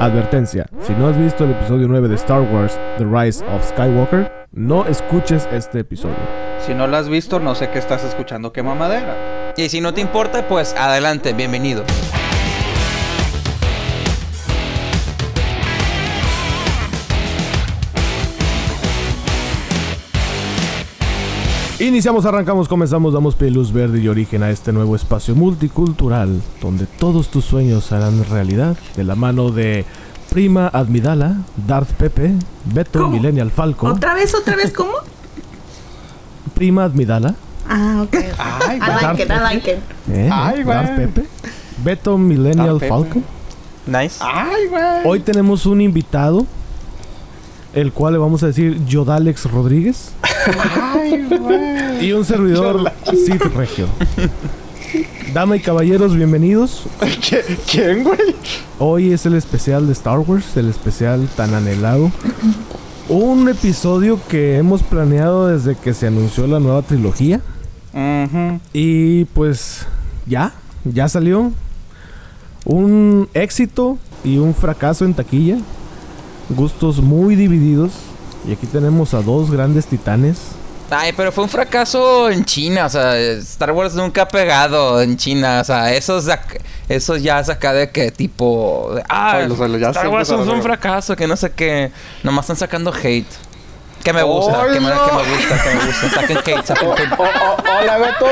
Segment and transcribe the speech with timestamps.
[0.00, 4.46] Advertencia, si no has visto el episodio 9 de Star Wars, The Rise of Skywalker,
[4.50, 6.16] no escuches este episodio.
[6.64, 9.52] Si no lo has visto, no sé qué estás escuchando, qué mamadera.
[9.58, 11.84] Y si no te importa, pues adelante, bienvenido.
[21.88, 26.84] Iniciamos, arrancamos, comenzamos, damos pie, luz verde y origen a este nuevo espacio multicultural donde
[26.86, 29.86] todos tus sueños harán realidad de la mano de
[30.28, 32.34] Prima Admidala, Darth Pepe,
[32.66, 33.12] Beto ¿Cómo?
[33.16, 34.92] Millennial Falco, ¿Otra vez, otra vez cómo?
[36.54, 37.34] Prima Admidala,
[37.66, 38.14] Ah, ok.
[38.38, 39.78] Ay, I like it, I like it.
[40.10, 40.64] eh, Ay.
[40.64, 41.26] Darth Pepe,
[41.82, 42.88] Beto Millennial Darth Pepe.
[42.88, 43.20] Falco.
[43.86, 44.16] Nice.
[44.20, 44.82] Ay, güey.
[45.06, 46.46] Hoy tenemos un invitado,
[47.74, 50.12] el cual le vamos a decir Yodalex Rodríguez
[50.94, 51.28] Ay,
[52.00, 53.86] y un servidor Sid Regio.
[55.34, 56.84] Damas y caballeros, bienvenidos.
[57.00, 58.18] ¿Qui- ¿Quién, güey?
[58.78, 62.10] Hoy es el especial de Star Wars, el especial tan anhelado.
[63.10, 67.40] Un episodio que hemos planeado desde que se anunció la nueva trilogía.
[68.72, 69.86] Y pues
[70.26, 71.52] ya, ya salió.
[72.64, 75.58] Un éxito y un fracaso en taquilla.
[76.50, 77.92] Gustos muy divididos.
[78.46, 80.38] Y aquí tenemos a dos grandes titanes.
[80.90, 85.18] Ay, pero fue un fracaso en China, o sea, Star Wars nunca ha pegado en
[85.18, 89.48] China, o sea, esos, ac- esos ya es acá de que tipo, de, ah, Ay,
[89.48, 92.90] los- los- ya Star Wars fue un fracaso, que no sé qué, nomás están sacando
[92.90, 93.26] hate.
[94.02, 97.12] Que me gusta, que me, que me gusta, que me gusta, saquen hate, saquen hate.
[97.18, 98.26] O- o- hola, Beto.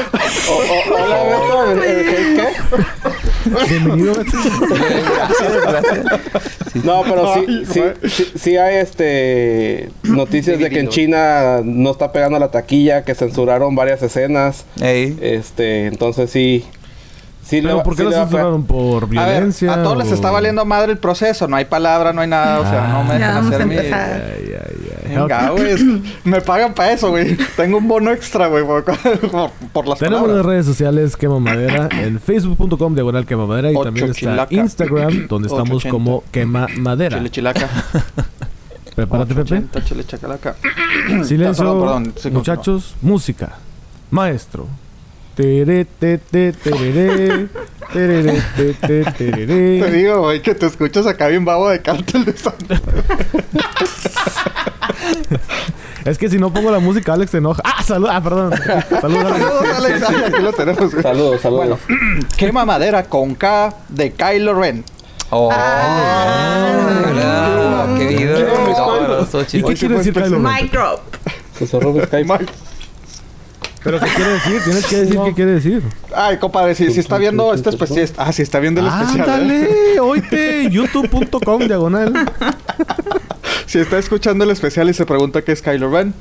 [0.94, 1.82] Hola, Beto.
[2.36, 3.25] ¿Qué?
[3.68, 4.14] Bienvenido.
[5.62, 6.06] Gracias.
[6.84, 10.88] No, pero sí, Ay, sí, sí, sí hay este noticias de que en.
[10.88, 14.64] China no está pegando la taquilla, que censuraron varias escenas.
[14.80, 15.16] Ey.
[15.20, 16.64] Este, entonces sí.
[17.46, 18.64] Sí Pero va- ¿por qué sí lo censuraron?
[18.64, 19.72] ¿Por A ver, violencia?
[19.74, 21.46] a todos les está valiendo madre el proceso.
[21.46, 22.58] No hay palabra, no hay nada.
[22.58, 23.76] O sea, no me dejan hacer mi...
[23.76, 24.22] empezar.
[24.36, 25.14] Ay, ay, ay.
[25.16, 26.02] Venga, güey.
[26.24, 27.36] Me pagan para eso, güey.
[27.56, 28.82] Tengo un bono extra, güey, por,
[29.30, 33.76] por, por las Tenemos las redes sociales Quema Madera en facebook.com diagonal Quema Madera y
[33.76, 34.54] Ocho también está chilaca.
[34.54, 35.90] Instagram donde estamos 880.
[35.90, 37.18] como Quema Madera.
[37.18, 37.68] Chile chilaca.
[38.96, 39.54] Prepárate, Pepe.
[39.54, 40.56] 880, Chile chacalaca.
[41.24, 42.96] Silencio, Perdón, perdón, sí, muchachos.
[43.02, 43.52] Música.
[44.10, 44.66] Maestro.
[45.36, 47.46] Tere, te, te, tereré.
[47.92, 49.80] Tereré, te, te, tereré.
[49.80, 52.80] Te digo, güey, que te escuchas acá bien babo de cártel de Santa.
[56.04, 57.60] Es que si no pongo la música, Alex se enoja.
[57.64, 58.08] Ah, salud.
[58.10, 58.52] Ah, perdón.
[59.00, 59.40] Salud, Alex.
[59.40, 60.02] Saludos, Alex.
[60.08, 61.02] Ay, aquí lo tenemos, güey.
[61.02, 61.66] Saludos, saludos.
[61.86, 64.84] Bueno, qué mamadera con K de Kylo Ren.
[65.30, 67.10] Oh, Ah.
[67.12, 68.68] mira, qué video.
[68.68, 69.68] No, no, estuvo ¿Y chido.
[69.68, 70.42] qué quiere decir Kylo Ren?
[70.42, 71.00] Mic drop.
[71.58, 72.46] Se cerró Skype.
[73.86, 74.60] ¿Pero qué quiere decir?
[74.64, 75.82] Tienes que decir qué quiere decir.
[76.14, 78.08] Ay, compadre, si, si está viendo este especial.
[78.18, 79.28] Ah, si está viendo el especial.
[79.28, 79.32] ¿eh?
[79.32, 82.12] Ándale, oíte, youtube.com diagonal.
[83.66, 86.14] Si está escuchando el especial y se pregunta qué es Kylo Ren,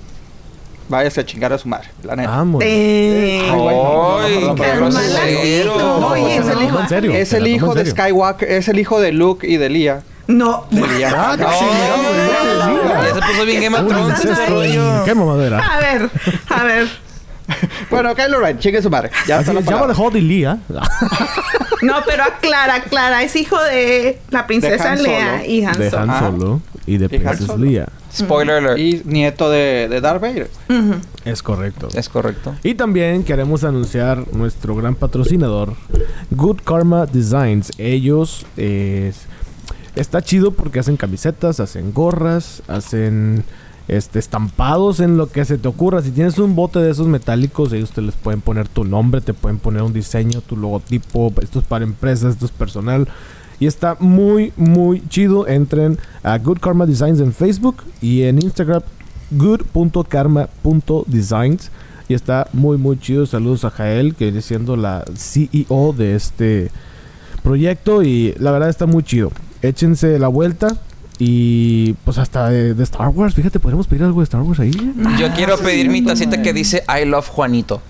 [0.90, 1.90] váyase a chingar a su madre.
[2.04, 2.30] La neta.
[2.30, 2.64] Vamos.
[2.66, 5.78] Eh, Ay, güey, no, no, Ay, no, no, qué no, no, grosero.
[5.78, 6.30] no, Oye, no,
[7.14, 7.76] es el no, hijo.
[7.76, 7.86] de.
[7.86, 10.04] Skywalker, es el hijo de Luke y de Leia.
[10.28, 10.66] No.
[10.72, 11.14] De Leia.
[11.16, 15.60] Ah, ya se puso bien Game of Thrones Madera.
[15.60, 16.10] A ver,
[16.50, 17.05] a ver.
[17.90, 19.12] Bueno, Kylo Ren, chingue su madre.
[19.28, 19.94] Ya Así llama de.
[19.94, 20.60] Hot y Lía.
[21.82, 23.22] No, pero aclara, aclara.
[23.22, 26.02] Es hijo de la princesa Han Lea y Han De Solo.
[26.02, 26.20] Han Ah.
[26.20, 27.64] Solo y de Han Solo.
[27.64, 27.90] Leia.
[28.12, 28.80] Spoiler alert.
[28.80, 30.50] Y nieto de, de Darth Vader.
[31.26, 31.90] Es correcto.
[31.94, 32.56] Es correcto.
[32.64, 35.74] Y también queremos anunciar nuestro gran patrocinador,
[36.32, 37.72] Good Karma Designs.
[37.78, 39.12] Ellos eh,
[39.96, 43.44] está chido porque hacen camisetas, hacen gorras, hacen
[43.88, 46.02] este estampados en lo que se te ocurra.
[46.02, 49.34] Si tienes un bote de esos metálicos, ellos te les pueden poner tu nombre, te
[49.34, 51.32] pueden poner un diseño, tu logotipo.
[51.42, 53.08] Esto es para empresas, esto es personal.
[53.60, 55.48] Y está muy, muy chido.
[55.48, 58.82] Entren a Good Karma Designs en Facebook y en Instagram
[59.32, 61.72] good.karma.designs.
[62.08, 63.26] Y está muy, muy chido.
[63.26, 66.70] Saludos a Jael, que viene siendo la CEO de este
[67.44, 68.04] proyecto.
[68.04, 69.32] Y la verdad está muy chido.
[69.62, 70.78] Échense la vuelta.
[71.18, 73.36] Y pues hasta de, de Star Wars.
[73.36, 74.72] Fíjate, podemos pedir algo de Star Wars ahí.
[75.18, 77.82] Yo quiero pedir mi tacita que dice I love Juanito.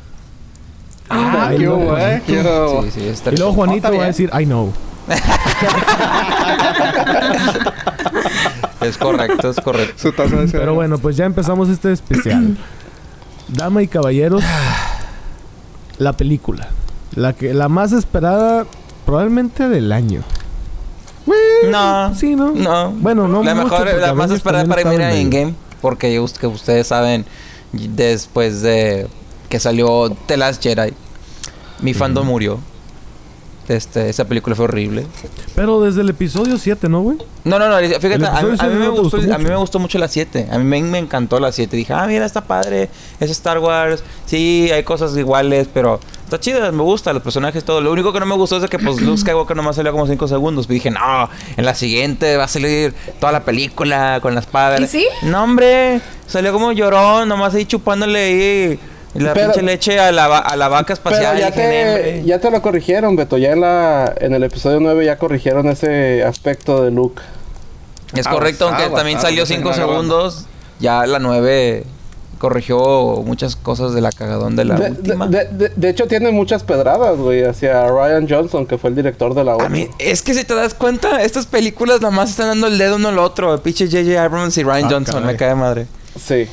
[1.09, 2.21] Ah, Ay, qué no, hubo, eh.
[2.25, 2.83] Quiero...
[2.83, 3.53] Sí, sí, está Y luego.
[3.53, 4.73] Juanito va a decir, I know.
[8.81, 9.93] Es correcto, es correcto.
[9.97, 12.57] Su taza de Pero bueno, pues ya empezamos este especial.
[13.47, 14.43] Dama y caballeros,
[15.97, 16.69] la película.
[17.15, 18.65] La, que, la más esperada
[19.05, 20.21] probablemente del año.
[21.69, 22.13] No.
[22.15, 22.51] Sí, ¿no?
[22.51, 22.91] No.
[22.91, 25.15] Bueno, no La mejor, la más esperada para mí era.
[25.15, 25.55] Endgame.
[25.81, 27.25] Porque us- que ustedes saben,
[27.71, 29.07] después de
[29.49, 30.93] que salió The Last Jedi,
[31.81, 32.59] mi fandom murió.
[33.67, 35.07] Este, esa película fue horrible.
[35.55, 37.17] Pero desde el episodio 7, ¿no, güey?
[37.45, 39.45] No, no, no, fíjate, a, mí- a siete mí me no gustó, gustó a mí
[39.45, 40.47] me gustó mucho la 7.
[40.51, 41.75] A mí me, me encantó la 7.
[41.75, 42.89] Dije, ah, mira, está padre.
[43.19, 44.03] Es Star Wars.
[44.27, 47.81] Sí, hay cosas iguales, pero está chida, me gusta, los personajes, todo.
[47.81, 50.05] Lo único que no me gustó es de que, pues, Luke Skywalker nomás salió como
[50.05, 50.67] 5 segundos.
[50.69, 54.79] Y dije, no, en la siguiente va a salir toda la película con la espada.
[54.79, 55.07] ¿Y sí?
[55.23, 58.79] No, hombre, salió como llorón, nomás ahí chupándole ahí
[59.23, 61.37] la Pero- pinche leche a la, a la vaca Pero espacial.
[61.37, 62.23] ya Dije, "No, te, hombre".
[62.25, 63.37] ya te lo corrigieron, Beto.
[63.37, 67.21] Ya en la en el episodio 9 ya corrigieron ese aspecto de Luke.
[68.13, 70.29] Es Ah, correcto, aunque también salió se 5 está grabando.
[70.31, 70.45] segundos.
[70.79, 71.83] Ya la 9
[72.37, 75.27] corrigió muchas cosas de la cagadón de la De, última.
[75.27, 79.33] de- de- de hecho, tiene muchas pedradas, güey, hacia Ryan Johnson, que fue el director
[79.33, 79.65] de la 8.
[79.65, 82.77] A mí, es que si te das cuenta, estas películas nada más están dando el
[82.77, 83.53] dedo uno al otro.
[83.53, 84.21] El pinche J.J.
[84.21, 85.27] Abrams y Ryan Ah, Johnson, caray.
[85.33, 85.87] me cae madre.
[86.21, 86.47] Sí.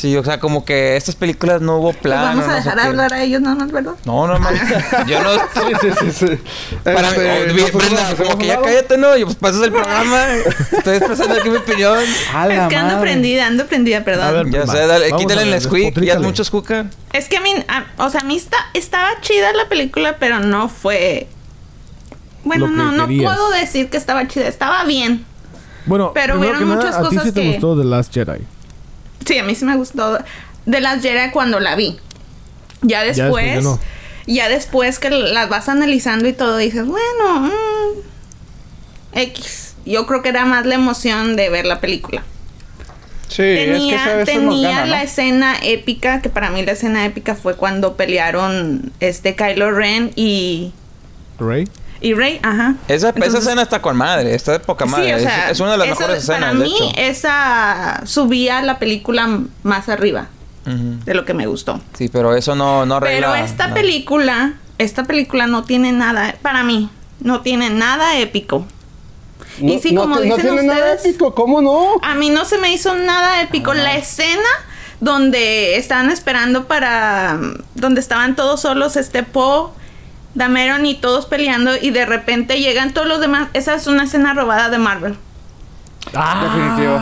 [0.00, 2.22] Sí, o sea, como que estas películas no hubo Pues plan.
[2.22, 2.80] vamos no a dejar qué.
[2.80, 3.54] hablar a ellos, ¿no?
[3.54, 3.92] ¿No es verdad?
[4.06, 4.48] No, no, no.
[5.06, 5.30] Yo no.
[5.34, 6.38] Sí, sí, sí, sí.
[6.82, 9.16] Para Este, mí, oh, Brenda, como que ya cállate, ¿no?
[9.16, 10.26] Y pues pasas el programa.
[10.72, 11.98] Estoy expresando aquí mi opinión.
[12.34, 13.10] A la Es que ando madre.
[13.10, 14.26] prendida, ando prendida, perdón.
[14.26, 15.82] A ver, Ya sé, dale, vamos quítale el squeak.
[15.82, 16.26] Ya es despotricale.
[16.26, 16.86] mucho squeak.
[17.12, 20.38] Es que a mí, a- o sea, a mí está, estaba chida la película, pero
[20.40, 21.28] no fue...
[22.44, 25.26] Bueno, no, no puedo decir que estaba chida, estaba bien.
[25.84, 28.14] Bueno, Pero hubieron que nada, muchas a ti cosas sí te que- gustó The Last
[28.14, 28.46] Jedi.
[29.30, 30.18] Sí, a mí sí me gustó
[30.66, 31.96] de las Jedi cuando la vi.
[32.82, 33.78] Ya después después, ya no.
[34.26, 39.74] ya después que las vas analizando y todo, dices, bueno, mm, X.
[39.86, 42.24] Yo creo que era más la emoción de ver la película.
[43.28, 44.90] Sí, es que tenía esa veces nos tenía gana, ¿no?
[44.90, 50.10] la escena épica, que para mí la escena épica fue cuando pelearon este Kylo Ren
[50.16, 50.72] y,
[51.38, 51.68] Rey.
[52.00, 52.74] Y Rey, ajá.
[52.88, 55.06] Esa, esa Entonces- escena está con madre, está de poca madre.
[55.06, 56.92] Sí, o Es- sea, es, una de las esa- mejores escenas, Para de mí, hecho.
[56.96, 60.28] esa subía la película más arriba
[60.64, 61.80] de lo que me gustó.
[61.94, 63.32] Sí, pero eso no, no arregla.
[63.32, 63.74] Pero esta nada.
[63.74, 66.88] película, esta película no tiene nada, para mí,
[67.20, 68.64] no tiene nada épico.
[69.60, 71.96] No, Y sí, no como te- no dicen tiene nada ustedes- épico, ¿cómo no?
[72.02, 73.74] A mí no se me hizo nada épico.
[73.74, 74.48] La escena
[75.00, 77.38] donde estaban esperando para.
[77.74, 79.74] donde estaban todos solos, este Po,
[80.34, 83.48] Dameron y todos peleando, y de repente llegan todos los demás.
[83.52, 85.16] Esa es una escena robada de Marvel.
[86.12, 86.98] Definitivo.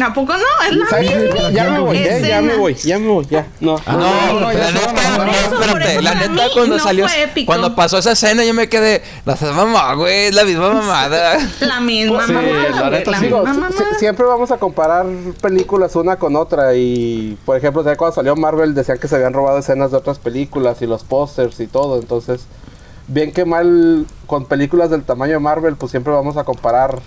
[0.00, 0.38] ¿A poco no?
[0.68, 3.46] Es la misma Ya me voy, eh, ya me voy, ya me voy, ya.
[3.60, 3.80] No.
[3.86, 6.02] No, no, la neta, no, espérate.
[6.02, 7.06] La neta, cuando no salió,
[7.46, 11.38] cuando pasó esa escena, yo me quedé, la mamá, güey, es la misma mamada.
[11.60, 13.24] La misma Sí, mamada, la güey, neta la sí.
[13.24, 13.92] Digo, misma si- mamada.
[13.94, 15.06] si- siempre vamos a comparar
[15.40, 19.58] películas una con otra y por ejemplo cuando salió Marvel decían que se habían robado
[19.58, 22.46] escenas de otras películas y los pósters y todo entonces
[23.08, 26.98] bien que mal con películas del tamaño de Marvel pues siempre vamos a comparar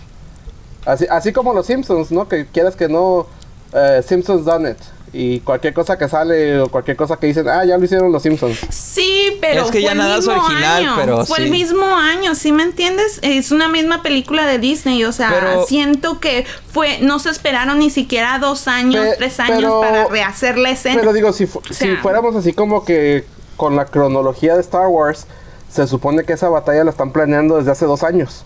[0.85, 3.27] así, así como los Simpsons no que quieras que no
[3.73, 4.77] eh, Simpsons done it
[5.13, 8.23] y cualquier cosa que sale o cualquier cosa que dicen ah ya lo hicieron los
[8.23, 10.95] Simpsons Sí, pero Es que fue ya el nada es mismo original, año.
[10.97, 11.43] pero fue sí.
[11.43, 13.19] el mismo año, ¿sí me entiendes?
[13.21, 17.79] Es una misma película de Disney, o sea, Pero- siento que fue no se esperaron
[17.79, 20.99] ni siquiera dos años, Pe- tres años pero- para rehacer la escena.
[20.99, 23.25] Pero digo, si, fu- O si fuéramos así como que
[23.57, 25.27] con la cronología de Star Wars,
[25.69, 28.43] se supone que esa batalla la están planeando desde hace dos años.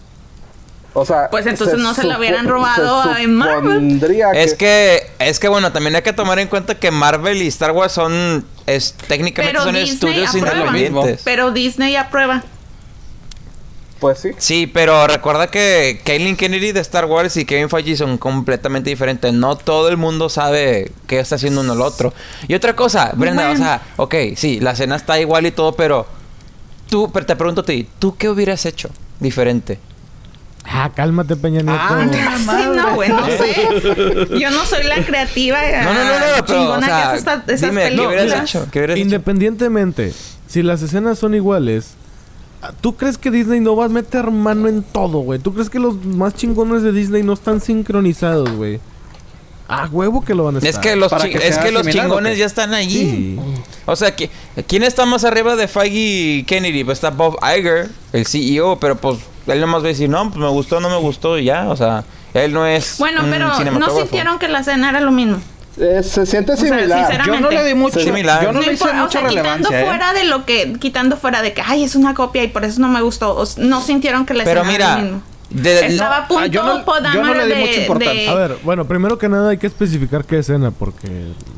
[0.98, 4.02] O sea, Pues entonces no se la hubieran robado se a Marvel.
[4.34, 7.72] Es que, es que bueno, también hay que tomar en cuenta que Marvel y Star
[7.72, 10.58] Wars son, es, técnicamente Pero son Disney estudios aprueba.
[10.58, 11.22] independientes.
[11.26, 12.44] Pero Disney aprueba.
[14.00, 14.32] Pues sí.
[14.38, 19.34] Sí, pero recuerda que Kaylin Kennedy de Star Wars y Kevin Feige son completamente diferentes.
[19.34, 22.14] No todo el mundo sabe qué está haciendo uno el otro.
[22.48, 23.62] Y otra cosa, Brenda, Bueno.
[23.62, 26.06] o sea, ok, sí, la escena está igual y todo, pero
[26.90, 29.78] tú, pero te pregunto a ti, ¿tú qué hubieras hecho diferente?
[30.68, 31.80] Ah, cálmate, Peña Nieto.
[31.80, 32.08] Ah,
[32.38, 34.38] Sí, no, güey, no sé.
[34.40, 35.60] Yo no soy la creativa.
[35.84, 38.02] No, no, no, no, ah, pero, o chingona sea, que hace esas- esas dime, ¿qué
[38.08, 38.68] hubieras hecho?
[38.72, 39.04] ¿Qué hubieras hecho?
[39.06, 40.14] Independientemente,
[40.48, 41.92] si las escenas son iguales,
[42.82, 45.40] ¿tú crees que Disney no va a meter mano en todo, güey?
[45.40, 48.80] ¿Tú crees que los más chingones de Disney no están sincronizados, güey?
[49.68, 50.70] Ah, huevo que lo van a estar.
[50.72, 53.00] Es que los, Para chi- que es que los similar, ¿o chingones ya están allí.
[53.00, 53.40] Sí.
[53.88, 54.30] O sea, ¿qui-
[54.68, 55.98] ¿quién está más arriba de Feige
[56.40, 56.84] y Kennedy?
[56.84, 60.38] Pues está Bob Iger, el CEO, pero pues él nomás va a decir, no, pues
[60.38, 61.70] me gustó, no me gustó y ya.
[61.70, 62.98] O sea, él no es.
[62.98, 63.48] Bueno, un pero
[63.80, 65.38] no sintieron que la escena era lo mismo.
[65.78, 67.00] Eh, se siente similar.
[67.00, 68.00] sinceramente- Yo no le di mucho.
[68.00, 68.44] Similar.
[68.44, 69.82] Yo no le hice mucha o sea, quitando relevancia.
[69.82, 69.86] ¿eh?
[69.86, 72.80] fuera de lo que, quitando fuera de que, ay, es una copia y por eso
[72.80, 73.36] no me gustó.
[73.36, 75.22] o no sintieron que la Pero escena era lo mismo.
[75.50, 78.22] de- Estaba a punto ah, yo no- yo no le di mucha de- importancia.
[78.22, 81.08] de- A ver, bueno, primero que nada hay que especificar qué escena, porque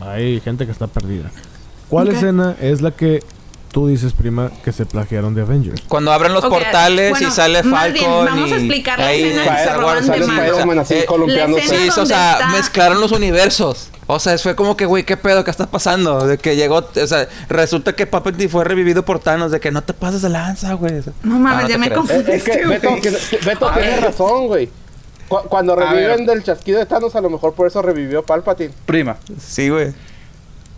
[0.01, 1.29] hay gente que está perdida.
[1.88, 3.24] ¿Cuál escena es la que
[3.71, 5.81] tú dices, prima, que se plagiaron de Avengers.
[5.88, 9.00] Cuando abren los Ok, portales bueno, y sale más bien, Falcon vamos y a explicar
[9.00, 11.67] la ahí escena que se roban de Spider-Man así eh, columpiándose.
[11.67, 13.89] la Sí, o sea, está- mezclaron los universos.
[14.09, 15.43] O sea, fue como que, güey, ¿qué pedo?
[15.43, 16.25] ¿Qué está pasando?
[16.25, 19.81] De que llegó, o sea, resulta que Palpatine fue revivido por Thanos, de que no
[19.83, 21.01] te pases de lanza, güey.
[21.24, 22.09] No mames, Ah, ya te me creas.
[22.29, 22.79] Es, que güey.
[22.79, 24.69] Beto, que- Beto tiene razón, güey.
[25.27, 28.71] Cu- cuando reviven del chasquido de Thanos, a lo mejor por eso revivió Palpatine.
[28.86, 29.17] Prima.
[29.45, 29.93] Sí, güey.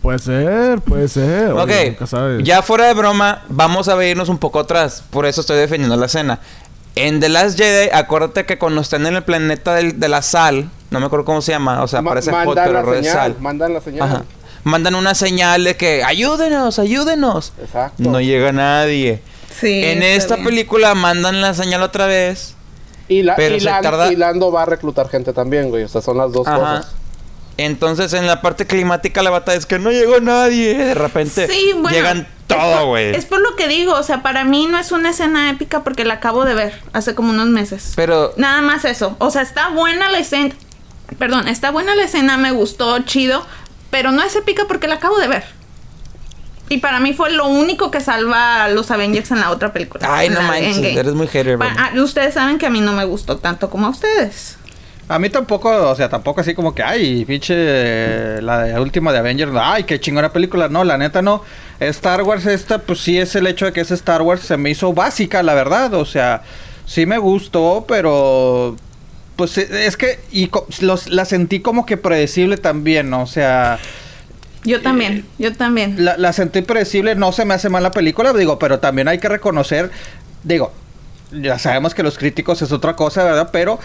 [0.02, 1.52] Puede ser, puede ser.
[1.52, 2.42] Ok, Oye, nunca sabes.
[2.44, 5.02] ya fuera de broma, vamos a irnos un poco atrás.
[5.10, 6.40] Por eso estoy defendiendo la escena.
[6.96, 10.70] En The Last Jedi, acuérdate que cuando están en el planeta del- de la sal,
[10.90, 13.12] no me acuerdo cómo se llama, o sea, Ma- parece hot, mandan pero la señal,
[13.14, 13.36] sal.
[13.40, 14.02] mandan la señal.
[14.08, 14.24] Ajá.
[14.64, 17.52] Mandan una señal de que ayúdenos, ayúdenos.
[17.60, 17.94] Exacto.
[18.02, 19.22] No llega nadie.
[19.58, 20.46] Sí, en esta bien.
[20.46, 22.54] película mandan la señal otra vez.
[23.08, 25.84] Y, la, Pero y, se Lan- tarda- y Lando va a reclutar gente también, güey.
[25.84, 26.58] O sea, son las dos Ajá.
[26.58, 26.92] cosas.
[27.64, 30.76] Entonces en la parte climática la batalla es que no llegó nadie.
[30.76, 33.14] De repente Sí, bueno, llegan todo, güey.
[33.14, 36.04] Es por lo que digo, o sea, para mí no es una escena épica porque
[36.04, 37.92] la acabo de ver hace como unos meses.
[37.96, 39.14] Pero Nada más eso.
[39.18, 40.54] O sea, está buena la escena.
[41.18, 43.44] Perdón, está buena la escena, me gustó, chido.
[43.90, 45.44] Pero no es épica porque la acabo de ver.
[46.70, 50.06] Y para mí fue lo único que salva a los Avengers en la otra película.
[50.08, 51.68] Ay, no manches, eres muy hater, güey.
[51.76, 54.56] ah, ustedes saben que a mí no me gustó tanto como a ustedes.
[55.10, 59.12] A mí tampoco, o sea, tampoco así como que, ay, pinche, eh, la de- última
[59.12, 60.68] de Avengers, ay, qué chingona película.
[60.68, 61.42] No, la neta no.
[61.80, 64.70] Star Wars esta, pues sí es el hecho de que es Star Wars, se me
[64.70, 65.94] hizo básica, la verdad.
[65.94, 66.42] O sea,
[66.86, 68.76] sí me gustó, pero,
[69.34, 70.48] pues eh, es que, y
[70.80, 73.22] los, la sentí como que predecible también, ¿no?
[73.22, 73.80] O sea...
[74.62, 76.04] Yo también, yo también.
[76.04, 79.18] La, la sentí predecible, no se me hace mal la película, digo, pero también hay
[79.18, 79.90] que reconocer,
[80.44, 80.70] digo,
[81.32, 83.50] ya sabemos que los críticos es otra cosa, ¿verdad?
[83.52, 83.78] Pero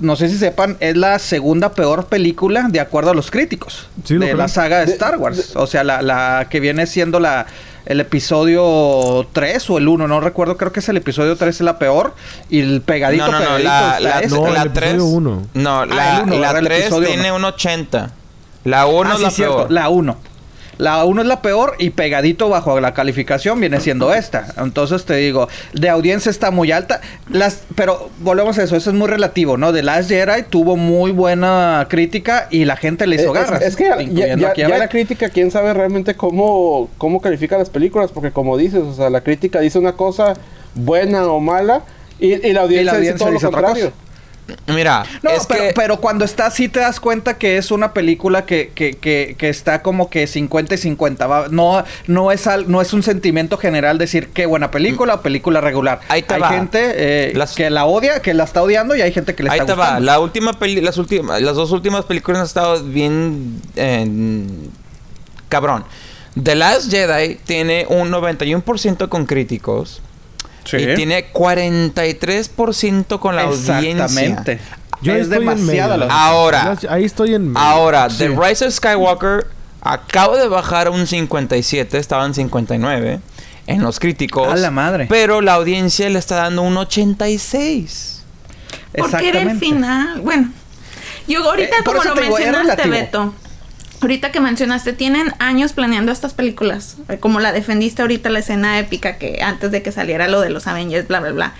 [0.00, 4.14] no sé si sepan, es la segunda peor película de acuerdo a los críticos Sí,
[4.14, 4.36] lo de creo.
[4.38, 5.54] la saga de De- Star Wars.
[5.56, 7.46] O sea, la, la que viene siendo la
[7.86, 11.60] el episodio 3 o el 1, no recuerdo, creo que es el episodio 3 es
[11.60, 12.14] la peor
[12.48, 14.34] y el pegadito no, no, no, pegadito la, está la, ese.
[14.34, 15.02] No, el la episodio 3.
[15.02, 15.46] uno.
[15.54, 16.58] No, Ah, la, el uno, la ¿verdad?
[16.58, 17.48] El 3 episodio tiene uno.
[17.48, 18.10] un 80.
[18.64, 19.70] La 1 Ah, es sí, la cierto, peor.
[19.70, 20.16] La 1.
[20.78, 24.46] La 1 es la peor y pegadito bajo la calificación viene siendo esta.
[24.58, 27.00] Entonces te digo, de audiencia está muy alta.
[27.30, 29.72] Las, pero volvemos a eso, eso es muy relativo, ¿no?
[29.72, 33.62] The Last Jedi tuvo muy buena crítica y la gente le hizo Es- garras.
[33.62, 37.20] Es, que ya, incluyendo ya- aquí a ya la crítica, quién sabe realmente cómo, cómo
[37.20, 40.34] califica las películas, porque como dices, o sea, la crítica dice una cosa
[40.74, 41.82] buena o mala
[42.18, 43.92] y, y la audiencia, dice todo lo dice otra contrario.
[44.66, 47.94] Mira, No, es pero, que pero cuando está así te das cuenta que es una
[47.94, 51.26] película que, que, que, que está como que 50 y 50.
[51.26, 55.22] va- No, no, es al- no es un sentimiento general decir qué buena película o
[55.22, 56.00] película regular.
[56.08, 56.48] Ahí te hay va.
[56.50, 59.50] gente eh, Las- que la odia, que la está odiando y hay gente que le
[59.50, 59.84] ahí está te va.
[59.86, 60.04] gustando.
[60.06, 64.44] La última peli, las últimas, las dos últimas películas han estado bien eh,
[65.48, 65.84] cabrón.
[66.42, 70.02] The Last Jedi tiene un 91% con críticos
[70.64, 70.76] Sí.
[70.78, 73.80] y tiene 43% con la audiencia.
[73.90, 74.60] Exactamente.
[75.02, 76.08] Yo es estoy en demasiada medio.
[76.08, 76.76] la Ahora.
[76.88, 77.58] Ahí estoy en medio.
[77.66, 78.18] Ahora, Sí.
[78.18, 79.46] The Rise of Skywalker
[79.82, 83.20] acaba de bajar a un 57, estaba en 59
[83.66, 84.48] en los críticos.
[84.52, 85.06] A la madre.
[85.08, 88.22] Pero la audiencia le está dando un 86.
[88.96, 90.20] Porque era el final.
[90.22, 90.50] Bueno,
[91.26, 92.88] yo ahorita Eh, como lo mencionaste.
[92.88, 93.34] Beto.
[94.04, 96.98] Ahorita que mencionaste, tienen años planeando estas películas.
[97.08, 100.50] eh, Como la defendiste ahorita, la escena épica que antes de que saliera lo de
[100.50, 101.52] los Avengers, bla, bla, bla.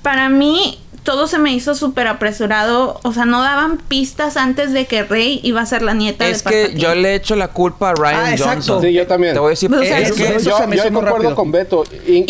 [0.00, 3.00] Para mí, todo se me hizo súper apresurado.
[3.04, 6.44] O sea, no daban pistas antes de que Rey iba a ser la nieta Es
[6.44, 6.80] de que Palpatine.
[6.82, 8.52] yo le echo la culpa a Ryan Ah, exacto.
[8.54, 8.82] Johnson.
[8.82, 9.32] Sí, yo también.
[9.32, 11.50] Te voy a decir, O sea, es que eso yo se me yo concuerdo con
[11.52, 11.84] Beto.
[12.06, 12.24] In-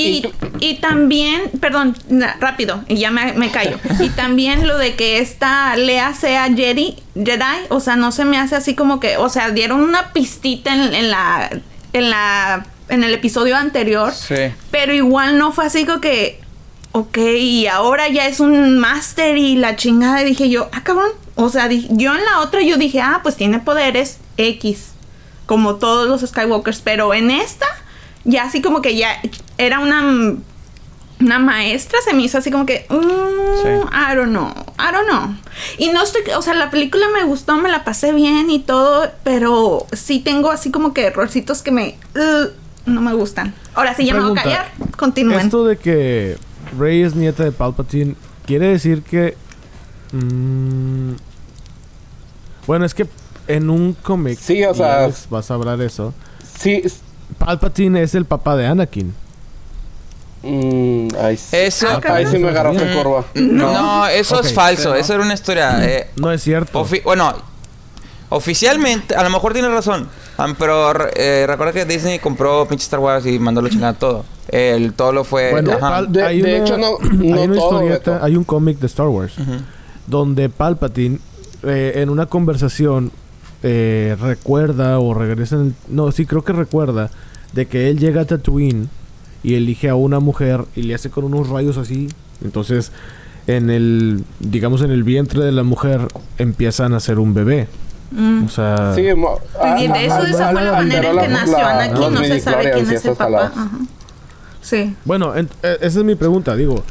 [0.60, 1.96] Y, también, perdón,
[2.38, 3.78] rápido, y ya me, me callo.
[3.98, 8.38] Y también lo de que esta Lea sea Jedi, Jedi, o sea, no se me
[8.38, 11.50] hace así como que, o sea, dieron una pistita en, en la,
[11.92, 14.34] en la, en el episodio anterior, Sí.
[14.70, 16.40] pero igual no fue así como que,
[16.96, 21.10] ok, y ahora ya es un máster y la chingada, y dije yo, ah, cabrón,
[21.34, 24.92] o sea, yo en la otra yo dije, ah, pues tiene poderes X,
[25.44, 27.66] como todos los Skywalkers, pero en esta,
[28.24, 29.20] ya así como que ya
[29.58, 30.36] era una
[31.18, 33.68] una maestra se me hizo así como que mm, Sí.
[33.68, 35.34] I don't know I don't know.
[35.78, 39.10] Y no estoy o sea la película me gustó me la pasé bien y todo
[39.24, 42.48] pero sí tengo así como que errorcitos que me uh,
[42.84, 43.54] no me gustan.
[43.74, 45.40] Ahora sí ya me voy a Pregunta, callar continúen.
[45.40, 46.36] Esto de que
[46.78, 48.14] Rey es nieta de Palpatine,
[48.46, 49.36] quiere decir que.
[50.12, 51.12] mm,
[52.66, 53.06] bueno, es que
[53.48, 54.38] en un cómic.
[54.40, 56.12] Sí, o sea- Alex, vas a hablar eso.
[56.58, 56.82] sí,
[57.38, 59.14] Palpatine es el papá de Anakin.
[60.42, 61.56] mm, ay, sí.
[61.56, 61.88] Eso.
[61.88, 63.24] Ah, Ahí sí me agarraste Mm, curva.
[63.34, 64.90] No, eso es falso.
[64.90, 64.94] no.
[64.94, 65.84] Eso era una historia.
[65.84, 66.84] eh, No es cierto.
[66.84, 67.34] ofi- bueno,
[68.28, 70.08] Oficialmente, a lo mejor tiene razón.
[70.58, 74.24] pero eh, recuerda que Disney compró pinche Star Wars y mandó la chingada todo.
[74.48, 75.50] El todo lo fue.
[75.50, 76.02] Bueno, ajá.
[76.04, 78.24] De- hay de una, hecho, no- hay una todo, historieta, Beto.
[78.24, 79.34] hay un cómic de Star Wars
[80.06, 81.18] donde Palpatine
[81.64, 83.10] eh, en una conversación
[83.62, 87.10] eh, recuerda o regresa en el- no sí creo que recuerda
[87.54, 88.88] de que él llega a Tatooine
[89.42, 92.08] y elige a una mujer y le hace con unos rayos así
[92.44, 92.92] entonces
[93.48, 96.06] en el digamos en el vientre de la mujer
[96.38, 97.66] empiezan a ser un bebé
[98.12, 98.44] Mm.
[98.44, 99.04] o sea Sí, Y
[99.88, 102.14] de eso, ah, esa fue la ah, manera en que la- nació Anakin.
[102.14, 103.46] No se sabe quién es el papá.
[103.46, 103.70] Ajá.
[104.66, 104.96] Sí.
[105.04, 106.56] Bueno, eh, esa es mi pregunta.
[106.56, 106.82] Digo,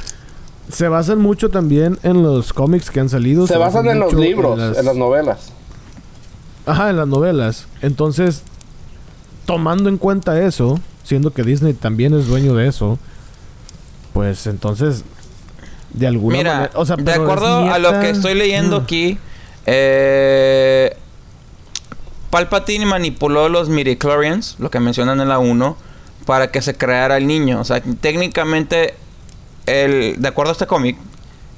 [0.72, 3.48] se basan mucho también en los cómics que han salido.
[3.48, 4.96] Se basan en los libros, en las...
[4.96, 5.52] novelas.
[6.66, 7.68] Ajá, en las novelas.
[7.82, 8.44] Entonces,
[9.46, 12.98] tomando en cuenta eso, siendo que Disney también es dueño de eso,
[14.14, 15.04] pues entonces,
[15.92, 16.72] de alguna Mira, manera.
[16.76, 18.84] O sea, de acuerdo a lo que estoy leyendo Mm.
[18.84, 19.18] aquí,
[19.66, 20.96] eh,
[22.30, 25.76] Palpatine manipuló los midichlorians, lo que mencionan en la 1,
[26.26, 27.60] para que se creara el niño.
[27.60, 28.96] O sea, técnicamente,
[29.66, 30.98] el, de acuerdo a este cómic,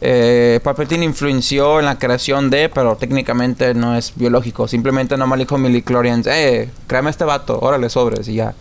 [0.02, 4.68] eh, Palpatine influenció en la creación de, pero técnicamente no es biológico.
[4.68, 8.54] Simplemente nomás le dijo midichlorians, eh, créame este vato, órale, sobres, y ya.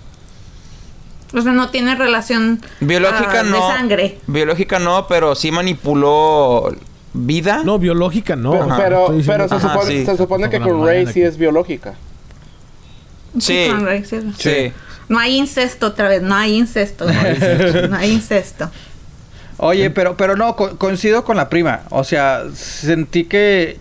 [1.35, 3.57] O sea, no tiene relación Biológica ah, no.
[3.57, 4.19] de sangre.
[4.27, 6.73] Biológica no, pero sí manipuló
[7.13, 7.63] vida.
[7.65, 8.53] No, biológica no.
[8.53, 10.07] Pero, Ajá, pero, estoy diciendo- pero se, Ajá, supone, sí.
[10.07, 11.95] se supone que Con Rey sí es biológica.
[13.39, 13.67] Sí.
[13.71, 14.21] con Rey, sí.
[14.39, 14.73] Sí.
[15.09, 17.07] No hay incesto otra vez, no hay incesto.
[17.91, 18.71] No hay incesto.
[19.59, 21.83] Oye, pero, pero no, co- coincido con la prima.
[21.91, 23.79] O sea, sentí que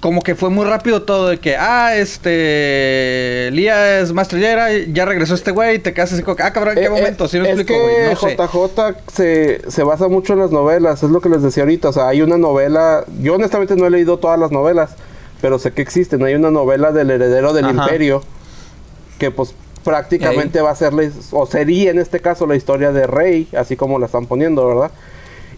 [0.00, 5.34] como que fue muy rápido todo de que, ah, este, Lía es mastrillera, ya regresó
[5.34, 7.24] este güey y te quedas así como, que, ah, cabrón, ¿en qué Eh, momento?
[7.24, 8.36] eh, Si no es explico, que güey, no sé.
[8.36, 11.88] JJ se, se basa mucho en las novelas, es lo que les decía ahorita.
[11.88, 14.90] O sea, hay una novela, yo honestamente no he leído todas las novelas,
[15.40, 16.22] pero sé que existen.
[16.22, 17.74] Hay una novela del heredero del Ajá.
[17.84, 18.22] imperio
[19.18, 19.54] que pues
[19.84, 23.76] prácticamente va a ser, la o sería en este caso la historia de Rey, así
[23.76, 24.90] como la están poniendo, ¿verdad?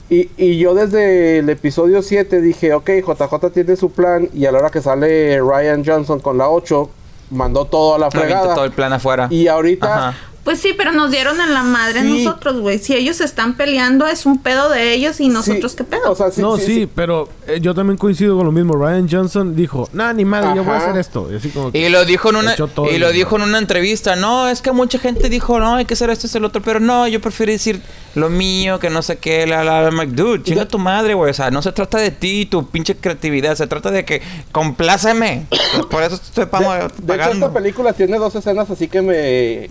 [0.09, 4.53] Y, y yo desde el episodio 7 dije, ok, JJ tiene su plan y a
[4.53, 6.91] la hora que sale Ryan Johnson con la 8,
[7.31, 8.55] mandó todo a la fregada.
[8.55, 9.29] todo el plan afuera.
[9.31, 10.09] Y ahorita...
[10.09, 10.19] Ajá.
[10.45, 12.25] Pues sí, pero nos dieron en la madre Sí.
[12.25, 12.79] nosotros, güey.
[12.79, 16.13] Si ellos están peleando, es un pedo de ellos y nosotros sí, qué pedo.
[16.13, 16.89] O sea, sí, no, sí, sí, sí.
[16.95, 18.75] pero eh, yo también coincido con lo mismo.
[18.75, 21.29] Ryan Johnson dijo, nah, ni madre, yo voy a hacer esto.
[21.31, 22.55] Y, así como que Y lo dijo en una
[22.91, 25.95] y lo dijo en una entrevista, no, es que mucha gente dijo, no, hay que
[25.95, 27.83] hacer esto es el otro, pero no, yo prefiero decir
[28.15, 30.07] lo mío, que no sé qué, la la, la.
[30.07, 32.97] Dude, chinga tu madre, güey, o sea, no se trata de ti y tu pinche
[32.97, 34.23] creatividad, se trata de que
[34.53, 35.47] compláceme.
[35.91, 36.89] Por eso te estoy De, pagando.
[36.89, 37.47] de hecho, pagando.
[37.47, 39.71] esta película tiene dos escenas así que me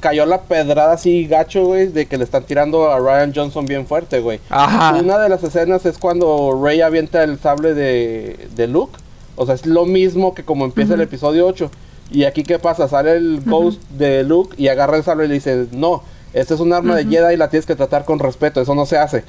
[0.00, 3.86] cayó la pedrada así gacho, güey, de que le están tirando a Ryan Johnson bien
[3.86, 4.40] fuerte, güey.
[4.48, 4.98] Ajá.
[4.98, 8.98] Una de las escenas es cuando Rey avienta el sable de, de Luke.
[9.36, 11.70] O sea, es lo mismo que como empieza el episodio 8.
[12.10, 12.88] Y aquí, ¿qué pasa?
[12.88, 16.60] Sale el Ghost de Luke y agarra el sable y le dice, no, este es
[16.60, 19.24] un arma de Jedi y la tienes que tratar con respeto, eso no se hace.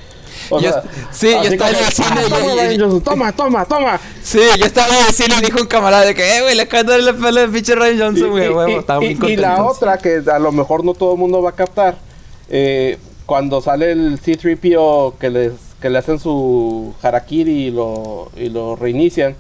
[0.49, 3.65] O sea, sí, ya así está en el cine, "Ah, toma, Ryan Johnson, toma, toma,
[3.65, 3.99] toma.
[4.23, 6.63] Sí, yo estaba en el cine y dijo un camarada de que, eh, güey, le
[6.63, 9.11] acabo de la pela de pinche Ryan Y, Johnson, güey, y- huevo, y- estaba bien
[9.11, 9.41] y- y contento.
[9.41, 11.97] la otra que a lo mejor no todo el mundo va a captar,
[12.49, 18.49] eh, cuando sale el C-3PO que, les, que le hacen su harakiri y lo, y
[18.49, 19.35] lo reinician,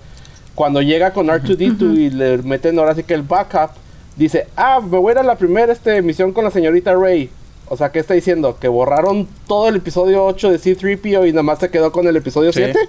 [0.53, 3.71] cuando llega con R2D2 y le meten ahora sí que el backup,
[4.15, 7.29] dice, ah, me voy a ir a la primera este, misión con la señorita Rey.
[7.69, 8.57] O sea, ¿qué está diciendo?
[8.59, 12.15] ¿Que borraron todo el episodio 8 de C-3PO y nada más se quedó con el
[12.17, 12.61] episodio Sí.
[12.63, 12.79] 7?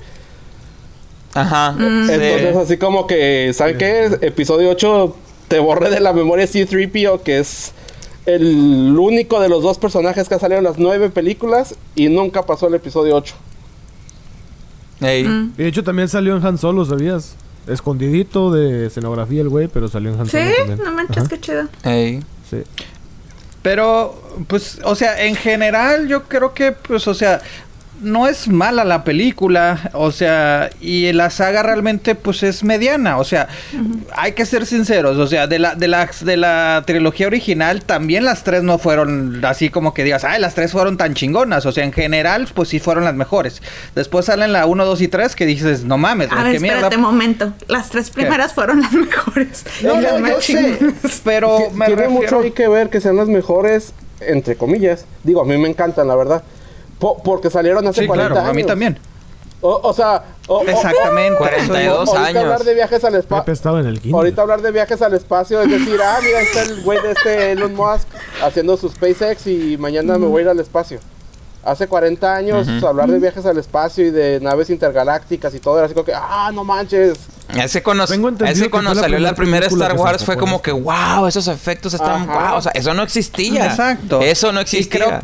[1.34, 1.74] Ajá.
[1.78, 1.84] sí.
[1.84, 4.04] Entonces, así como que, ¿saben qué?
[4.22, 5.16] Episodio 8
[5.48, 7.72] te borré de la memoria C-3PO, que es
[8.26, 12.46] el único de los dos personajes que ha salido en las nueve películas y nunca
[12.46, 13.34] pasó el episodio 8.
[15.00, 15.24] Ey.
[15.24, 15.54] Mm.
[15.58, 17.34] Y de hecho también salió en Han Solo, ¿sabías?
[17.66, 20.78] Escondidito de escenografía el güey, pero salió en Han Sí, Solo también.
[20.84, 21.62] no manches, Ajá, qué chido.
[21.84, 22.20] Ey.
[22.50, 22.58] sí.
[23.62, 27.40] Pero, pues, o sea, en general yo creo que, pues, o sea,
[28.00, 33.24] no es mala la película, o sea, y la saga realmente, pues, es mediana, o
[33.24, 33.48] sea,
[34.16, 38.24] hay que ser sinceros, o sea, de la, de la, de la trilogía original también
[38.24, 41.72] las tres no fueron así como que digas, ay, las tres fueron tan chingonas, o
[41.72, 43.62] sea, en general, pues sí fueron las mejores.
[43.94, 46.76] Después salen la 1, 2 y 3 que dices, no mames, A ver, qué mierda.
[46.78, 47.52] espérate un momento.
[47.68, 49.64] Las tres primeras fueron las mejores.
[49.82, 51.20] No, Las no, más yo sé, chingonas.
[51.24, 52.10] pero me Tiene refiero...
[52.22, 55.04] mucho ahí que ver que sean las mejores, entre comillas.
[55.24, 56.42] Digo, a mí me encantan, la verdad.
[57.00, 58.68] Po- porque salieron hace Sí, 40 claro, a mí años.
[58.68, 58.98] también.
[59.62, 61.36] O, o sea, o- o- Exactamente.
[61.38, 62.42] 42 ahorita años.
[62.44, 63.42] hablar de viajes al espacio.
[63.44, 64.16] Pepe estaba en el kinder.
[64.16, 67.10] Ahorita hablar de viajes al espacio es decir, ah, mira, ahí está el güey de
[67.12, 68.06] este Elon Musk
[68.42, 70.98] haciendo su SpaceX y mañana me voy a ir al espacio.
[71.62, 75.84] Hace 40 años hablar de viajes al espacio y de naves intergalácticas y todo era
[75.84, 77.18] así como que, ah, no manches.
[77.54, 81.26] Ese cuando, Tengo entendido ese cuando salió la primera Star Wars fue como que, wow,
[81.26, 82.48] esos efectos están, Ajá.
[82.50, 82.58] wow.
[82.58, 83.66] O sea, eso no existía.
[83.66, 84.20] Exacto.
[84.22, 85.22] Eso no Y existía.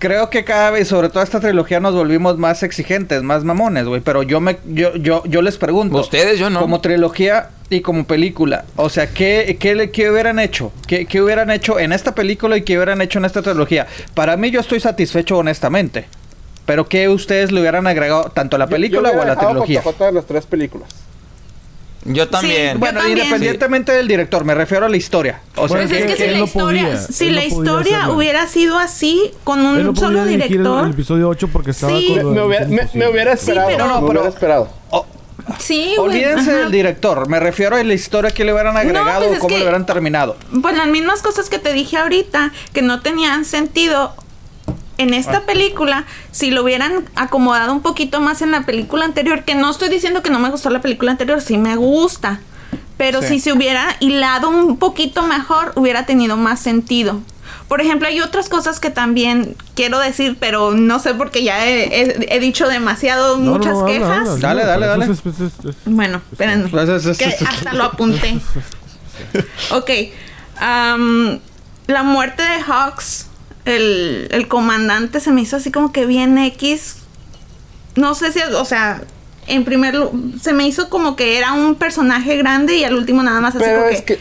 [0.00, 4.00] Creo- que cada vez, sobre todo esta trilogía, nos volvimos más exigentes, más mamones, güey.
[4.00, 5.98] Pero yo me, yo, yo, yo les pregunto.
[5.98, 6.58] Ustedes, yo no.
[6.58, 8.64] Como trilogía y como película.
[8.74, 10.72] O sea, ¿qué, qué, le- qué hubieran hecho?
[10.88, 13.86] ¿Qué, ¿Qué hubieran hecho en esta película y qué hubieran hecho en esta trilogía?
[14.14, 16.06] Para mí, yo estoy satisfecho honestamente.
[16.66, 19.82] Pero ¿qué ustedes le hubieran agregado tanto a la película yo o a la trilogía?
[19.82, 20.88] JJ de las tres películas.
[22.04, 22.80] Yo también.
[22.80, 23.18] Bueno, también.
[23.18, 25.40] independientemente del director, me refiero a la historia.
[25.56, 28.14] O sea, Pues es que que si la historia, podía, si la historia hacerlo.
[28.16, 31.72] hubiera sido así, con Él un no solo dirigir el- director, El, episodio 8 porque
[31.72, 32.08] estaba Sí.
[32.22, 33.68] con Me hubiera, me, me hubiera esperado.
[33.68, 34.68] pero- No, me pero- hubiera esperado.
[34.90, 35.06] o-
[35.58, 37.28] sí, güey, olvídense del director.
[37.28, 39.62] Me refiero a la historia que le hubieran agregado pues o es cómo que- le
[39.64, 40.36] hubieran terminado.
[40.62, 44.14] Pues las mismas cosas que te dije ahorita, que no tenían sentido
[45.00, 45.42] en esta Ah.
[45.46, 49.88] película, si lo hubieran acomodado un poquito más en la película anterior, que no estoy
[49.88, 52.40] diciendo que no me gustó la película anterior, sí me gusta,
[52.96, 53.28] pero Sí.
[53.28, 57.20] si se hubiera hilado un poquito mejor, hubiera tenido más sentido.
[57.66, 61.84] Por ejemplo, hay otras cosas que también quiero decir, pero no sé porque ya he,
[62.02, 64.40] he- he dicho demasiado, No, muchas no, quejas.
[64.40, 65.04] Dale, dale, para dale.
[65.04, 66.68] eso es- es- es- es- Bueno, espérenme.
[66.68, 68.38] Pues es- es- que hasta lo apunté.
[69.70, 69.90] Ok.
[71.86, 73.26] la muerte de Hawks,
[73.64, 76.96] el, el comandante, se me hizo así como que bien X.
[77.96, 79.02] No sé si, o sea,
[79.46, 83.22] en primer lugar, se me hizo como que era un personaje grande y al último
[83.22, 84.20] nada más así Pero como es que, que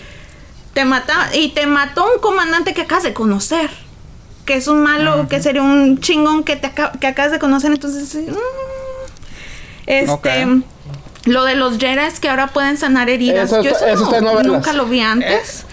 [0.73, 3.69] te mata y te mató un comandante que acabas de conocer.
[4.45, 8.15] Que es un malo, que sería un chingón que te que acabas de conocer, entonces
[8.15, 8.33] mm,
[9.85, 10.47] este
[11.25, 13.51] lo de los Jedi que ahora pueden sanar heridas.
[13.51, 15.65] Eso yo eso no- nunca lo vi antes.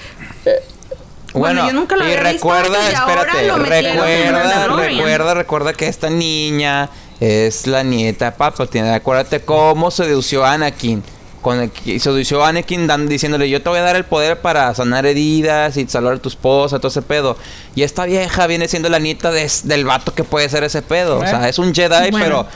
[1.41, 5.35] Bueno, yo nunca lo y había visto recuerda, antes y ahora espérate, lo recuerda, recuerda,
[5.35, 6.89] recuerda que esta niña
[7.21, 8.95] es la nieta de Palpatine.
[8.95, 11.03] Acuérdate cómo sedució a Anakin.
[11.43, 14.75] Con el, sedució a Anakin dan- diciéndole, yo te voy a dar el poder para
[14.75, 17.37] sanar heridas y salvar a tu esposa, todo ese pedo.
[17.77, 21.19] Y esta vieja viene siendo la nieta de- del vato que puede ser ese pedo.
[21.19, 22.47] O sea, es un Jedi, Bueno, pero,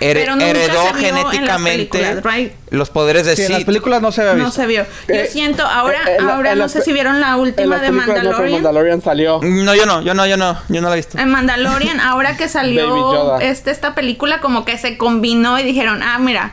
[0.00, 1.22] her- pero nunca heredó se vio en las
[1.60, 2.52] genéticamente right?
[2.70, 4.84] los poderes de Sí, en las películas no se había No se vio.
[5.08, 8.06] Yo Eh, siento, ahora, eh, la- ahora no sé si vieron la última de películas
[8.08, 8.52] no, Mandalorian.
[8.62, 9.40] Mandalorian salió.
[9.42, 11.18] No, yo no, yo no, yo no, yo no la he visto.
[11.18, 16.18] En Mandalorian, ahora que salió este, esta película, como que se combinó y dijeron, ah,
[16.18, 16.52] mira,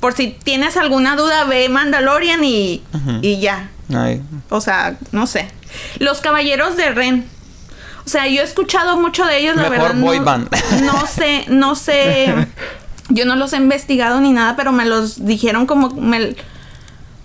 [0.00, 2.82] por si tienes alguna duda, ve Mandalorian y,
[3.22, 3.70] y ya.
[3.94, 4.20] Ay.
[4.50, 5.48] O sea, no sé.
[5.98, 7.26] Los Caballeros de Ren.
[8.04, 10.00] O sea, yo he escuchado mucho de ellos, la Mejor verdad.
[10.00, 10.48] boy no, band.
[10.82, 12.32] no sé, no sé.
[13.08, 15.90] Yo no los he investigado ni nada, pero me los dijeron como.
[15.90, 16.34] Me,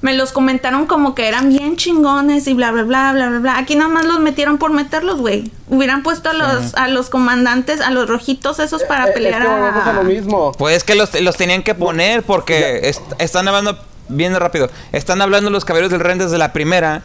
[0.01, 3.57] me los comentaron como que eran bien chingones y bla, bla, bla, bla, bla, bla.
[3.59, 5.51] Aquí nada más los metieron por meterlos, güey.
[5.69, 9.41] Hubieran puesto a los, a los comandantes, a los rojitos esos para Eh, es pelear
[9.43, 10.03] que volvemos a lo a...
[10.03, 10.51] mismo.
[10.53, 13.77] Pues que los, los tenían que poner porque est- están hablando
[14.09, 14.71] bien rápido.
[14.91, 17.03] Están hablando los caballeros del Ren desde la primera.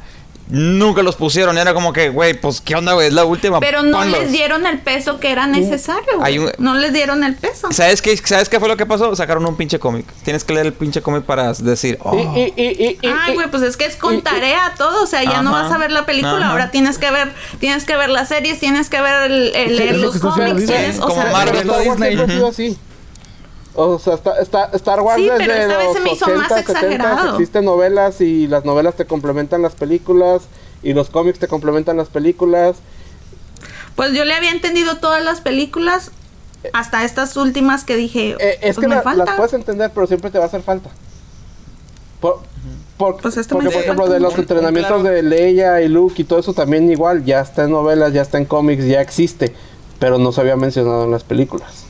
[0.48, 1.58] Nunca los pusieron.
[1.58, 3.58] Era como que, güey, pues qué onda, güey, es la última.
[3.58, 4.20] Pero no ponlos.
[4.20, 6.22] les dieron el peso que era necesario.
[6.22, 6.52] Hay güey.
[6.56, 7.68] un- No les dieron el peso.
[7.72, 9.14] ¿Sabes qué, ¿Sabes qué fue lo que pasó?
[9.16, 10.06] Sacaron un pinche cómic.
[10.22, 12.16] Tienes que leer el pinche cómic para decir, oh.
[12.36, 15.02] Y, y, y, y, y- Ay, y- güey, pues es que es con tarea todo,
[15.02, 16.50] o sea, ya no Ajá, vas a ver la película, ajá.
[16.50, 19.74] ahora tienes que ver, tienes que ver las series, tienes que ver el, el- Sí,
[19.78, 20.78] leer es lo los que está haciendo cómics, Disney.
[20.78, 21.56] tienes, o Como sea, Marvel.
[21.56, 22.14] Star Wars Disney.
[22.14, 22.78] siempre ha sido así.
[23.76, 26.38] O sea, está, está- Star Wars Sí, pero desde vez los se me hizo 80,
[26.40, 27.30] más 70 exagerado.
[27.34, 30.42] existen novelas y las novelas te complementan las películas
[30.82, 32.76] y los cómics te complementan las películas.
[33.94, 36.10] pues yo le había entendido todas las películas
[36.74, 39.24] hasta estas últimas que dije, Eh, es pues que me la- falta.
[39.24, 40.90] las puedes entender, pero siempre te va a hacer falta.
[42.20, 42.40] Por,
[42.98, 46.38] por- Pues porque, por ejemplo, de los entrenamientos claro- de Leia y Luke y todo
[46.38, 49.54] eso también igual, ya está en novelas, ya está en cómics, ya existe,
[49.98, 51.85] pero no se había mencionado en las películas.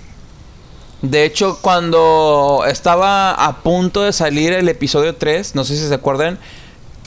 [1.11, 5.95] De hecho, cuando estaba a punto de salir el episodio 3, no sé si se
[5.95, 6.38] acuerdan,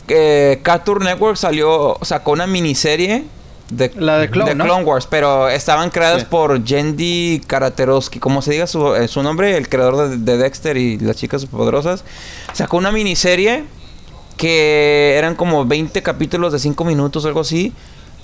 [0.07, 3.25] que Cartoon Network salió, sacó una miniserie
[3.69, 4.63] de, La de Clone, ¿no?
[4.63, 6.27] Clone Wars, pero estaban creadas Sí.
[6.29, 10.77] por Yendi Karaterovsky, como se diga su, eh, su nombre, el creador de, de Dexter
[10.77, 12.03] y las chicas superpoderosas.
[12.53, 13.65] Sacó una miniserie
[14.37, 17.73] que eran como 20 capítulos de 5 minutos, algo así.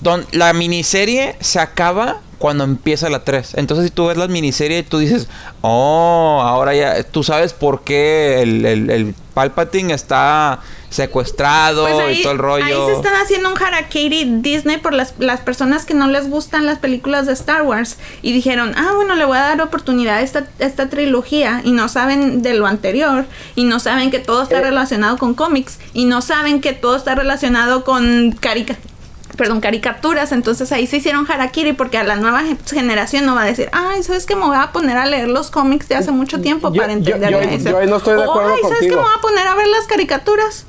[0.00, 3.54] Don, la miniserie se acaba cuando empieza la 3.
[3.54, 5.26] Entonces, si tú ves la miniserie, tú dices,
[5.62, 12.22] oh, ahora ya, tú sabes por qué el, el, el Palpatine está secuestrado Pues y
[12.22, 12.64] todo el rollo.
[12.64, 16.64] ahí se están haciendo un harakiri Disney por las, las personas que no les gustan
[16.66, 17.96] las películas de Star Wars.
[18.22, 21.62] Y dijeron, ah, bueno, le voy a dar oportunidad a esta, esta trilogía.
[21.64, 23.24] Y no saben de lo anterior.
[23.54, 24.62] Y no saben que todo está Eh.
[24.62, 25.78] relacionado con cómics.
[25.92, 28.76] Y no saben que todo está relacionado con carica
[29.36, 33.42] perdón, caricaturas, entonces ahí se hicieron harakiri porque a la nueva gen- generación no va
[33.42, 36.10] a decir, ay, ¿sabes que Me voy a poner a leer los cómics de hace
[36.10, 37.70] mucho tiempo Yo- para yo- entender yo- eso.
[37.70, 38.96] yo ahí no estoy de acuerdo ay, ¿sabes que contigo.
[38.96, 40.66] Me voy a poner a ver las caricaturas.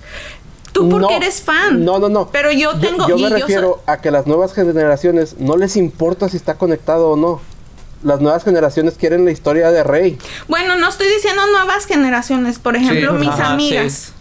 [0.73, 1.83] Tú porque No, eres fan.
[1.83, 2.29] No, no, no.
[2.31, 3.07] Pero yo tengo...
[3.07, 7.15] Yo, me refiero a que las nuevas generaciones no les importa si está conectado o
[7.15, 7.41] no.
[8.03, 10.19] Las nuevas generaciones quieren la historia de Rey.
[10.47, 13.93] Bueno, no estoy diciendo nuevas generaciones, por ejemplo, mis Ajá, amigas.
[13.93, 14.11] sí.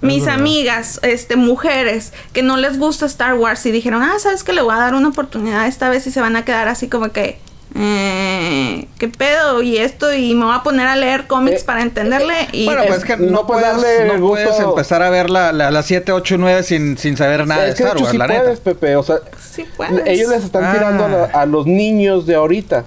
[0.00, 0.40] Mis verdad.
[0.40, 4.62] amigas, este, mujeres que no les gusta Star Wars y dijeron, ah, sabes que le
[4.62, 7.38] voy a dar una oportunidad esta vez y se van a quedar así como que,
[7.74, 9.60] eh, ¿qué pedo?
[9.62, 12.48] Y esto, y me voy a poner a leer cómics Eh, para entenderle.
[12.52, 15.52] Y Bueno, pues es que no no, puedes darle no puedes empezar a ver la,
[15.52, 17.96] la, la 7, 8 y 9 sin, sin saber nada de es que de Star
[17.96, 18.62] hecho Wars, sí la puedes, neta.
[18.62, 18.96] Pepe.
[18.96, 19.16] O sea,
[19.52, 20.06] sí puedes.
[20.06, 20.72] ellos les están Ah.
[20.72, 22.84] tirando a, la- a los niños de ahorita.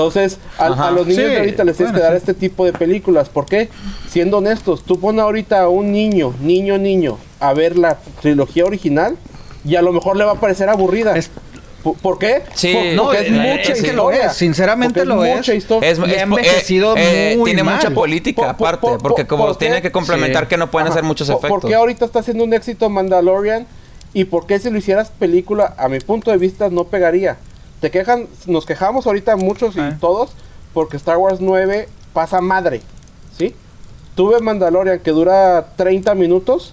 [0.00, 2.18] Entonces, a, a los niños Sí, de ahorita les tienes bueno, que dar sí.
[2.18, 3.30] este tipo de películas.
[3.30, 3.70] ¿Por qué?
[4.10, 9.16] Siendo honestos, tú pones ahorita a un niño, niño, niño, a ver la trilogía original
[9.64, 11.16] y a lo mejor le va a parecer aburrida.
[11.16, 11.30] Es-
[12.02, 12.42] ¿Por, qué?
[12.52, 14.26] Sí, Por- no, porque es eh, mucha es que lo historia.
[14.26, 15.36] es, sinceramente Porque lo es.
[15.36, 15.88] mucha historia.
[15.90, 17.76] Es, es ha po- envejecido muy tiene mal.
[17.76, 20.48] mucha política Por- aparte, por- porque por- como ¿por tiene que complementar Sí.
[20.50, 20.94] que no pueden Ajá.
[20.94, 21.60] hacer muchos ¿Por- efectos.
[21.62, 23.66] ¿Por qué ahorita está haciendo un éxito Mandalorian?
[24.12, 27.38] ¿Y por qué si lo hicieras película, a mi punto de vista, no pegaría?
[27.80, 29.96] Te quejan, nos quejamos ahorita muchos y Ah.
[30.00, 30.30] todos
[30.72, 32.80] porque Star Wars 9 pasa madre,
[33.36, 33.54] ¿sí?
[34.14, 36.72] Tuve Mandalorian que dura 30 minutos.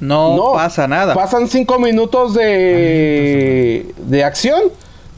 [0.00, 1.14] No, pasa nada.
[1.14, 4.62] Pasan 5 minutos de, de acción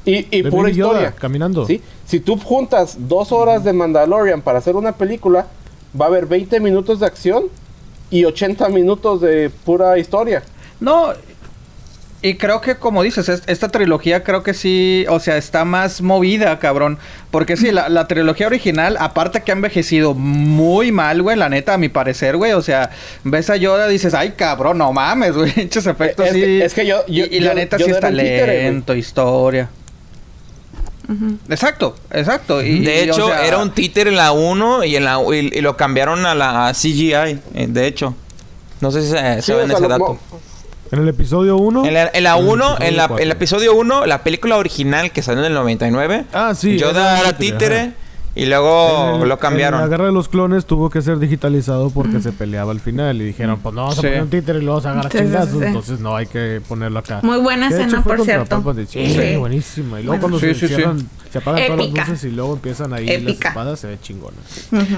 [0.04, 1.12] y, y De pura Yoda, historia.
[1.18, 1.66] caminando.
[1.66, 1.82] ¿sí?
[2.06, 5.46] Si tú juntas dos horas de Mandalorian para hacer una película,
[5.98, 7.44] va a haber 20 minutos de acción
[8.10, 10.42] y 80 minutos de pura historia.
[10.80, 11.08] No,
[12.22, 16.02] y creo que como dices, es- esta trilogía creo que sí, o sea, está más
[16.02, 16.98] movida, cabrón.
[17.30, 21.74] Porque sí, la, la trilogía original, aparte que ha envejecido muy mal, güey, la neta,
[21.74, 22.52] a mi parecer, güey.
[22.52, 22.90] O sea,
[23.24, 25.52] ves a Yoda y dices, ay, cabrón, no mames, güey.
[25.56, 26.40] Hechos efectos Es sí.
[26.40, 29.68] que- es que yo- yo- y, y la neta yo sí está títere, lento, historia.
[31.48, 32.62] Exacto, exacto.
[32.62, 35.18] Y, De y, o hecho, sea, era un títer en la 1 y en la
[35.32, 38.14] y, y lo cambiaron a la a CGI, eh, de hecho.
[38.80, 40.18] No sé si se, Sí, se ven ese lo- dato.
[40.92, 41.86] En el episodio 1.
[41.86, 43.24] En la, en la 1, en, la, cuatro.
[43.24, 46.78] el episodio 1, la película original que salió en el 99, Ah, sí.
[46.78, 47.90] Yoda era títere ajá.
[48.34, 49.80] Y luego el- lo cambiaron.
[49.80, 53.20] La guerra de los clones tuvo que ser digitalizado porque se peleaba al final.
[53.20, 54.06] Y dijeron, pues no vamos a Sí.
[54.06, 55.58] poner un títere y lo vamos a agarrar Sí, sí, chingazos.
[55.60, 55.64] sí.
[55.66, 57.20] Entonces no hay que ponerlo acá.
[57.22, 58.62] Muy buena escena, por cierto.
[58.88, 59.36] Sí, Sí.
[59.36, 60.00] buenísima.
[60.00, 60.20] Y luego Bueno.
[60.20, 60.74] cuando Sí, se sí, sí.
[60.76, 62.00] cierran, se apagan todas Épica.
[62.00, 63.28] las luces y luego empiezan ahí Épica.
[63.28, 64.36] las espadas, se ve chingona.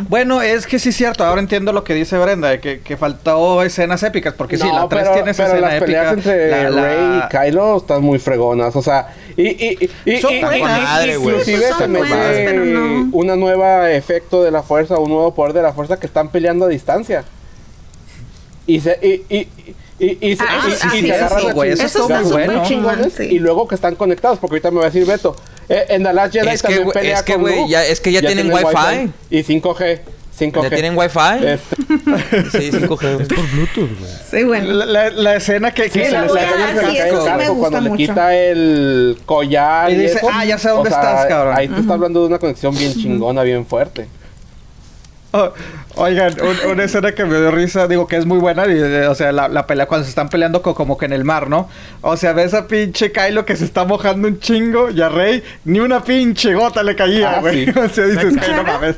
[0.09, 1.25] Bueno, es que sí es cierto.
[1.25, 4.35] Ahora entiendo lo que dice Brenda, de que, que faltó escenas épicas.
[4.37, 5.87] Porque sí, No, la 3 pero, tiene esa pero escena las épica.
[5.87, 8.75] peleas entre la- la- Rey y Kylo están muy fregonas.
[8.77, 10.79] O sea, y, y, y, y, Son y- buenas.
[10.81, 11.31] y- Madre, güey.
[11.37, 13.09] inclusive Son se mete buenas, pero no.
[13.23, 16.67] Una nueva efecto de la fuerza, un nuevo poder de la fuerza que están peleando
[16.67, 17.25] a distancia.
[18.67, 19.49] Y se, y, y,
[19.99, 22.33] y, y se, Ah, y- y sí, se agarran eso, a güey, eso está muy
[22.33, 22.63] bueno.
[22.67, 23.25] chingones, Sí.
[23.25, 25.35] Y luego que están conectados, porque ahorita me va a decir Beto.
[25.69, 27.65] eh, en The Last Jedi Es que, también güey, pelea es que, con Luke.
[27.69, 29.11] ya- es que ya tienen Wi-Fi.
[29.31, 30.01] Y 5G.
[30.39, 30.63] 5G.
[30.63, 31.19] ¿Ya tienen wifi?
[31.45, 31.77] Este,
[32.51, 33.21] Sí, 5G.
[33.21, 34.11] Es por Bluetooth, güey.
[34.31, 34.73] Sí, bueno.
[34.73, 36.41] La, la- la escena que, que Sí, se la, le la
[36.83, 39.91] cae escena el cuando le quita el collar.
[39.91, 40.29] Y dice, eso.
[40.33, 41.55] "Ah, ya sé dónde O sea, estás, cabrón".
[41.57, 44.09] Ahí te está hablando de una conexión bien chingona, bien fuerte.
[45.35, 45.51] Oh,
[45.95, 49.07] oigan, un- una escena que me dio risa, digo que es muy buena, y, eh,
[49.07, 51.49] o sea, la, la pelea cuando se están peleando co- como que en el mar,
[51.49, 51.71] ¿no?
[52.03, 55.43] O sea, ves a pinche Kylo que se está mojando un chingo y a Rey
[55.65, 57.65] ni una pinche gota le caía, Ah, güey.
[57.65, 57.73] sí.
[57.79, 58.97] O sea, dices, "Ay, no mames.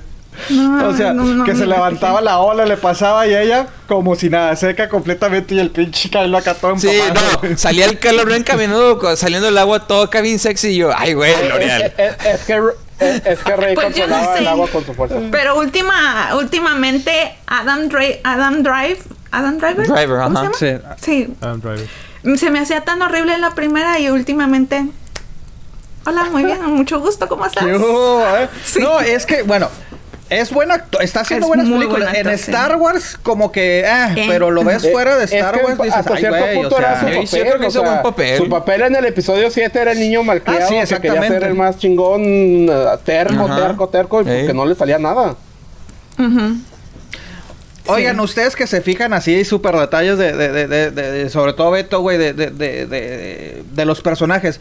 [0.50, 3.34] No, O sea, no, no, que no, se no, levantaba la ola, le pasaba y
[3.34, 7.40] ella como si nada, seca completamente y el pinche Kylo acá todo Sí, empapado.
[7.50, 7.98] no, salía el
[8.44, 11.92] caminando, co- saliendo del agua todo acá bien sexy y yo, ay, güey, L'Oreal.
[11.96, 12.60] es- es que,
[13.00, 15.16] es, es que Rey Pues controlaba el agua con su fuerza.
[15.30, 18.98] Pero última, últimamente Adam Drive, Adam Drive,
[19.30, 20.50] Adam Driver, Driver, ¿cómo ajá.
[20.54, 20.96] se llama?
[21.00, 21.24] Sí.
[21.26, 21.88] Sí, Adam Driver.
[22.38, 24.86] se me hacía tan horrible la primera y últimamente.
[26.06, 27.64] Hola, muy bien, mucho gusto, ¿cómo estás?
[27.64, 28.48] ¿Qué hubo, eh?
[28.64, 28.78] Sí.
[28.80, 29.68] No, es que, bueno,
[30.40, 31.98] es buen actor, está haciendo Es buenas películas.
[32.12, 32.38] buen actor, en.
[32.38, 34.26] Star Wars, como que, ah, Eh.
[34.28, 36.54] pero lo ves Eh, fuera de es Star que Wars, dices, hasta ay, cierto o
[36.54, 37.40] punto era su Yo papel.
[37.40, 38.36] creo que hizo sea, buen papel.
[38.38, 41.44] Su papel en el episodio 7 era el niño malcriado Ah, sí, que quería ser
[41.44, 42.68] el más chingón, eh,
[43.04, 43.56] terco, Ajá.
[43.66, 44.52] terco, terco, y porque Ey.
[44.54, 45.34] no le salía nada.
[47.86, 51.52] Oigan, ustedes que se fijan así, súper detalles de, de, de, de- de- de- sobre
[51.52, 54.58] todo Beto, güey, de, de, de, de, de los personajes.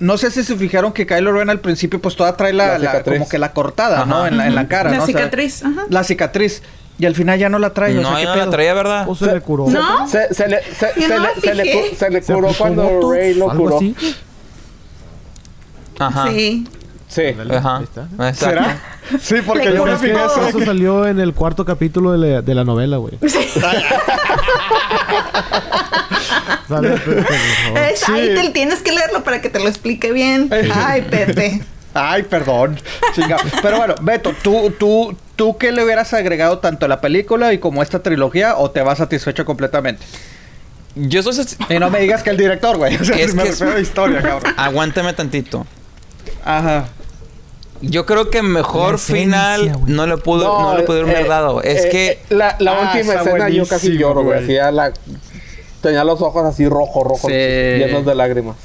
[0.00, 2.78] No sé si se fijaron que Kylo Ren al principio, pues toda trae la, La
[2.78, 3.18] la- cicatriz.
[3.18, 4.26] como que la cortada, ¿no?
[4.26, 5.02] En la, en la cara, La ¿no?
[5.04, 5.82] O sea, cicatriz, ajá.
[5.88, 6.62] la cicatriz.
[6.98, 8.74] Y al final ya no la trae, o sea, No, ¿qué ya no la traía,
[8.74, 9.04] ¿verdad?
[9.08, 9.68] O se le curó.
[9.70, 10.06] ¿No?
[10.08, 13.34] Se, se le, se, Yo se no le, se le, cu- le curó cuando Rey
[13.34, 13.76] lo curó.
[13.76, 13.94] así.
[15.98, 16.28] Ajá.
[16.30, 16.66] Sí.
[17.10, 17.22] Sí.
[17.26, 17.82] Ándale, Ajá.
[18.32, 18.78] ¿Será?
[19.20, 20.46] Sí, porque yo me Es que fijé eso.
[20.48, 23.14] eso salió en el cuarto capítulo de la, de la novela, güey.
[26.68, 27.78] Sale Pepe, por favor.
[27.92, 30.48] Es- Ahí te tienes que leerlo para que te lo explique bien.
[30.74, 31.62] Ay, Pepe.
[31.94, 32.78] Ay, perdón.
[33.14, 33.36] Chinga.
[33.62, 37.58] Pero bueno, Beto, ¿tú, tú, ¿tú qué le hubieras agregado tanto a la película y
[37.58, 40.04] como esta trilogía o te vas satisfecho completamente?
[40.94, 41.44] Yo soy...
[41.68, 42.94] Y no me digas que el director, güey.
[43.00, 44.54] O sea, Es me que- refiero a la historia, cabrón.
[44.56, 45.66] Aguántame tantito.
[46.44, 46.84] Ajá.
[47.82, 51.62] Yo creo que mejor esencia, final no le pudo, no, le pudieron haber eh, dado.
[51.62, 54.44] Es eh, que eh, la, la Ah, última escena yo casi lloro, güey.
[54.44, 54.92] Así la...
[55.80, 57.34] Tenía los ojos así rojo, rojo, Sí.
[57.34, 58.56] llenos de lágrimas.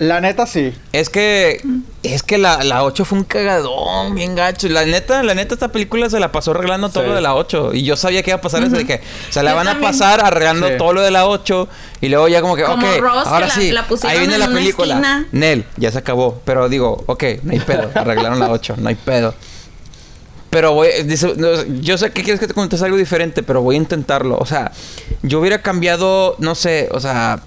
[0.00, 0.74] La neta sí.
[0.92, 1.62] Es que
[2.02, 4.68] es que la, la 8 fue un cagadón, bien gacho.
[4.68, 7.08] La neta, la neta, esta película se la pasó arreglando todo Sí.
[7.10, 7.74] lo de la 8.
[7.74, 9.80] Y yo sabía que iba a pasar eso de que se la Yo van a
[9.80, 10.74] pasar arreglando Sí.
[10.78, 11.68] todo lo de la 8.
[12.00, 14.34] Y luego ya como que, Como ok, Ross, que ahora la- sí, la ahí viene
[14.34, 14.94] en la película.
[14.94, 15.26] esquina.
[15.30, 16.40] Nel, ya se acabó.
[16.44, 17.88] Pero digo, ok, no hay pedo.
[17.94, 19.32] Arreglaron la 8, no hay pedo.
[20.50, 21.48] Pero voy, dice- no,
[21.80, 24.38] yo sé que quieres que te contes algo diferente, pero voy a intentarlo.
[24.38, 24.72] O sea,
[25.22, 27.40] yo hubiera cambiado, no sé, o sea,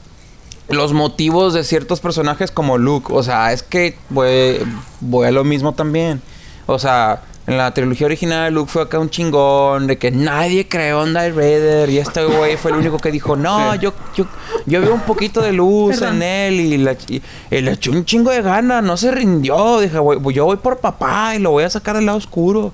[0.70, 3.12] los motivos de ciertos personajes como Luke.
[3.14, 4.58] O sea, es que voy,
[5.00, 6.22] voy a lo mismo también.
[6.66, 11.06] O sea, en la trilogía original Luke fue acá un chingón de que nadie creó
[11.06, 13.80] en Darth Vader y este güey fue el único que dijo, no, Sí.
[13.80, 14.26] yo, yo,
[14.66, 16.18] yo veo un poquito de luz Perdón.
[16.18, 19.80] en él y, la- y- y le echó un chingo de ganas, no se rindió.
[19.80, 22.74] Dije, "Voy- yo voy por papá y lo voy a sacar del lado oscuro.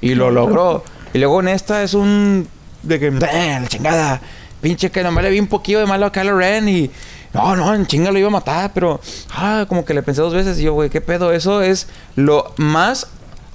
[0.00, 0.84] Y lo logró.
[1.12, 2.46] Y luego en esta es un...
[2.84, 3.08] De que...
[3.08, 4.20] "Eh, la chingada.
[4.60, 6.88] Pinche que nomás le vi un poquillo de malo a Kylo Ren y...
[7.34, 9.00] No, no, en chinga lo iba a matar, pero...
[9.34, 11.32] Ah, como que le pensé dos veces y yo, güey, ¿qué pedo?
[11.32, 13.06] Eso es lo más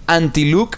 [0.08, 0.78] anti-Luke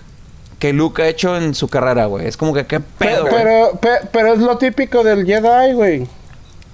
[0.60, 2.28] que Luke ha hecho en su carrera, güey.
[2.28, 3.34] Es como que, ¿qué pedo, Pero, güey?
[3.44, 6.08] pero, pe- pero es lo típico del Jedi, güey.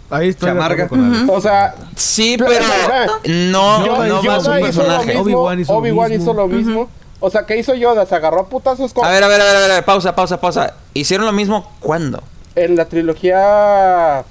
[0.10, 0.88] Ahí estoy Se amarga.
[0.88, 1.30] con Alex.
[1.30, 3.20] O sea, Sí, Pero- pero...
[3.52, 5.06] No, Yoda- no Yoda hizo lo personaje.
[5.08, 6.08] mismo, Obi-Wan hizo mismo.
[6.08, 6.90] hizo lo mismo.
[7.20, 8.06] O sea, ¿qué hizo Yoda?
[8.08, 9.06] Se agarró a putazos con...
[9.06, 10.74] A ver, a ver, a ver, a ver, pausa, pausa, pausa.
[10.94, 12.22] ¿Hicieron lo mismo cuándo?
[12.56, 14.24] En la trilogía...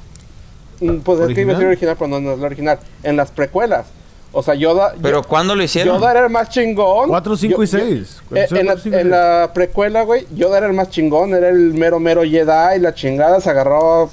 [0.81, 1.97] mm, Pues es que iba a ¿Original?
[1.99, 2.79] pero no, no es la original.
[3.03, 3.87] En las precuelas.
[4.37, 4.95] O sea, Yoda...
[5.01, 5.97] ¿Pero Yo- cuándo lo hicieron?
[5.99, 7.09] Yoda era el más chingón.
[7.09, 8.21] Cuatro, cinco y Yo- yo- seis.
[8.35, 11.35] eh, en, la, en la precuela, güey, Yoda era el más chingón.
[11.35, 12.81] Era el mero, mero Jedi.
[12.81, 14.09] La chingada se agarraba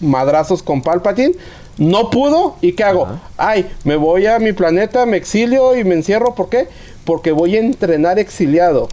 [0.00, 1.34] madrazos con Palpatine.
[1.78, 2.56] No pudo.
[2.60, 3.06] ¿Y qué hago?
[3.36, 6.34] Ay, me voy a mi planeta, me exilio y me encierro.
[6.34, 6.68] ¿Por qué?
[7.04, 8.88] Porque voy a entrenar exiliado.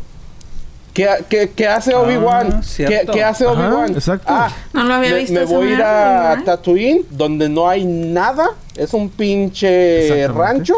[0.94, 2.62] ¿Qué, qué- qué hace Obi-Wan?
[2.62, 3.12] ¿Qué, cierto.
[3.14, 3.94] qué hace Obi-Wan?
[3.94, 4.26] exacto.
[4.28, 6.42] Ah, No lo había me, visto me voy a ir a.
[6.46, 8.50] Tatooine, donde no hay nada.
[8.76, 10.76] Es un pinche rancho.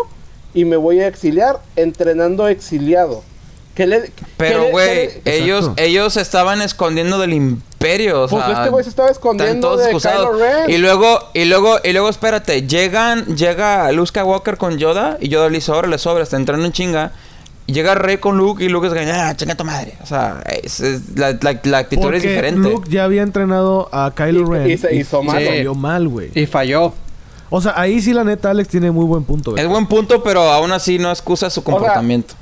[0.54, 3.24] Y me voy a exiliar entrenando exiliado.
[3.74, 5.82] ¿Qué le, qué Pero, güey, qué ellos, Exacto.
[5.82, 8.24] ellos se estaban escondiendo del imperio.
[8.24, 10.28] O Pues sea, este güey se estaba escondiendo de excusados.
[10.28, 10.70] Kylo Ren.
[10.70, 15.48] Y luego, y luego, y luego, espérate, llegan, llega Luke Skywalker con Yoda y Yoda
[15.48, 17.14] le dice, ahora le sobra, está entrando en chinga.
[17.68, 19.94] Llega Rey con Luke y Luke es que, ah, chinga tu madre.
[20.04, 22.70] O sea, es- es- la, la- la actitud Porque es diferente.
[22.70, 24.72] Luke ya había entrenado a Kylo Y- Ren.
[24.72, 25.42] y se hizo mal.
[25.42, 26.32] y salió mal, güey.
[26.36, 26.94] Y falló.
[27.50, 29.56] O sea, ahí sí la neta Alex tiene muy buen punto.
[29.58, 32.34] Es buen punto, pero aún así no excusa su comportamiento.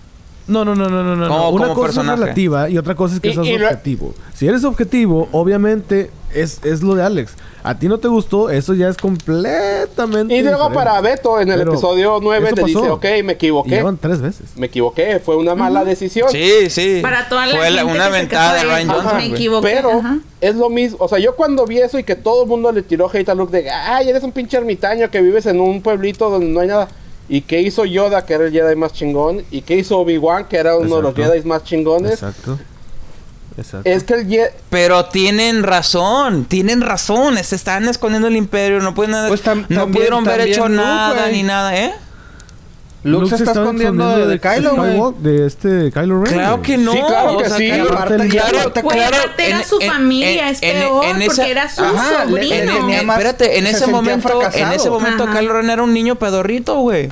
[0.48, 1.50] No, no, no, no, no, no.
[1.52, 2.14] Una cosa personaje.
[2.14, 4.14] es relativa y otra cosa es que Y- seas y lo- objetivo.
[4.34, 7.34] Si eres objetivo, obviamente es, es lo de Alex.
[7.64, 10.76] A ti no te gustó, eso ya es completamente Y luego diferente.
[10.76, 13.70] para Beto, en el Pero episodio 9 eso te dice, ok, me equivoqué.
[13.72, 14.56] llevan tres veces.
[14.56, 16.30] Me equivoqué, fue una mala decisión.
[16.30, 17.00] Sí, sí.
[17.02, 18.88] Para toda la Fue gente una que ventada de Ryan.
[18.90, 19.18] Johnson.
[19.18, 19.68] Me equivoqué.
[19.76, 20.20] Pero ajá.
[20.42, 22.82] es lo mismo, o sea, yo cuando vi eso y que todo el mundo le
[22.82, 26.30] tiró hate a Luke de, ay, eres un pinche ermitaño que vives en un pueblito
[26.30, 26.88] donde no hay nada.
[27.28, 29.44] ¿Y qué hizo Yoda, que era el Jedi más chingón?
[29.52, 31.14] ¿Y qué hizo Obi-Wan, que era uno de los.
[31.14, 32.14] Jedi más chingones?
[32.14, 32.58] Exacto.
[33.60, 33.90] Exacto.
[33.90, 34.50] Es que el Jedi...
[34.70, 37.38] Pero tienen razón, tienen razón.
[37.44, 40.76] Se están escondiendo el imperio, no pueden Pues tam- no también- pudieron haber hecho Luke,
[40.82, 41.94] nada ni nada, ¿eh?
[43.04, 44.92] Luke, se está escondiendo de, de Kylo, güey.
[44.98, 46.34] Skywalker- De este Kylo Ren.
[46.34, 46.92] Claro que no.
[46.92, 47.68] Sí, claro que sí.
[47.70, 51.26] claro, Aparte el- claro, claro, era su en- familia, en- es en- peor, en esa-
[51.36, 52.88] porque era su Ajá, sobrino.
[52.88, 55.40] le Espérate, en se ese momento, en ese momento Ajá.
[55.40, 57.10] Kylo Ren era un niño pedorrito, güey.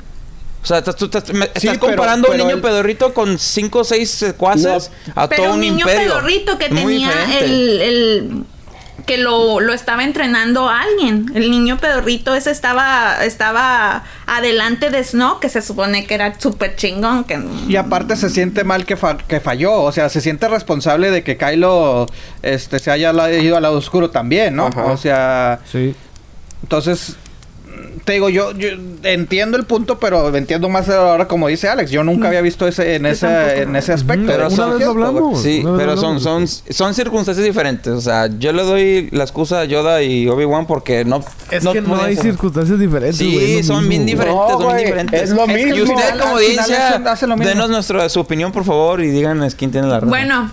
[0.62, 3.38] O sea, estás, tú estás, me- estás pero- comparando a un pero niño pedorrito con
[3.38, 6.08] cinco o seis secuaces a Pero todo un un niño imperio.
[6.14, 7.44] pedorrito que Muy tenía diferente.
[7.44, 8.44] el, el-
[9.06, 11.30] que lo, lo estaba entrenando a alguien.
[11.34, 16.76] El niño pedorrito ese estaba estaba adelante de Snow, que se supone que era súper
[16.76, 17.24] chingón.
[17.24, 21.10] Que, Y aparte se siente mal que, fa- que falló, o sea, se siente responsable
[21.10, 22.06] de que Kylo
[22.42, 24.66] este, se haya ido al lado oscuro también, ¿no?
[24.66, 24.84] Ajá.
[24.86, 25.94] O sea, Sí.
[26.62, 27.16] entonces
[28.04, 28.68] te digo, yo, yo
[29.02, 31.90] entiendo el punto, pero entiendo más ahora como dice Alex.
[31.90, 33.56] Yo nunca había visto ese en ese tampoco.
[33.62, 34.24] en ese aspecto.
[34.26, 35.42] Pero son- vez lo hablamos.
[35.42, 37.92] Sí, Una pero son, son, son circunstancias diferentes.
[37.92, 41.24] O sea, yo le doy la excusa a Yoda y Obi-Wan porque no.
[41.50, 43.16] Es que no hay ser- circunstancias diferentes.
[43.18, 45.22] Sí, son mismo, bien diferentes, No, son bien güey, diferentes.
[45.22, 45.74] es lo mismo.
[45.76, 47.02] Y usted como audiencia,
[47.38, 50.08] denos nuestra, su opinión, por favor, y díganos quién tiene la razón.
[50.10, 50.50] Bueno,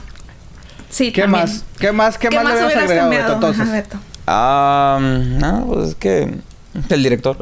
[0.90, 1.44] sí, ¿Qué también.
[1.46, 1.64] más?
[1.80, 2.18] ¿Qué más?
[2.18, 3.62] ¿Qué, más, le agregado Beto, entonces?
[3.64, 3.98] Ajá, Beto.
[4.28, 6.34] Ah, no, pues es que...
[6.90, 7.38] El director.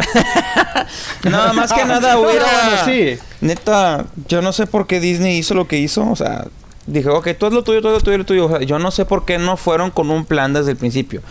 [1.23, 2.45] no, más que nada No, no, hubiera...
[2.45, 3.17] bueno, sí.
[3.41, 6.09] Neta, yo no sé por qué Disney hizo lo que hizo.
[6.09, 6.45] O sea,
[6.85, 8.45] dije, ok, todo es lo tuyo, todo es lo tuyo, lo tuyo.
[8.45, 11.21] O sea, yo no sé por qué no fueron con un plan desde el principio.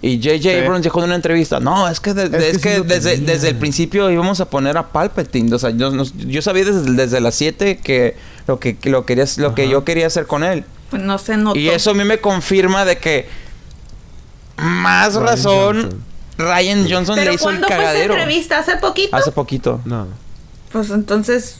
[0.00, 0.64] Y J.J.
[0.64, 3.56] Abrams dijo en una entrevista, no, es que, de- Es es que sí desde, el
[3.56, 5.54] principio íbamos a poner a Palpatine.
[5.54, 8.16] O sea, yo, no- yo sabía desde, desde las 7 que
[8.48, 10.64] lo que, lo, querías, lo que yo quería hacer con él.
[10.90, 11.58] Pues no se notó.
[11.58, 13.28] Y eso a mí me confirma de que
[14.56, 16.04] más Ryan razón Johnson.
[16.42, 18.58] Ryan Johnson Pero le hizo el ¿cuándo fue esa entrevista?
[18.58, 19.16] ¿Hace poquito?
[19.16, 19.80] Hace poquito.
[19.84, 20.06] No.
[20.72, 21.58] Pues entonces...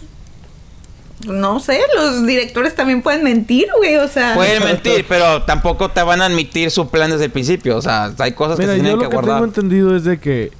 [1.27, 4.35] No sé, los directores también pueden mentir, güey, o sea...
[4.35, 7.77] Pueden mentir, pero tampoco te van a admitir su plan desde el principio.
[7.77, 9.37] O sea, hay cosas Mira, que se tienen lo que que guardar.
[9.37, 10.51] tengo entendido es de que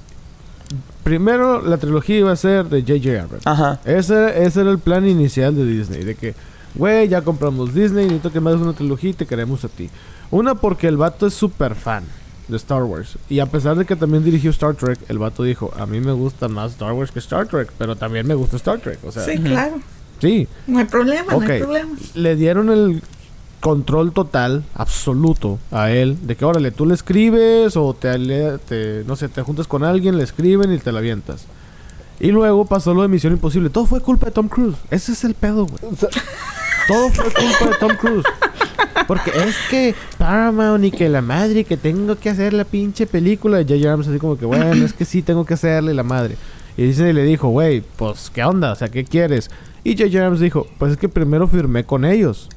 [1.03, 3.21] primero la trilogía iba a ser de J.J.
[3.21, 3.45] Abrams.
[3.45, 3.81] Ajá.
[3.83, 6.33] Ese, ese era el plan inicial de Disney, de que,
[6.75, 9.89] güey, ya compramos Disney, necesito que me hagas una trilogía y te queremos a ti.
[10.31, 12.05] Una porque el vato es súper fan
[12.47, 13.17] de Star Wars.
[13.29, 16.11] Y a pesar de que también dirigió Star Trek, el vato dijo, a mí me
[16.11, 18.99] gusta más Star Wars que Star Trek, pero también me gusta Star Trek.
[19.05, 19.43] O sea, Sí, sí.
[19.43, 19.79] claro.
[20.67, 21.97] No hay problema, no hay problema.
[22.13, 23.03] Le dieron el
[23.59, 29.15] control total, absoluto, a él, de que órale, tú le escribes o te, te no
[29.15, 31.45] sé, te juntas con alguien, le escriben y te la avientas.
[32.19, 33.69] Y luego pasó lo de Misión Imposible.
[33.69, 34.77] Todo fue culpa de Tom Cruise.
[34.91, 35.93] Ese es el pedo, güey.
[36.87, 38.25] Todo fue culpa de Tom Cruise.
[39.07, 43.57] Porque es que Paramount y que la madre que tengo que hacer la pinche película
[43.57, 43.89] de J.J.
[43.89, 46.35] Abrams así como que bueno, es que sí tengo que hacerle la madre.
[46.77, 48.71] Y dice y le dijo, güey, pues ¿qué onda?
[48.71, 49.49] O sea, ¿qué quieres?
[49.83, 50.19] Y J.J.
[50.19, 52.49] Abrams dijo, pues es que primero firmé con ellos.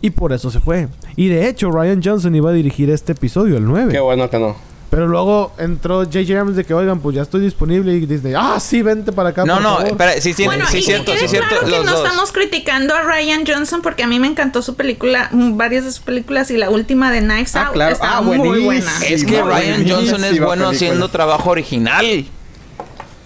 [0.00, 0.88] Y por eso se fue.
[1.16, 3.92] Y de hecho, Ryan Johnson iba a dirigir este episodio, el 9.
[3.92, 4.69] Qué bueno que no.
[4.90, 6.32] Pero luego entró J.J.
[6.32, 7.94] Abrams de que, oigan, pues ya estoy disponible.
[7.94, 9.44] Y Disney, ah, sí, vente para acá.
[9.44, 9.86] No, por no, favor".
[9.86, 12.04] espera, sí, sí, bueno, sí, y cierto, que sí, cierto, claro que los no dos.
[12.04, 15.92] estamos criticando a Ryan Johnson porque a mí me encantó su película, mm, varias de
[15.92, 17.92] sus películas y la última de Knives Ah, Out claro.
[17.94, 18.90] está Ah, muy buena.
[19.08, 20.68] Es que Ryan Johnson es bueno película.
[20.70, 22.26] haciendo trabajo original.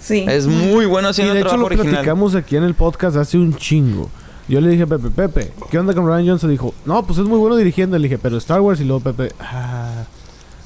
[0.02, 0.24] Sí.
[0.28, 1.92] Es muy bueno Y haciendo de hecho trabajo lo original.
[1.94, 4.10] platicamos aquí en el podcast hace un chingo.
[4.48, 6.50] Yo le dije a Pepe, Pepe, ¿qué onda con Ryan Johnson?
[6.50, 7.96] Dijo, no, pues es muy bueno dirigiendo.
[7.96, 8.78] Le dije, pero Star Wars.
[8.82, 10.04] Y luego Pepe, ah,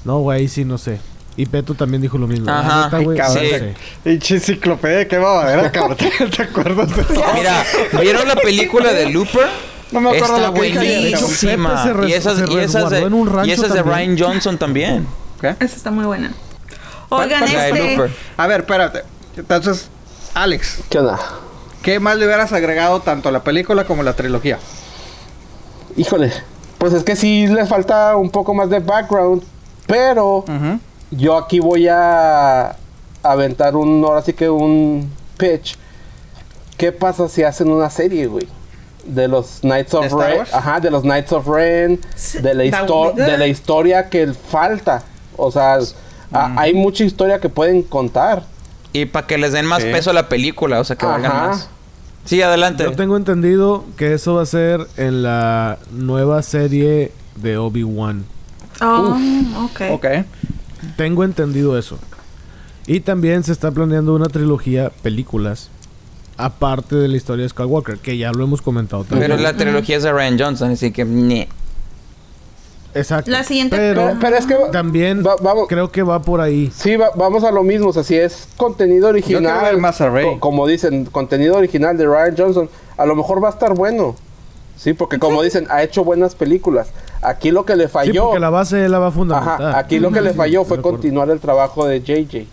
[0.08, 0.98] no, güey, sí, no sé.
[1.36, 2.50] Y Peto también dijo lo mismo.
[2.50, 3.36] Ajá, "Ah, Ay, güey, cabrón.
[3.36, 3.50] no sí.
[3.50, 3.74] sé".
[4.02, 5.98] Pinche enciclopedia, qué babadera, cabrón.
[6.34, 7.24] ¿Te acuerdas de eso?
[7.34, 7.64] Mira,
[8.00, 9.46] ¿vieron la película de Looper?
[9.92, 11.84] No me acuerdo Está buenísima.
[12.08, 13.06] Y esas, y esas de,
[13.46, 13.82] y esas de.
[13.82, 15.06] Ryan Johnson también.
[15.40, 15.48] ¿Qué?
[15.60, 16.32] Esa está muy buena.
[17.08, 18.10] ¿Cuál- Oigan, este...
[18.36, 19.02] A ver, espérate.
[19.36, 19.88] Entonces,
[20.34, 21.18] Alex, ¿Qué onda?
[21.82, 24.58] ¿qué más le hubieras agregado tanto a la película como a la trilogía?
[25.96, 26.32] Híjole.
[26.78, 29.42] Pues es que sí le falta un poco más de background.
[29.88, 30.44] Pero
[31.10, 32.76] yo aquí voy a
[33.24, 34.04] aventar un.
[34.04, 35.76] Ahora sí que un pitch.
[36.76, 38.46] ¿Qué pasa si hacen una serie, güey?
[39.04, 40.42] De los Knights ¿De of Ren.
[40.52, 41.98] Ajá, de los Knights of Ren.
[42.40, 45.02] De la, da- histo- de la historia que falta.
[45.36, 45.78] O sea,
[46.30, 48.44] hay mucha historia que pueden contar.
[48.92, 49.90] Y para que les den más Sí.
[49.90, 51.46] peso a la película, o sea, que valgan Ajá.
[51.48, 51.68] más.
[52.26, 52.84] Sí, adelante.
[52.84, 58.24] Yo tengo entendido que eso va a ser en la nueva serie de Obi-Wan.
[58.80, 59.16] Oh,
[59.64, 59.80] ok.
[59.92, 60.06] Ok.
[60.96, 61.98] Tengo entendido eso.
[62.86, 65.70] Y también se está planeando una trilogía películas.
[66.36, 69.30] Aparte de la historia de Skywalker, que ya lo hemos comentado también.
[69.30, 71.48] Pero la trilogía es de Ryan Johnson, así que...
[72.94, 73.30] Exacto.
[73.30, 74.56] La siguiente- Pero, Pero, es que.
[74.72, 76.72] también va- vamos, creo que va por ahí.
[76.74, 77.88] Sí, va- vamos a lo mismo.
[77.88, 79.62] O sea, si es contenido original.
[79.62, 83.52] ver más co- como dicen, contenido original de Ryan Johnson, a lo mejor va a
[83.52, 84.16] estar bueno.
[84.76, 86.88] Sí, porque como dicen, ha hecho buenas películas.
[87.22, 88.24] Aquí lo que le Sí, falló.
[88.26, 89.62] porque la base la va a fundamentar.
[89.62, 92.46] ajá, aquí lo que le falló fue continuar el trabajo de JJ.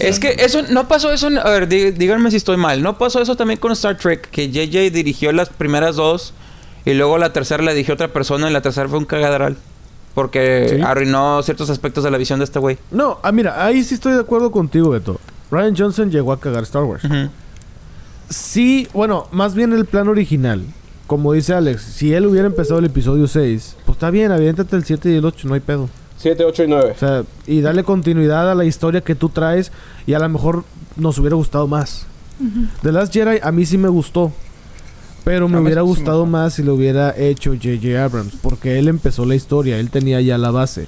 [0.00, 1.28] Es que eso no pasó eso.
[1.28, 2.82] A ver, dí- díganme si estoy mal.
[2.82, 6.34] No pasó eso también con Star Trek, que JJ dirigió las primeras dos
[6.84, 9.56] y luego la tercera la dirigió otra persona y la tercera fue un cagadral.
[10.14, 10.82] Porque Sí.
[10.84, 12.76] arruinó ciertos aspectos de la visión de este güey.
[12.90, 15.20] No, ah, mira, ahí sí estoy de acuerdo contigo, Beto.
[15.52, 17.04] Ryan Johnson llegó a cagar Star Wars.
[18.28, 20.64] Sí, bueno, más bien el plan original.
[21.08, 24.84] Como dice Alex, si él hubiera empezado el episodio 6, pues está bien, aviéntate el
[24.84, 25.88] 7 y el 8, no hay pedo.
[26.18, 26.92] 7, 8 y 9.
[26.94, 29.72] O sea, y darle continuidad a la historia que tú traes
[30.06, 30.64] y a lo mejor
[30.96, 32.06] nos hubiera gustado más.
[32.82, 34.30] The Last Jedi a mí sí me gustó.
[35.24, 38.02] Pero me hubiera sí me gustado más si lo hubiera hecho J.J.
[38.04, 38.34] Abrams.
[38.40, 40.86] Porque él empezó la historia, él tenía ya la base.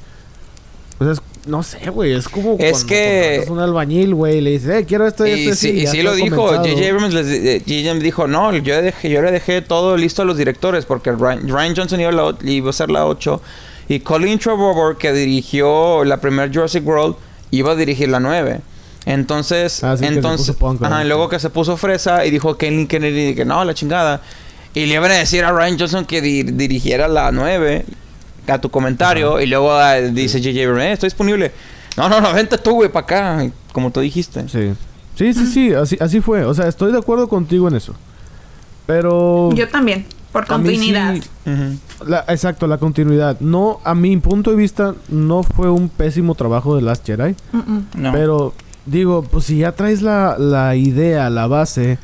[0.99, 4.51] O sea, es- no sé, güey, es como Es que- contratas un albañil, güey, le
[4.51, 6.37] dices, eh, quiero esto y Y esto sí, y sí lo dijo.
[6.49, 6.89] J.J.
[6.91, 10.85] Abrams, les, eh, dijo, no, yo, dejé, yo le dejé todo listo a los directores
[10.85, 13.41] porque Ryan, Ryan Johnson iba a, la o- iba a ser la 8
[13.89, 17.17] y Colin Trevorrow, que dirigió la primera Jurassic World,
[17.51, 18.61] iba a dirigir la 9.
[19.07, 23.35] Entonces, Ah, sí, entonces, punk, ajá, luego que se puso fresa y dijo Kathleen Kennedy
[23.35, 24.21] que no, la chingada.
[24.75, 27.85] Y le iban a decir a Ryan Johnson que di- dirigiera la 9
[28.47, 30.63] a tu comentario y luego ah, dice J.J.
[30.65, 31.53] Abrams, eh, estoy disponible.
[31.97, 34.49] No, no, no, vente tú, güey, para acá, como tú dijiste.
[34.49, 34.73] Sí.
[35.17, 36.45] Sí, sí, sí, así, así fue.
[36.45, 37.95] O sea, estoy de acuerdo contigo en eso.
[38.87, 39.53] Pero...
[39.53, 41.15] Yo también, por continuidad.
[41.15, 41.23] sí-
[42.07, 43.39] la- exacto, la continuidad.
[43.41, 47.35] No, a mi punto de vista, no fue un pésimo trabajo de Last Jedi.
[47.95, 48.13] No.
[48.13, 48.55] Pero,
[48.87, 51.99] digo, pues si ya traes la, la idea, la base...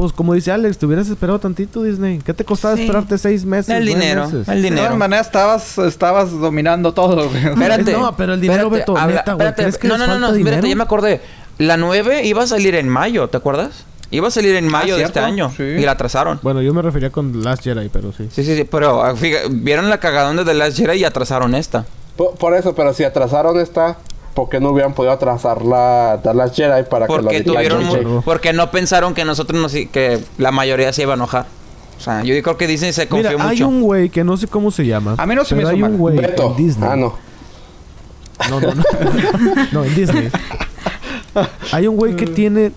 [0.00, 2.20] Pues como dice Alex, te hubieras esperado tantito, Disney.
[2.24, 2.82] ¿Qué te costaba Sí.
[2.84, 3.68] esperarte seis meses?
[3.76, 4.48] El dinero, meses?
[4.48, 4.84] el De dinero.
[4.86, 7.46] todas maneras, estabas, estabas dominando todo, güey.
[7.48, 7.92] Espérate.
[7.92, 10.14] No, pero el dinero, espérate, Beto, habla- neta, güey, espérate, ¿crees que no, no, no,
[10.14, 10.68] no, falta espérate, dinero?
[10.68, 11.20] ya me acordé.
[11.58, 13.84] La 9 iba a salir en mayo, ¿te acuerdas?
[14.10, 15.52] Iba a salir en mayo de este año.
[15.54, 15.62] Sí.
[15.64, 16.40] Y la atrasaron.
[16.42, 18.26] Bueno, yo me refería con Last Jedi, pero sí.
[18.32, 18.64] Sí, sí, sí.
[18.64, 21.84] Pero ah, fíjate, vieron la cagadón de The Last Jedi y atrasaron esta.
[22.16, 23.98] Por, por eso, pero si atrasaron esta,
[24.34, 27.84] ¿por qué no hubieran podido atrasar la The Last Jedi para que lo Porque tuvieron
[27.84, 28.08] J.J.?
[28.08, 31.46] mu- porque no pensaron que nosotros nos, que la mayoría se iba a enojar.
[31.98, 33.68] O sea, yo creo que Disney se confió Mira, hay mucho.
[33.68, 35.16] un güey que no sé cómo se llama.
[35.18, 36.46] A mí no se me hizo hay un güey Beto.
[36.50, 36.88] en Disney.
[36.90, 37.14] Ah, no.
[38.48, 38.82] No, no, no.
[39.72, 40.30] no, en Disney.
[41.72, 42.72] Hay un güey que tiene...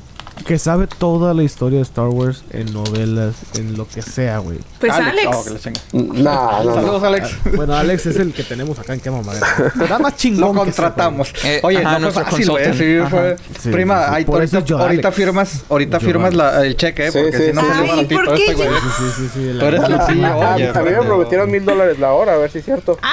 [0.46, 4.60] Que sabe toda la historia de Star Wars en novelas, en lo que sea, güey.
[4.80, 5.28] Pues Alex.
[5.34, 5.82] Oh, que la chinga.
[5.94, 7.08] No, Saludos, no.
[7.08, 7.30] Alex.
[7.56, 9.48] Bueno, Alex es el que tenemos acá en Quema Madera.
[9.76, 11.34] Nada más chingón Lo que contratamos.
[11.46, 12.74] Eh, Oye, ajá, no fue fácil, güey.
[12.78, 13.38] Sí, fue.
[13.58, 14.16] Sí, Prima, sí, sí.
[14.16, 15.16] ahí- ahorita, yo, ahorita Alex.
[15.16, 16.38] firmas, ahorita Yo, firmas Alex.
[16.38, 17.12] la, el cheque, ¿eh?
[17.14, 18.70] Porque sí, si no Ay, baratito ¿por qué este, güey.
[18.70, 18.76] yo?
[18.76, 19.58] Sí, sí, sí, sí.
[19.60, 22.58] Tú eres Ah, ah, a mí me prometieron mil dólares la hora, a ver si
[22.60, 23.00] es cierto.
[23.02, 23.12] Ah,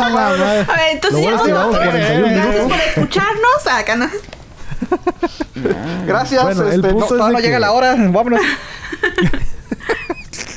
[0.00, 0.42] la madre.
[0.68, 1.76] A ver, entonces que ya llevamos vamos.
[1.76, 3.66] 41 Gracias por escucharnos.
[3.70, 4.08] Acá no.
[6.06, 6.42] Gracias.
[6.42, 7.94] Bueno, el este, no, punto es todavía de no llega que- la hora.
[7.98, 8.40] Vámonos.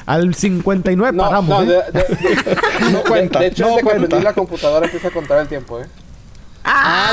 [0.06, 1.84] Al 59 No, paramos, no, ¿eh?
[1.92, 4.08] de, de- de- No cuenta, De hecho, no cuenta.
[4.08, 5.88] prendí la computadora empieza a contar el tiempo, ¿eh?
[6.64, 7.10] Ah,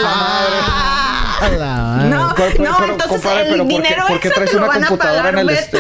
[1.41, 2.09] A la madre.
[2.09, 4.51] No, Pero, no, pero, entonces compadre, el pero ¿por qué- dinero por qué extra traes
[4.51, 5.79] te lo una van a computadora pagar, en el Beto.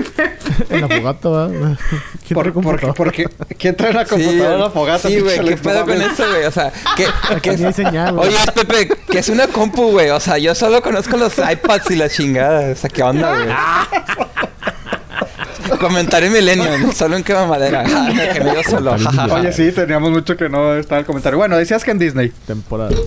[0.70, 1.48] En la fogata, va.
[2.26, 2.94] ¿Quién trae ¿Por, por, computadora?
[2.94, 3.28] por qué?
[3.58, 5.08] ¿Quién trae una computadora a la fogata?
[5.08, 6.44] Sí, güey, ¿qué pedo con eso, güey?
[6.44, 7.06] O sea, que,
[7.42, 8.18] que hay señal.
[8.18, 10.10] Oye, es Pepe, que es una compu, güey.
[10.10, 12.72] O sea, yo solo conozco los iPads y la chingada.
[12.72, 13.48] O sea, ¿qué onda, güey?
[15.78, 17.84] Comentario millennial, solo en quema madera.
[18.32, 18.96] que me dio solo.
[19.30, 21.38] Oye, sí, teníamos mucho que no estaba el comentario.
[21.38, 22.32] Bueno, decías que en Disney.
[22.46, 22.98] Temporadas.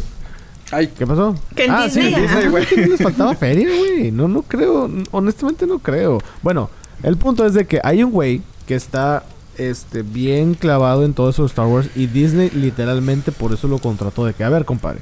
[0.71, 1.35] Ay, ¿Qué pasó?
[1.55, 2.21] Que en ah, Disney, sí.
[2.21, 2.65] Disney, güey.
[2.89, 4.11] Les faltaba feria, güey.
[4.11, 4.89] No, no creo.
[5.11, 6.19] Honestamente no creo.
[6.41, 6.69] Bueno,
[7.03, 9.23] el punto es de que hay un güey que está
[9.57, 13.79] este, bien clavado en todo eso de Star Wars y Disney literalmente por eso lo
[13.79, 14.99] contrató de que, a ver, compadre,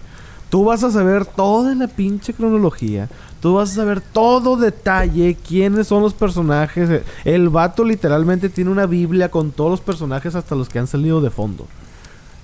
[0.49, 3.09] tú vas a saber toda la pinche cronología,
[3.41, 6.89] tú vas a saber todo detalle, quiénes son los personajes.
[6.89, 10.88] Eh, El vato literalmente tiene una Biblia con todos los personajes hasta los que han
[10.88, 11.68] salido de fondo.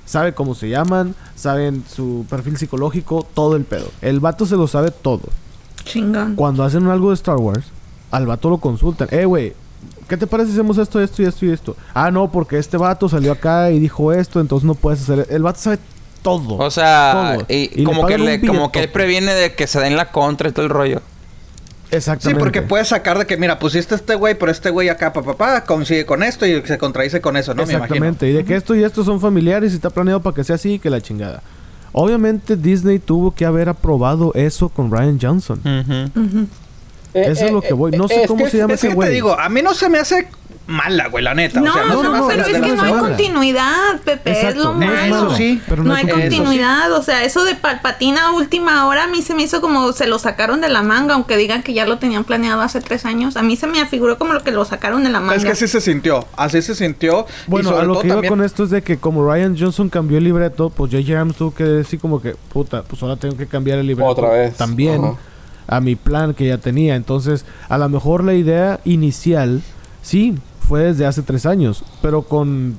[0.10, 3.91] Sabe cómo se llaman, saben su perfil psicológico, todo el pedo.
[4.01, 5.22] El vato se lo sabe todo.
[5.84, 6.36] Chingón.
[6.36, 7.68] Cuando hacen algo de Star Wars,
[8.10, 9.07] al vato lo consultan.
[9.12, 9.53] Eh, güey,
[10.07, 11.76] ¿qué te parece si hacemos esto, esto y esto y esto?
[11.93, 15.28] Ah, no, porque este vato salió acá y dijo esto, entonces no puedes hacer...
[15.30, 15.78] El vato sabe
[16.24, 16.57] todo.
[16.57, 17.45] O sea, Todo.
[17.47, 20.53] y, como, que le, como que él previene de que se den la contra y
[20.53, 21.03] todo el rollo.
[21.89, 22.39] Sí, Exactamente.
[22.39, 25.63] porque puedes sacar de que, mira, pusiste este güey, pero este güey acá, papá, pa,
[25.63, 27.65] coincide con esto y se contradice con eso, ¿no?
[27.65, 27.85] Me imagino.
[27.85, 28.29] Exactamente.
[28.29, 30.77] Y de que esto y esto son familiares y está planeado para que sea así
[30.77, 31.41] que la chingada.
[31.91, 35.59] Obviamente Disney tuvo que haber aprobado eso con Ryan Johnson.
[37.13, 37.91] Eso es lo que voy.
[37.91, 39.11] No sé cómo se llama Es que ese te güey.
[39.11, 40.27] digo, a mí no se me hace
[40.70, 41.59] mala, güey, la neta.
[41.59, 44.74] No, o sea, no, no, no, pero es que no hay continuidad, Pepe, es lo
[44.74, 45.15] malo.
[45.15, 46.91] malo, sí, pero no hay continuidad.
[46.93, 50.07] o sea, eso de Palpatina a última hora a mí se me hizo como se
[50.07, 53.36] lo sacaron de la manga, aunque digan que ya lo tenían planeado hace tres años,
[53.36, 55.36] a mí se me afiguró como lo que lo sacaron de la manga.
[55.36, 57.26] Es que así se sintió, así se sintió.
[57.47, 60.20] Bueno, a lo que iba también- con esto es de que como Ryan Johnson cambió
[60.20, 61.13] el libreto, pues J.J.
[61.13, 64.09] Abrams tuvo que decir como que, puta, pues ahora tengo que cambiar el libreto.
[64.09, 64.55] Otra vez.
[64.55, 65.17] También
[65.67, 66.95] a mi plan que ya tenía.
[66.95, 69.61] Entonces, a lo mejor la idea inicial,
[70.01, 70.36] sí,
[70.70, 71.84] fue desde hace tres años.
[72.01, 72.78] Pero con...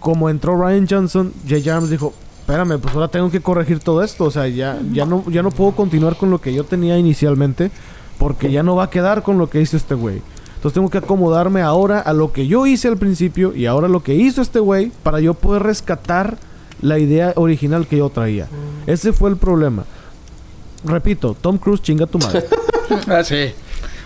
[0.00, 1.70] Como entró Ryan Johnson, J.J.
[1.70, 4.24] Abrams dijo, espérame, pues ahora tengo que corregir todo esto.
[4.24, 7.70] O sea, ya, ya, no, ya no puedo continuar con lo que yo tenía inicialmente.
[8.18, 10.22] Porque ya no va a quedar con lo que hizo este güey.
[10.56, 14.02] Entonces tengo que acomodarme ahora a lo que yo hice al principio y ahora lo
[14.04, 16.38] que hizo este güey para yo poder rescatar
[16.80, 18.46] la idea original que yo traía.
[18.86, 19.84] Ese fue el problema.
[20.84, 22.44] Repito, Tom Cruise chinga tu madre.
[23.06, 23.54] Ah, sí.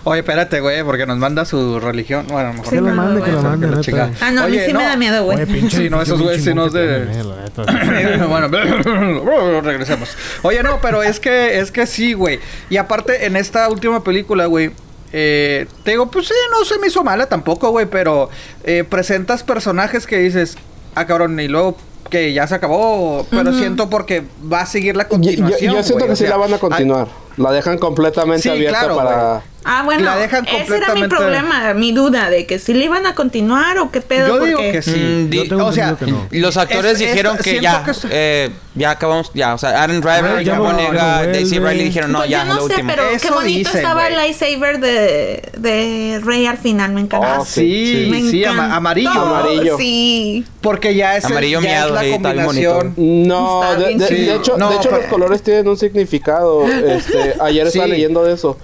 [0.09, 2.27] Oye, espérate, güey, porque nos manda su religión.
[2.29, 3.83] Bueno, mejor Que no, la mande, que güey, mande, la neta.
[3.83, 4.11] chingada.
[4.21, 5.37] Ah, no, a mí sí me da miedo, güey.
[5.41, 8.47] Oye, pinche Sí, no, esos güeyes sí bien no es chingón de- que bueno,
[9.61, 10.15] regresemos.
[10.43, 12.39] Oye, no, pero es que, es que sí, güey.
[12.69, 14.71] Y aparte, en esta última película, güey,
[15.11, 18.29] eh, te digo, pues sí, no se me hizo mala tampoco, güey, pero
[18.63, 20.57] eh, presentas personajes que dices,
[20.95, 21.77] ah, cabrón, y luego
[22.09, 25.73] que ya se acabó, pero siento porque va a seguir la Yo, yo- continuación.
[25.75, 27.07] yo siento que sí sea, la van a continuar.
[27.35, 29.41] La dejan completamente Sí, abierta claro, para...
[29.69, 33.05] Ah, bueno, La dejan ese era mi problema, mi duda de que si le iban
[33.05, 34.27] a continuar o qué pedo.
[34.39, 34.91] Yo digo porque- que sí.
[34.97, 36.41] Mm, di- Yo tengo o sea, entendido que no.
[36.41, 39.83] Los actores Es- dijeron es- que ya, que es- eh, ya acabamos, ya, o sea,
[39.83, 41.59] Aaron Driver, Ah, ya John no- Daisy.
[41.59, 42.89] Riley dijeron, no, Pues ya, yo no lo sé, último.
[42.95, 47.41] pero qué Eso bonito dicen, estaba el lightsaber de, de Rey al final, me encantó.
[47.41, 48.75] Oh, sí, Me sí, ama- encantó.
[48.77, 49.09] amarillo.
[49.11, 49.77] Amarillo.
[49.77, 50.45] Sí.
[50.61, 52.93] Porque ya es, el- Amarillo ya es miado, la combinación.
[52.97, 56.65] No, de, hecho, de hecho los colores tienen un significado.
[56.67, 57.91] Este, ayer estaba Sí.
[57.91, 58.57] leyendo de eso.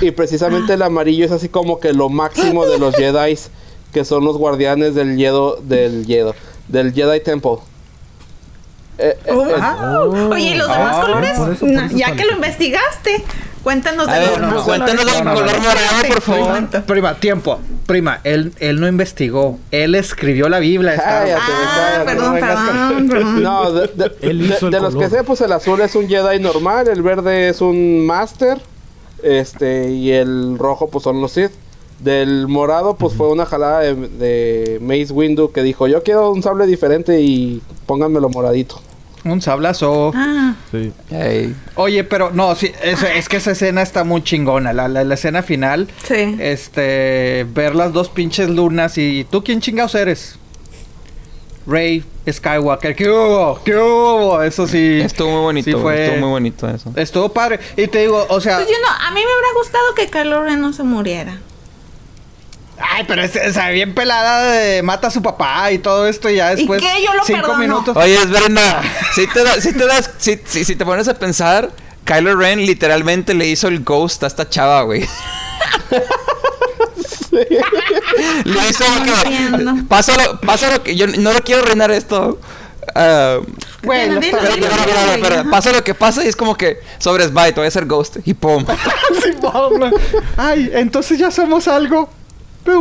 [0.00, 3.38] Y, precisamente el amarillo es así como que lo máximo de los Jedi,
[3.92, 6.34] que son los guardianes del Yedo, del Yedo,
[6.68, 7.58] del Jedi Temple.
[8.98, 10.20] Eh, eh, Oh, eh.
[10.32, 11.38] Oye, ¿y los Ah, demás colores?
[11.38, 13.24] por eso- por Na- eso ya que lo investigaste,
[13.62, 15.24] cuéntanos de los demás cuéntanos colores.
[15.24, 16.82] del color morado, por favor.
[16.86, 17.60] Prima, tiempo.
[17.86, 19.58] Prima, él, él no investigó.
[19.70, 20.94] Él escribió la Biblia.
[20.96, 21.32] Cállate.
[21.34, 23.42] Ah, cállate, perdón, no perdón, perdón.
[23.42, 25.94] No, de, de- Él de- hizo el de los que sé, pues el azul es
[25.94, 28.58] un Jedi normal, el verde es un Master,
[29.22, 31.50] este, y el rojo pues son los Sith.
[32.00, 36.42] Del morado pues fue una jalada de, de Mace Windu que dijo, yo quiero un
[36.42, 38.80] sable diferente y pónganmelo moradito.
[39.24, 40.10] Un sablazo.
[40.14, 40.92] Ah, Sí.
[41.76, 44.72] Oye, pero no, sí, es, es que esa escena está muy chingona.
[44.72, 45.86] La, la, la escena final.
[46.02, 46.36] sí.
[46.40, 50.38] Este, ver las dos pinches lunas y tú quién chingados eres.
[51.66, 52.94] Rey Skywalker.
[52.96, 53.60] ¿Qué hubo?
[53.64, 54.42] ¿Qué hubo?
[54.42, 55.00] Eso sí.
[55.00, 56.92] Estuvo muy bonito, sí fue- estuvo muy bonito eso.
[56.96, 57.60] Estuvo padre.
[57.76, 58.56] Y te digo, o sea.
[58.56, 61.38] Pues yo no, a mí me hubiera gustado que Kylo Ren no se muriera.
[62.78, 66.36] Ay, pero es, es bien pelada de mata a su papá y todo esto y
[66.36, 66.80] ya después.
[66.82, 67.04] qué?
[67.04, 67.58] Yo lo cinco perdono.
[67.58, 67.96] minutos.
[67.96, 68.82] Oye, es Brenda,
[69.14, 71.70] si te, da- si te das, si, si, si te pones a pensar,
[72.04, 75.06] Kylo Ren literalmente le hizo el ghost a esta chava, güey.
[78.44, 79.74] le hizo lo Entiendo.
[79.76, 79.82] que...
[79.84, 80.96] Pásalo, pásalo que...
[80.96, 82.38] Yo no lo quiero reinar esto.
[82.94, 85.50] lo está- pero, pero, pero, pero, ajá.
[85.50, 88.16] pasa lo que pasa y es como que sobres bye, te voy a hacer ghost
[88.24, 88.64] y pum.
[89.22, 89.92] Simón.
[90.36, 92.08] Ay, entonces ya somos algo.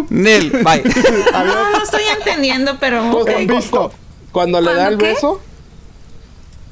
[0.10, 0.84] Nel, bye.
[1.34, 3.52] No, no estoy entendiendo, pero Pues, ok.
[3.70, 3.92] cu- cu-
[4.32, 5.06] Cuando le da ¿Cuándo el qué?
[5.14, 5.42] beso,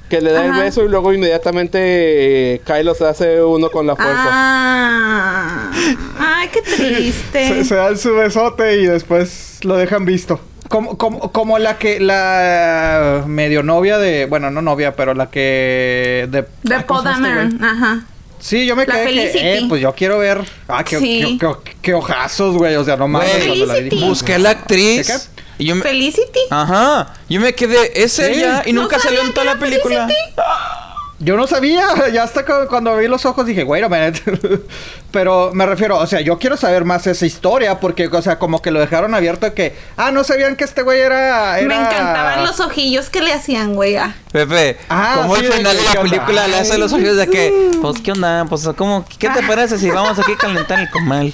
[0.10, 1.80] que le da el beso y luego inmediatamente
[2.55, 4.28] eh, Kylo se hace uno con la fuerza.
[4.32, 5.72] Ah,
[6.20, 7.47] ay, qué triste.
[7.47, 10.39] Se, se dan su besote y después lo dejan visto.
[10.68, 16.28] Como, como, como la que, la medio novia de, bueno, no novia, pero la que...
[16.30, 17.70] De, De ay, ¿cómo se llama este Podameron, güey?
[17.72, 18.05] ajá.
[18.39, 20.41] Sí, yo me La quedé que, eh, pues yo quiero ver...
[20.68, 21.38] Ah, qué, Sí.
[21.41, 23.47] qué, qué- qué ojazos, güey, o sea, no mames.
[23.99, 25.30] Busqué la actriz.
[25.60, 26.39] ¿Qué, Y yo me, Felicity.
[26.49, 27.14] Ajá.
[27.30, 28.24] Yo me quedé, es Sí.
[28.24, 30.07] ella y No nunca salió en toda la película.
[30.07, 30.32] Felicity.
[31.22, 33.84] Yo no sabía, ya hasta cu- cuando vi los ojos dije, güey,
[35.12, 38.62] Pero me refiero, o sea, yo quiero saber más esa historia porque, o sea, como
[38.62, 41.68] que lo dejaron abierto de que, ah, no sabían que este güey era, era...
[41.68, 43.97] Me encantaban los ojillos que le hacían, güey.
[43.97, 44.16] ah.
[44.32, 47.28] Pepe, Ah, como sí, al de final de la película le hace los ojos de
[47.28, 48.45] que, pues, ¿qué onda?
[48.47, 49.34] Pues, ¿cómo, ¿qué Ah.
[49.34, 51.34] te parece si vamos aquí a calentar el comal?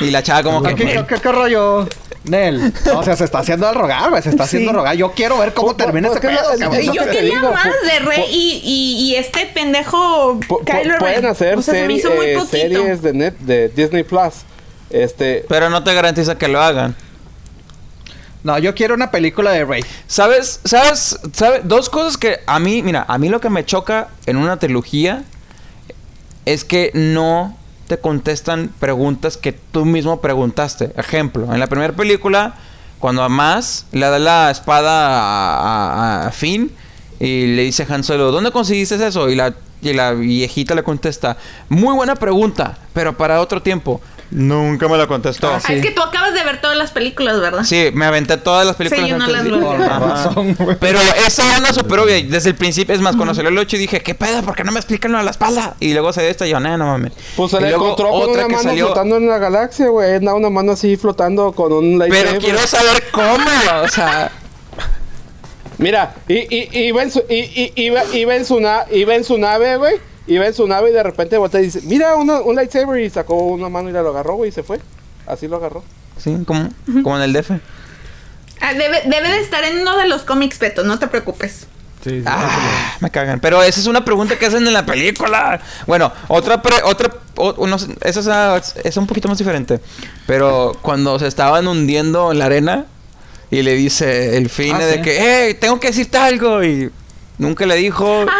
[0.00, 0.84] Y la chava como ¿Qué, que...
[0.86, 1.86] qué, qué- qué rollo?
[2.28, 2.72] Nel.
[2.94, 4.22] O sea, se está haciendo al rogar, güey.
[4.22, 4.76] Se está haciendo Sí.
[4.76, 4.96] rogar.
[4.96, 6.78] Yo quiero ver cómo Pues, termina pues, ese que la- pedo, es- cabrón.
[6.80, 10.98] es Y lo yo quería digo, más de Rey y, y, y este pendejo Kylo
[10.98, 14.02] pueden hacer o sea, se me seri- hizo muy eh, series de net de Disney
[14.02, 14.34] Plus.
[14.90, 16.94] Este, Pero no te garantiza que lo hagan.
[18.44, 19.84] No, yo quiero una película de Rey.
[20.06, 20.60] ¿Sabes?
[20.64, 21.18] ¿Sabes?
[21.32, 21.62] ¿Sabes?
[21.64, 25.24] Dos cosas que a mí, mira, a mí lo que me choca en una trilogía
[26.44, 27.56] es que no
[27.86, 30.92] te contestan preguntas que tú mismo preguntaste.
[30.96, 32.54] Ejemplo, en la primera película,
[32.98, 36.70] cuando a Maz le da la espada a Finn
[37.20, 39.28] y le dice a Han Solo, ¿dónde conseguiste eso?
[39.28, 41.36] Y la, y la viejita le contesta,
[41.68, 44.00] muy buena pregunta, pero para otro tiempo.
[44.30, 45.48] Nunca me la contestó.
[45.48, 47.62] Ah, Ah, Es que tú acabas de ver todas las películas, ¿verdad?
[47.64, 50.74] Sí, me aventé todas las películas Sí, yo no las vi.
[50.80, 52.20] Pero esa una super obvia.
[52.22, 54.42] Desde el principio, es más, cuando salió el 8 dije, ¿qué pedo?
[54.42, 55.76] ¿Por qué no me explican lo de la espalda?
[55.80, 57.12] Y luego se esta y yo, no, no mames.
[57.36, 60.16] pues se le luego encontró con una mano flotando en la galaxia, güey.
[60.16, 62.26] Una mano así flotando con un lightsaber.
[62.28, 63.36] Pero quiero saber cómo,
[63.84, 64.32] o sea.
[65.78, 69.14] Mira, y, y, y iba en su, y, y, iba, iba en su, na- iba
[69.14, 69.94] en su nave, güey.
[70.28, 73.00] Iba en su nave y de repente voltea y dice, mira, una- un lightsaber.
[73.00, 74.80] Y sacó una mano y la lo agarró, güey, y se fue.
[75.26, 75.84] Así lo agarró.
[76.18, 76.68] Sí, como,
[77.02, 77.50] como en el DF.
[78.60, 81.66] Ah, debe, debe de estar en uno de los cómics, Peto, no te preocupes.
[82.02, 83.40] Sí, sí, Ah, me cagan.
[83.40, 85.60] Pero esa es una pregunta que hacen en la película.
[85.86, 89.80] Bueno, otra, pre- otra, o- uno- esa es, es un poquito más diferente.
[90.26, 92.86] Pero cuando se estaban hundiendo en la arena
[93.50, 95.02] y le dice el fin Ah, de sí.
[95.02, 96.90] que, hey, tengo que decirte algo y
[97.38, 98.24] nunca le dijo.
[98.28, 98.32] ¡Ah!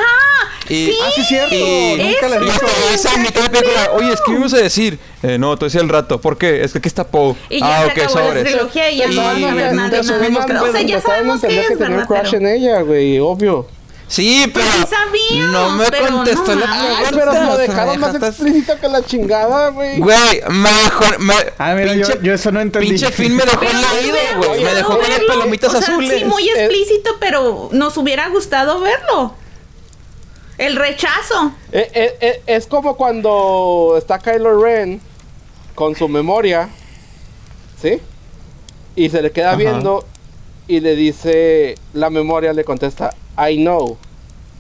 [0.69, 1.55] Y- sí, Ah, sí, cierto.
[1.55, 4.59] Y- Nunca hasta le dice en mitad de película, oye, es que me ibas a
[4.59, 4.99] decir.
[5.23, 6.21] Eh, no, te decía el rato.
[6.21, 6.63] ¿Por qué?
[6.63, 7.35] Es que aquí está Poe.
[7.63, 8.45] Ah, se ok, la sobres.
[8.45, 10.03] trilogía y ya no Y vamos a ver nada o
[10.73, 12.23] sea, ya sabemos que es, que tenía un ¿verdad?
[12.23, 13.67] crush en ella, güey, obvio.
[14.09, 14.67] Sí, pero.
[14.69, 17.11] Pues sabíamos, no me pero contestó no la pregunta.
[17.13, 19.99] pero o lo dejaron más explícito que la chingada, güey.
[19.99, 21.05] Güey, me dejó.
[21.19, 22.91] Me, Ah, mira, yo- pinche, yo eso no entendí.
[22.91, 24.63] Pinche fin me dejó en la vida, güey.
[24.63, 26.21] Me dejó con las palomitas O sea, azules.
[26.21, 29.35] Sí, muy Eh, explícito, pero nos hubiera gustado verlo.
[30.59, 31.53] El rechazo.
[31.73, 35.01] Eh, eh, eh, es como cuando está Kylo Ren
[35.75, 36.69] con su memoria,
[37.81, 38.01] ¿sí?
[38.95, 39.57] Y se le queda Ajá.
[39.59, 40.05] viendo
[40.67, 43.99] y le dice, la memoria le contesta, I know.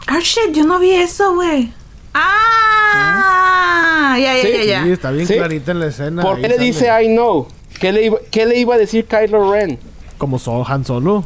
[0.06, 1.72] Ah, shit, yo no vi eso, güey.
[2.14, 4.84] Ah, ya, ya, ya, ya.
[4.84, 5.34] Sí, está bien ¿Sí?
[5.34, 6.22] clarita en la escena.
[6.22, 6.64] ¿Por qué le sale.
[6.66, 7.48] dice I know?
[7.80, 9.78] ¿Qué le, iba, ¿Qué le iba a decir Kylo Ren?
[10.18, 11.24] Como son Han Solo.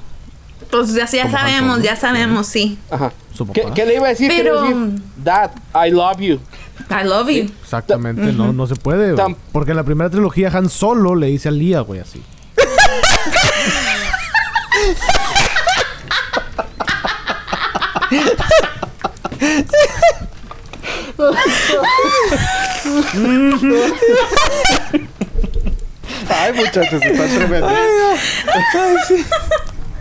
[0.70, 2.78] Pues ya, ya sabemos, ya sabemos, sí.
[2.90, 3.12] Ajá.
[3.46, 3.74] Su ¿Qué, papá.
[3.74, 4.30] qué le iba a decir?
[4.30, 5.02] ¿Qué le iba a Pero- decir?
[5.24, 6.38] Dad, I love you.
[6.90, 7.44] I love you.
[7.62, 9.16] Exactamente, no, no se puede, güey.
[9.24, 12.22] Tam- Porque en la primera trilogía Han Solo le dice a Lía, güey, así.
[26.28, 27.68] Ay, muchachos, está tremendo.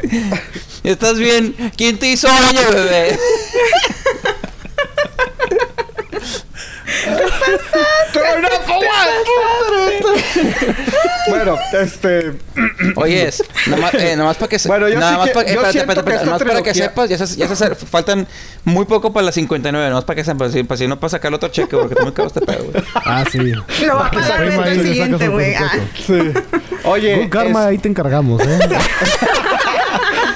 [0.84, 1.56] ¿Estás bien?
[1.78, 3.18] ¿Quién te hizo daño, bebé?
[11.30, 12.34] bueno, este.
[12.96, 15.42] Oye, es, nomás, eh, nomás para que se, Bueno, yo nada sí más que- pa-
[15.42, 17.54] eh, yo espérate, espérate, que espérate, esta nomás para que sepas, ya se, ya se
[17.54, 18.28] acer- faltan
[18.64, 21.30] muy poco para las 59, nomás para que sepas, si, para si no para sacar
[21.30, 22.84] el otro cheque, porque tú me acabas de pedo, güey.
[22.96, 23.38] Ah, sí.
[23.40, 25.56] Lo va a pagar el siguiente, güey.
[25.56, 25.72] Ah.
[26.06, 26.42] presupuesto.
[26.86, 27.16] Oye.
[27.24, 28.60] Good Karma, ahí te encargamos, ¿eh?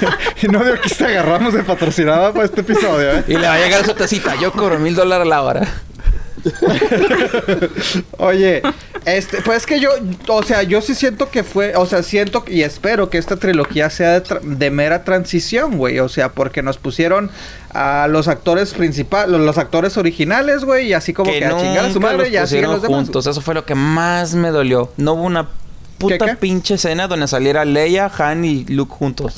[0.04, 3.24] es- no digo que te agarramos de patrocinada para este episodio, ¿eh?
[3.28, 5.68] Y le va a llegar su tacita, yo cobro mil dólares la hora.
[8.18, 8.62] Oye,
[9.06, 9.90] este, pues es que yo,
[10.28, 13.88] o sea, yo sí siento que fue, o sea, siento y espero que esta trilogía
[13.90, 17.30] sea de, tra- de mera transición, güey, o sea, porque nos pusieron
[17.72, 21.86] a los actores principales, los, los actores originales, güey, y así como que, a chingar
[21.86, 22.98] a su madre y así los demás.
[22.98, 23.26] juntos.
[23.26, 24.92] Eso fue lo que más me dolió.
[24.96, 25.48] No hubo una
[25.98, 26.36] puta ¿Qué, qué?
[26.36, 29.34] pinche escena donde saliera Leia, Han y Luke juntos.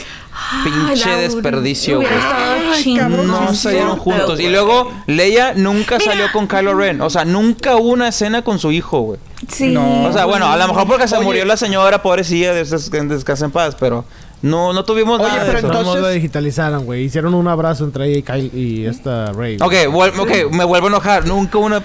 [0.64, 2.08] Pinche desperdicio, güey.
[2.10, 4.38] Ay, cabrón, No salieron juntos.
[4.40, 6.12] Y luego Leia nunca Mira.
[6.12, 7.00] salió con Kylo Ren.
[7.00, 9.20] O sea, nunca hubo una escena con su hijo, güey.
[9.48, 9.68] Sí.
[9.68, 10.04] No.
[10.04, 11.24] O sea, bueno, a lo mejor porque se Oye.
[11.24, 14.04] murió la señora, pobrecilla, de esas que descansa en paz, pero
[14.42, 15.66] no, no tuvimos Oye, nada de pero eso.
[15.68, 17.04] entonces- No lo digitalizaron, güey.
[17.04, 19.56] Hicieron un abrazo entre ella y Kyle y esta Rey.
[19.60, 21.26] Ok, vuel- ok, me vuelvo a enojar.
[21.26, 21.82] Nunca una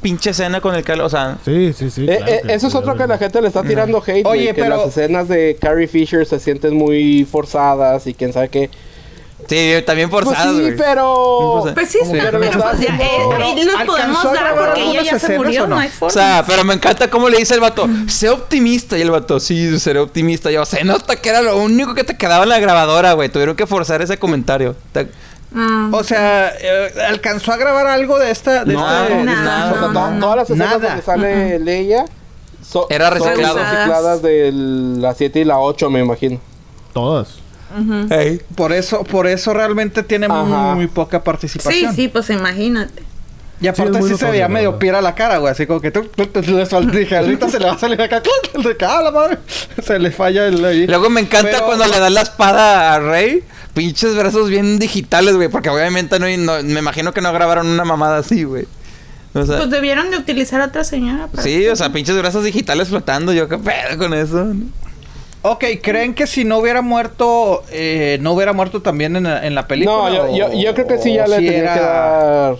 [0.00, 1.06] pinche escena con el Kylo.
[1.06, 2.02] O sea, Sí, sí, sí.
[2.08, 4.46] Eh, claro eh, que eso es otro que la gente le está tirando hate, Oye,
[4.54, 8.70] que pero- las escenas de Carrie Fisher se sienten muy forzadas y quién sabe qué.
[9.48, 11.70] sí, también Pues forzadas, sí, pero...
[11.72, 14.54] Pues sí, pero, Pero pero lo ya, está eh, haciendo- ahí los ¿Alcanzó podemos dar
[14.56, 15.76] porque ella ya se murió, o no?
[15.76, 18.98] no hay O sea, pero me encanta cómo le dice el vato, sé optimista.
[18.98, 20.50] Y el vato, sí, seré optimista.
[20.50, 23.28] Yo, se nota que era lo único que te quedaba en la grabadora, güey.
[23.30, 24.74] Tuvieron que forzar ese comentario.
[24.92, 25.08] Te-
[25.54, 25.88] Ah.
[25.92, 28.64] O sea, eh, ¿alcanzó a grabar algo de esta?
[28.64, 29.70] De No, este- de nada.
[29.74, 30.88] esta- todas las escenas Nada.
[30.88, 32.04] donde sale Leia
[32.62, 36.38] so- Era son recicladas de la 7 y la 8, me imagino.
[36.92, 37.38] Todas.
[38.56, 41.94] Por eso, por eso realmente tiene muy poca Sí, participación.
[41.94, 43.02] sí, pues imagínate.
[43.60, 45.50] Y aparte sí, se veía medio piera la cara, güey.
[45.50, 46.40] Así como que tú, tú, tú-
[46.92, 48.22] dije, ahorita se le va a salir acá.
[48.54, 49.38] De acá, la madre.
[49.84, 50.86] Se le falla el ahí.
[50.86, 53.42] Luego me encanta Pero- cuando le dan la espada a Rey.
[53.78, 55.48] Pinches brazos bien digitales, güey.
[55.48, 58.66] Porque obviamente no, no- me imagino que no grabaron una mamada así, güey.
[59.34, 61.28] O sea, Pues debieron de utilizar a otra señora.
[61.28, 63.32] para- sí, o sea, pinches brazos digitales flotando.
[63.32, 64.52] Yo, ¿qué pedo con eso?
[65.42, 69.54] Ok, ¿creen que si no hubiera muerto, eh, no hubiera muerto también en, la- en
[69.54, 69.96] la película?
[69.96, 72.56] No, yo, yo, yo creo que sí ya le si tenía era que dar...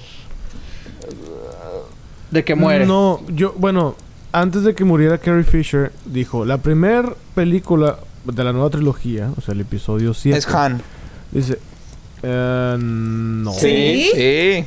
[2.30, 2.86] De que muere.
[2.86, 3.96] No, yo, bueno,
[4.32, 9.40] antes de que muriera Carrie Fisher, dijo, la primera película de la nueva trilogía, o
[9.40, 10.38] sea, el episodio 7.
[10.38, 10.82] Es Han.
[11.32, 11.58] Dice,
[12.22, 13.52] eh, no.
[13.52, 14.10] Sí.
[14.14, 14.64] Sí.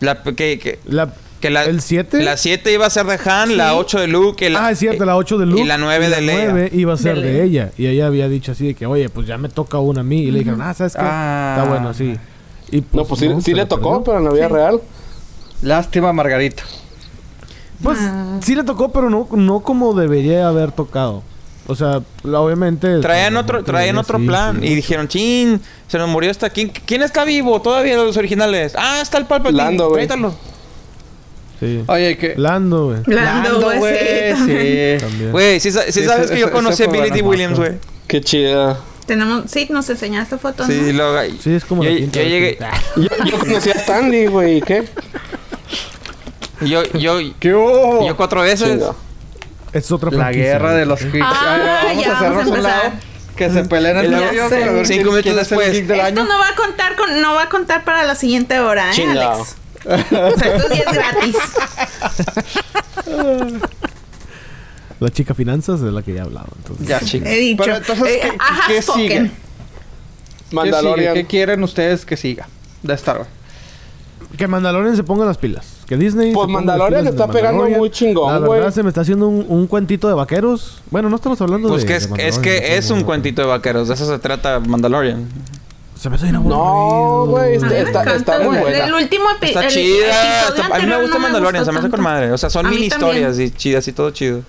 [0.00, 2.22] La, que, que, La, que la, ¿El 7?
[2.22, 4.48] La 7 iba a ser de Han, la 8 de Luke.
[4.50, 5.62] la- ah, es cierto, la 8 de Luke.
[5.62, 6.44] Y la 9 de Leia.
[6.50, 7.70] 9 iba a ser De de, ella.
[7.78, 10.22] Y ella había dicho así de que, oye, pues ya me toca una a mí.
[10.22, 10.98] Y le dijeron, ah, ¿sabes qué?
[11.02, 11.56] Ah.
[11.58, 12.16] Está bueno, sí.
[12.70, 14.04] Y, No, pues sí, sí se le la tocó, perdió.
[14.04, 14.80] pero en la vida real.
[15.62, 16.62] Lástima, Margarita.
[17.82, 17.98] Pues
[18.40, 21.22] sí le tocó, pero no, no como debería haber tocado.
[21.66, 22.98] O sea, la- obviamente...
[22.98, 24.60] Traían otro, traían otro sí, plan.
[24.60, 24.66] sí.
[24.66, 26.50] Y dijeron, chin, se nos murió esta.
[26.50, 28.74] ¿Quién, ¿Quién está vivo todavía de los originales?
[28.76, 29.62] Ah, está el Palpatine.
[29.62, 30.06] Lando, güey.
[31.60, 31.82] Sí.
[31.86, 32.34] Oye, que...
[32.36, 32.98] Lando, güey.
[33.06, 35.26] Lando, güey, sí.
[35.30, 37.22] Güey, sí, sa- sí Sí, sabes ese- que yo conocí a Billy D.
[37.22, 37.72] Williams, güey.
[38.06, 38.78] Qué chida.
[39.06, 40.66] Tenemos, sí, nos enseñaste fotos.
[40.66, 41.12] Sí, ¿no?
[41.12, 41.22] lo...
[41.40, 42.56] Sí, es como yo, la quinta yo llegué...
[42.58, 42.66] que-
[43.00, 44.58] Yo, yo conocí a Stanley, güey.
[44.58, 44.84] ¿y ¿Qué?
[46.62, 48.82] Yo, yo, ¿Qué yo cuatro veces.
[49.74, 51.18] Es otra La franquicia, guerra de los geeks.
[51.28, 52.92] Ah, Ay, vamos ya, a hacernos vamos a un lado.
[53.36, 53.96] Que se peleen
[54.48, 54.64] sé.
[54.64, 55.72] a ver Cinco minutos el después.
[55.72, 56.24] del Esto año.
[56.24, 59.32] no va a contar con, no va a contar para la siguiente hora, ¿eh, Chinga.
[59.34, 59.56] Alex?
[59.84, 61.36] O sea, esto sí es gratis.
[65.00, 66.46] La chica finanzas es la que ya he hablado.
[66.56, 66.86] Entonces.
[66.86, 67.28] Ya, chicos.
[67.28, 67.62] He dicho.
[67.64, 69.08] Pero entonces, Eh, ¿qué, I have qué sigue?
[69.08, 69.30] ¿Qué sigue?
[70.52, 71.14] Mandalorian.
[71.14, 72.46] ¿Qué quieren ustedes que siga
[72.82, 73.28] de Star Wars?
[74.36, 75.66] Que Mandalorian se ponga las pilas.
[75.86, 76.32] Que Disney.
[76.32, 77.78] Pues se Mandalorian las pilas está pegando Mandalorian.
[77.78, 78.58] muy chingón, La güey.
[78.60, 80.82] verdad se me está haciendo un, un cuentito de vaqueros.
[80.90, 81.86] Bueno, no estamos hablando Pues de.
[81.88, 83.88] que de es, que es un cuentito de vaqueros.
[83.88, 85.28] De eso se trata Mandalorian.
[85.96, 88.84] Se me No, güey, Está- muy buena.
[88.86, 90.06] El último epi- Está el chida.
[90.06, 91.64] episodio está- a mí me gusta no Mandalorian.
[91.64, 92.32] Se me hace con madre.
[92.32, 92.84] O sea, son también.
[92.84, 94.42] historias y chidas y todo chido.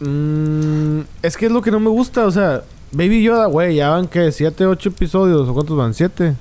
[0.00, 2.26] Mm, es que es lo que no me gusta.
[2.26, 5.48] O sea, Baby Yoda, güey, ya van que 7, 8 episodios.
[5.48, 5.94] ¿O cuántos van?
[5.94, 6.34] 7.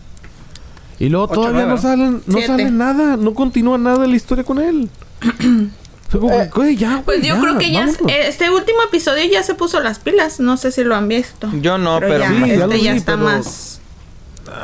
[1.01, 2.47] Y luego Ocho, todavía nueve, no salen, no Siete.
[2.47, 3.17] sale nada.
[3.17, 4.89] No continúa nada la historia con él.
[6.13, 8.01] Ya, Pues yo ya, creo que ya vámonos.
[8.09, 10.41] este último episodio ya se puso las pilas.
[10.41, 11.49] No sé si lo han visto.
[11.61, 12.17] Yo no, pero...
[12.19, 13.79] ya, Sí, ya este ya vi, está pero- más.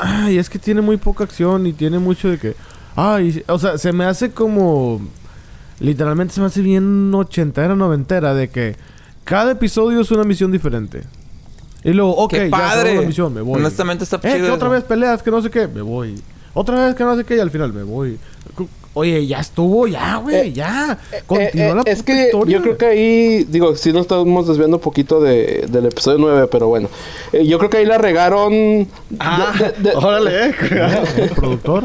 [0.01, 2.55] Ay, es que tiene muy poca acción y tiene mucho de que.
[2.97, 4.99] Ay, o sea, se me hace como.
[5.79, 8.75] Literalmente se me hace bien ochentera, noventera, de que
[9.23, 11.03] cada episodio es una misión diferente.
[11.83, 12.95] Y luego, ok, ¡Qué ya padre!
[12.95, 13.59] la misión, me voy.
[13.59, 16.21] Honestamente está Eh, chido que otra vez peleas, que no sé qué, me voy.
[16.53, 18.17] Otra vez que no sé qué y al final me voy.
[18.95, 20.97] Oye, ya estuvo, ya, güey, Eh, ya.
[21.11, 22.57] Eh, Continúa eh, la es puta que historia.
[22.57, 26.47] yo creo que ahí, digo, si nos estamos desviando un poquito de, del episodio 9,
[26.51, 26.89] pero bueno.
[27.31, 28.87] Eh, yo creo que ahí la regaron.
[29.19, 30.55] Ah, de- de- de- órale, eh.
[31.17, 31.83] El productor.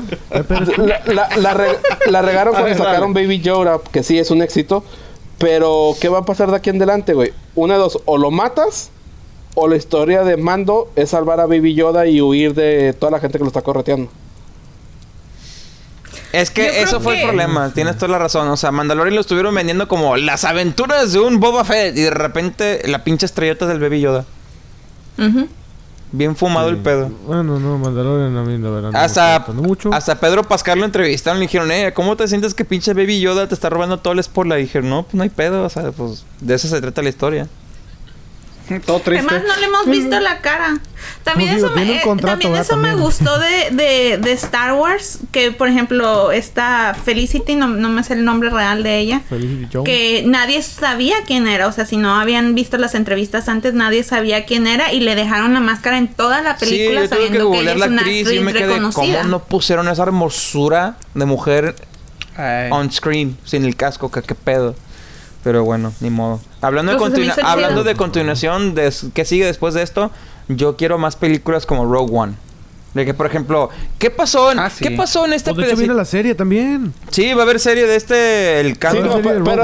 [0.78, 1.78] La, la- la re-
[2.10, 4.82] la regaron cuando ver, sacaron Baby Yoda, que sí es un éxito.
[5.36, 7.32] Pero, ¿qué va a pasar de aquí en adelante, güey?
[7.56, 8.90] Una de dos, o lo matas,
[9.54, 13.20] o la historia de Mando es salvar a Baby Yoda y huir de toda la
[13.20, 14.10] gente que lo está correteando.
[16.32, 18.48] Es que eso fue el problema, tienes toda la razón.
[18.48, 21.96] O sea, Mandalorian lo estuvieron vendiendo como las aventuras de un Boba Fett.
[21.96, 24.24] Y de repente la pinche estrellota del Baby Yoda.
[25.18, 25.46] Ujú.
[26.10, 27.10] Bien fumado el pedo.
[27.26, 29.92] Bueno, no, Mandalorian a mí la verdad mucho.
[29.92, 33.20] hasta Pedro Pascal lo entrevistaron y le dijeron, eh, ¿cómo te sientes que pinche Baby
[33.20, 34.58] Yoda te está robando todo el spoiler?
[34.58, 37.08] Y dijeron, no, pues no hay pedo, o sea, pues de eso se trata la
[37.10, 37.48] historia.
[38.86, 39.26] Todo triste.
[39.28, 40.78] Además, no le hemos visto la cara.
[41.24, 44.74] También Pues digo, eso, me, eh, contrato, también eso me gustó de, de, de Star
[44.74, 45.18] Wars.
[45.30, 49.20] Que, por ejemplo, esta Felicity, no, no me sé el nombre real de ella.
[49.28, 49.86] Felicity Jones.
[49.86, 51.66] Que nadie sabía quién era.
[51.66, 54.92] O sea, si no habían visto las entrevistas antes, nadie sabía quién era.
[54.92, 57.58] Y le dejaron la máscara en toda la película sí, yo tuve que sabiendo que,
[57.60, 59.18] ella googlear es la una actriz actriz y yo me quedé, reconocida.
[59.18, 61.74] ¿cómo no pusieron esa hermosura de mujer
[62.36, 62.68] Ay.
[62.70, 64.10] on screen sin el casco?
[64.10, 64.74] ¿Qué, qué pedo?
[65.44, 66.40] Pero bueno, ni modo.
[66.60, 67.46] Hablando, de, Entonces, chido.
[67.46, 70.10] hablando de continuación, de ¿qué sigue después de esto?
[70.48, 72.34] Yo quiero más películas como Rogue One.
[72.94, 74.84] De que, por ejemplo, ¿qué pasó en, Ah, sí.
[74.84, 76.92] ¿qué pasó en este Pues de hecho viene la serie también.
[77.10, 79.00] Sí, va a haber serie de este, el Sí, caso.
[79.00, 79.62] no, pe- Rogue pero, pero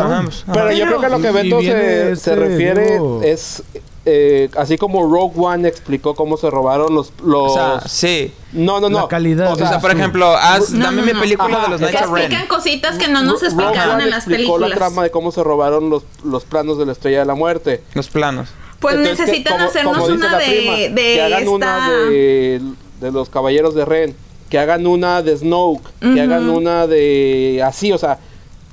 [0.64, 0.72] Ajá.
[0.72, 3.62] yo creo que a lo que Beto se, este se refiere es
[4.10, 8.32] eh, así como Rogue One explicó cómo se robaron los los o sea, sí.
[8.52, 9.50] no no no La calidad.
[9.50, 11.20] o O sea, sea, por ejemplo, haz, No, dame no, mi no.
[11.20, 12.22] película Ajá, de los Que Knights of Ren.
[12.24, 14.70] explican cositas que no nos Rogue explicaron One en las explicó películas.
[14.70, 17.82] la trama de cómo se robaron los, los planos de la Estrella de la Muerte.
[17.94, 18.48] Los planos.
[18.80, 21.50] Pues Entonces, que necesitan como- hacernos como una de, prima, de que hagan esta...
[21.52, 22.62] una de,
[23.00, 24.16] de los Caballeros de Ren,
[24.48, 28.18] que hagan una de Snoke, que hagan una de así, o sea,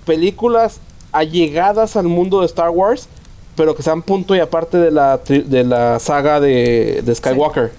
[0.06, 0.80] películas
[1.12, 3.08] allegadas al mundo de Star Wars,
[3.56, 7.72] pero que sean punto y aparte de la tri- de la saga de, de Skywalker.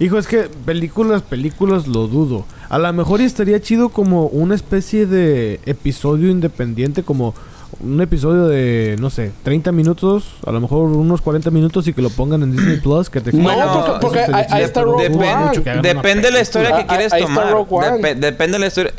[0.00, 2.44] Hijo, es que películas, películas lo dudo.
[2.68, 7.34] A lo mejor y estaría chido como una especie de episodio independiente, como
[7.80, 12.02] un episodio de, no sé, 30 minutos, a lo mejor unos 40 minutos y que
[12.02, 15.80] lo pongan en Disney Plus, que te No, expliquen porque- ahí- está Rogue dudo One.
[15.82, 17.54] Depende de la historia que quieres tomar.
[17.54, 18.92] Depe- depende de la historia.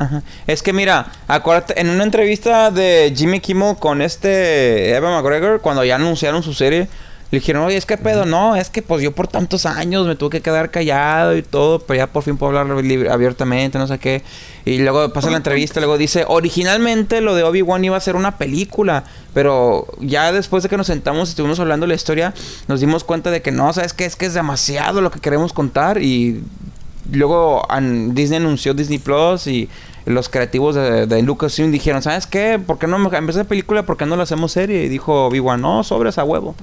[0.00, 0.22] Ajá.
[0.48, 5.84] Es que mira, acuérdate, en una entrevista de Jimmy Kimmel con este Evan McGregor, cuando
[5.84, 6.88] ya anunciaron su serie,
[7.30, 10.16] le dijeron, oye, es que pedo, no, es que pues yo por tantos años me
[10.16, 13.86] tuve que quedar callado y todo, pero ya por fin puedo hablar libre- abiertamente, no
[13.86, 14.24] sé qué.
[14.64, 18.36] Y luego pasa la entrevista, luego dice, originalmente lo de Obi-Wan iba a ser una
[18.36, 22.34] película, pero ya después de que nos sentamos y estuvimos hablando de la historia,
[22.66, 25.52] nos dimos cuenta de que no, sabes que es que es demasiado lo que queremos
[25.52, 26.42] contar y
[27.12, 29.68] luego an- Disney anunció Disney Plus y
[30.06, 32.58] los creativos de, de Lucasfilm dijeron, ¿sabes qué?
[32.64, 34.84] ¿Por qué no me- en vez de película, por qué no la hacemos serie?
[34.84, 36.54] Y dijo Obi-Wan, no, sobres a huevo.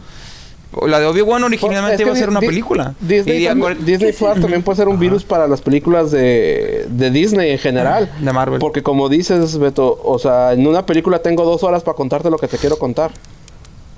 [0.86, 2.94] La de Obi-Wan originalmente Es que iba a ser una Di- película.
[3.00, 7.10] Disney, Y también- Disney Plus también puede ser un virus para las películas de, de
[7.10, 8.12] Disney en general.
[8.20, 8.60] De Marvel.
[8.60, 12.38] Porque como dices, Beto, o sea, en una película tengo dos horas para contarte lo
[12.38, 13.12] que te quiero contar.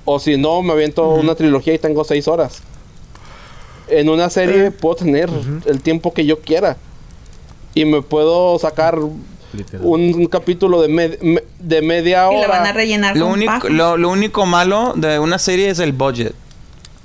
[0.05, 2.61] O si no, me aviento una trilogía y tengo seis horas.
[3.87, 5.29] En una serie puedo tener
[5.65, 6.77] el tiempo que yo quiera.
[7.79, 12.47] Y me puedo sacar un, capítulo de, me- me- de media Y hora.
[12.47, 15.79] la van a rellenar Lo con único, lo, lo único malo de una serie es
[15.79, 16.33] el budget.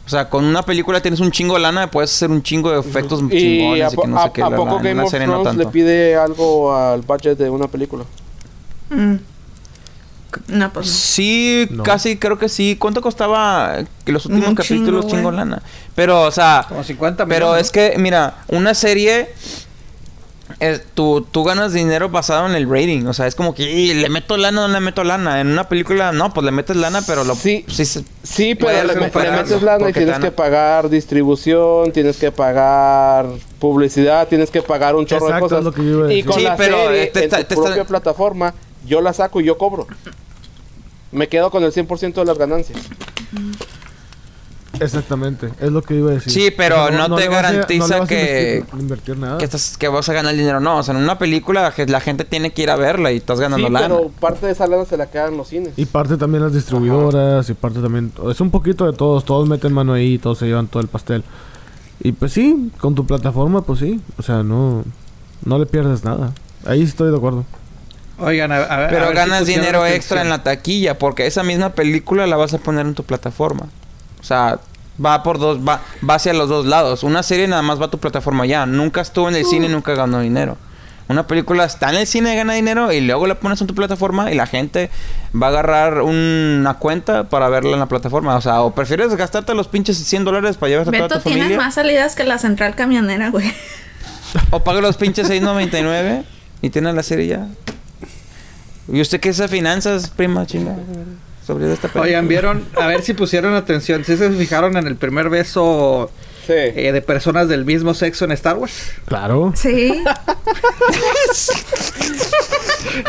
[0.06, 2.80] O sea, con una película tienes un chingo de lana, puedes hacer un chingo de
[2.80, 4.42] efectos y chingones a, y po- que no a- sé qué.
[4.42, 5.70] a la- poco la- Game of no le tanto.
[5.70, 8.04] pide algo al budget de una película.
[8.90, 9.14] Mm.
[10.48, 10.92] No, pues no.
[10.92, 11.84] Sí, No.
[11.84, 12.76] casi creo que sí.
[12.78, 15.62] ¿Cuánto costaba que los últimos Un capítulos chingo, lana?
[15.94, 19.32] Pero, o sea, Como 50 pero millones, es que, mira, una serie,
[20.60, 23.06] es- tú, tú ganas dinero basado en el rating.
[23.06, 25.40] O sea, es como que "Y, le meto lana o no le meto lana.
[25.40, 27.34] En una película, no, pues le metes lana, pero lo.
[27.34, 27.64] Sí.
[27.68, 33.26] sí se- Sí, pero le, metes lana y tienes que pagar distribución, tienes que pagar
[33.58, 35.80] publicidad, tienes que pagar un chorro Exacto, de lo cosas.
[35.80, 37.84] que yo iba a y con Sí, la pero, serie en tu te está- propia
[37.84, 38.54] plataforma,
[38.86, 39.86] yo la saco y yo cobro.
[41.12, 42.78] Me quedo con el 100% de las ganancias.
[44.80, 46.32] Exactamente, es lo que iba a decir.
[46.32, 49.38] Sí, pero no te garantiza que- Invertir, invertir nada.
[49.38, 50.60] que, estás, que vas a ganar dinero.
[50.60, 53.16] No, o sea, en una película que la gente tiene que ir a verla y
[53.16, 53.88] estás ganando Sí, lana.
[53.88, 55.72] pero parte de esa lana se la quedan los cines.
[55.76, 58.12] Y parte también las distribuidoras, y parte también...
[58.30, 61.24] Es un poquito de todos, todos meten mano ahí, todos se llevan todo el pastel.
[62.00, 64.00] Y pues sí, con tu plataforma, pues sí.
[64.18, 64.84] O sea, no,
[65.44, 66.32] no le pierdes nada.
[66.66, 67.44] Ahí estoy de acuerdo.
[68.18, 68.86] Oigan, a, a ver.
[68.86, 72.54] a Pero ver ganas dinero extra en la taquilla porque esa misma película la vas
[72.54, 73.66] a poner en tu plataforma.
[74.24, 74.58] O sea,
[75.04, 77.02] va por dos, va, va hacia los dos lados.
[77.02, 78.64] Una serie nada más va a tu plataforma ya.
[78.64, 80.56] Nunca estuvo en el cine y nunca ganó dinero.
[81.08, 83.74] Una película está en el cine y gana dinero y luego la pones en tu
[83.74, 84.88] plataforma y la gente
[85.34, 88.34] va a agarrar una cuenta para verla en la plataforma.
[88.36, 91.28] O sea, o prefieres gastarte los pinches 100 dólares para llevarte a toda Beto tu
[91.28, 91.58] familia.
[91.58, 93.52] más salidas que la central camionera, güey.
[94.50, 96.24] O paga los pinches 6.99
[96.62, 97.46] y tiene la serie ya.
[98.88, 100.74] ¿Y usted qué es de finanzas, prima chinga?
[101.46, 102.04] Sobre esta película.
[102.04, 104.04] Oigan, vieron, a ver si pusieron atención.
[104.04, 106.10] Si se fijaron en el primer beso
[106.46, 106.52] Sí.
[106.56, 108.92] eh, de personas del mismo sexo en Star Wars?
[109.06, 109.52] Claro.
[109.56, 109.92] Sí.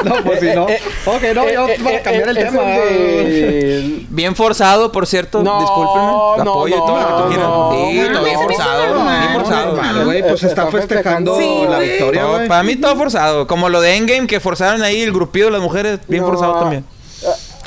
[0.04, 0.68] No, pues si no.
[0.68, 2.62] Eh, ok, no, yo Eh, para eh, cambiar el eh, tema.
[2.62, 5.44] de- Bien forzado, por cierto.
[5.44, 6.44] No, Discúlpenme.
[6.44, 7.48] no, Apoyo no, todo lo que tú no, quieras.
[7.48, 7.72] no.
[7.72, 9.06] Sí, todo bien forzado.
[9.06, 10.06] Bien forzado.
[10.06, 13.48] Güey, pues Eh, está festejando la victoria, para mí todo forzado.
[13.48, 16.00] Como lo de Endgame que forzaron ahí el grupillo de las mujeres.
[16.08, 16.30] Bien No.
[16.30, 16.84] forzado también.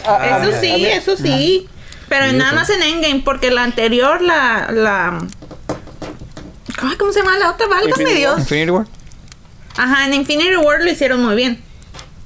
[0.09, 1.69] Ah, Eso a sí, eso sí.
[2.09, 4.71] Pero nada más en Endgame, porque la anterior, la.
[4.73, 5.19] la...
[6.83, 7.67] Ay, ¿Cómo se llama la otra?
[7.67, 8.39] Válgame Dios.
[8.39, 8.87] Infinity War.
[9.77, 11.63] Ajá, en Infinity War lo hicieron muy bien.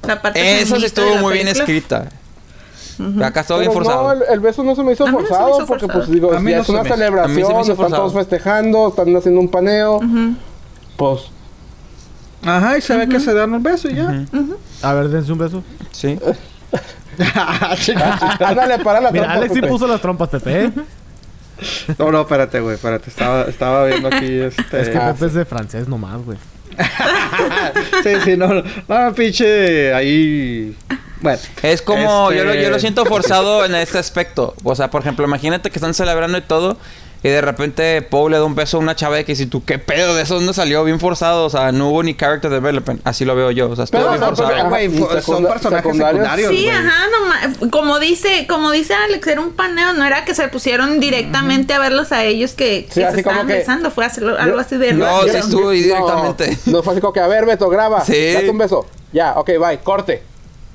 [0.07, 2.09] La parte Eso sí estuvo muy bien escrita.
[3.23, 4.03] Acá estuvo bien forzado.
[4.03, 5.99] No, el, el beso no se me hizo no me forzado hizo porque forzado.
[5.99, 7.95] pues digo, A mí ya no es una me celebración, están forzado.
[8.03, 9.99] todos festejando, están haciendo un paneo.
[10.95, 11.21] Pues
[12.45, 14.25] Ajá, y se ve que se dan un beso y ya.
[14.81, 15.63] A ver, dense un beso.
[15.91, 16.19] Sí.
[18.39, 19.71] ándale para la Mira, trampa, Alex sí Pepe.
[19.71, 20.65] puso las trompas, Pepe.
[20.65, 20.71] ¿eh?
[21.97, 23.09] No, no, espérate, güey, espérate.
[23.09, 24.81] Estaba, estaba viendo aquí este.
[24.81, 26.37] Es que Ah, Pepe es de francés nomás, güey.
[28.03, 30.75] sí, sí, no, no, no, pinche, ahí.
[31.21, 31.39] Bueno.
[31.61, 34.55] Es como, Este- yo, lo, yo lo siento forzado en este aspecto.
[34.63, 36.77] O sea, por ejemplo, imagínate que están celebrando y todo.
[37.25, 39.79] Y de repente Paul le da un beso a una chava que dices tú, ¿qué
[39.79, 40.13] pedo?
[40.13, 41.45] De eso dónde salió bien forzado.
[41.45, 42.99] O sea, no hubo ni character development.
[43.05, 43.69] Así lo veo yo.
[43.69, 44.69] O sea, estuvo Pero, bien o sea, forzado.
[45.09, 46.27] pero- son personajes secundarios.
[46.27, 46.51] secundarios.
[46.51, 50.49] Sí, ajá, nomás, como dice, como dice Alex, era un paneo, no era que se
[50.49, 54.05] pusieron directamente a verlos a ellos que, Sí, que así se estaban que- besando, fue
[54.05, 56.57] hacerlo- algo así de No, sí estuvo ahí directamente.
[56.65, 58.03] No, no fue así como que, a ver, Beto, graba.
[58.03, 58.33] Sí.
[58.33, 58.85] Date un beso.
[59.13, 60.23] Ya, ok, bye, corte.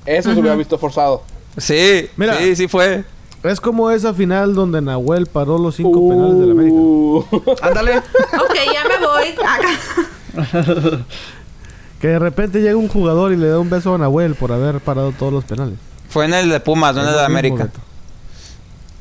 [0.06, 1.22] Eso se hubiera visto forzado.
[1.58, 2.38] Sí, Mira.
[2.38, 3.04] sí, sí fue.
[3.44, 6.76] Es como esa final donde Nahuel paró los cinco penales de la América.
[6.76, 7.24] Uh,
[7.62, 7.98] Ándale.
[7.98, 11.04] Ok, ya me voy.
[12.00, 14.78] Que de repente llega un jugador y le da un beso a Nahuel por haber
[14.78, 15.74] parado todos los penales.
[16.08, 17.68] Fue en el de Pumas, no en el de América.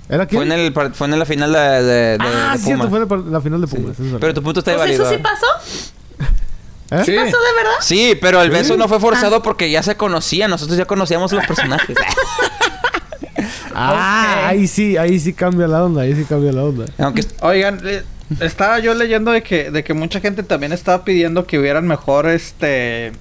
[0.09, 0.41] ¿Era quién?
[0.43, 3.07] Fue en, el, par- fue en la final de, de, de- ah, de cierto, Pumas.
[3.07, 3.75] fue en la final de Sí.
[3.75, 3.97] Pumas.
[4.19, 5.03] Pero tu punto está Pues válido.
[5.05, 5.45] eso sí pasó.
[6.89, 7.03] ¿Eh?
[7.05, 7.15] Sí.
[7.15, 7.77] ¿Pasó de verdad?
[7.81, 9.01] Sí, pero el beso no fue Ah.
[9.01, 10.47] forzado porque ya se conocía.
[10.47, 11.95] Nosotros ya conocíamos a los personajes.
[13.79, 16.85] Ah, ahí sí, ahí sí cambia la onda, ahí sí cambia la onda.
[16.97, 18.03] Aunque Oigan, eh,
[18.39, 22.27] estaba yo leyendo de que, de que mucha gente también estaba pidiendo que hubieran mejor
[22.27, 23.11] este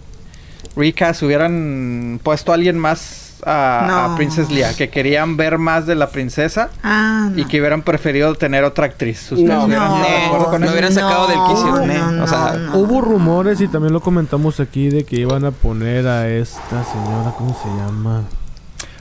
[0.77, 4.17] recast, hubieran puesto a alguien más a, a No.
[4.17, 7.39] Princess Leia, que querían ver más de la princesa Ah, no.
[7.41, 9.31] y que hubieran preferido tener otra actriz.
[9.31, 9.65] ¿Ustedes No.
[9.67, 9.89] hubieran
[10.33, 10.73] No, con eso?
[10.73, 11.99] hubieran sacado del quicio, no, ne.
[12.17, 12.77] no, O sea, no.
[12.79, 17.33] Hubo rumores y también lo comentamos aquí de que iban a poner a esta señora,
[17.37, 18.25] ¿cómo se llama?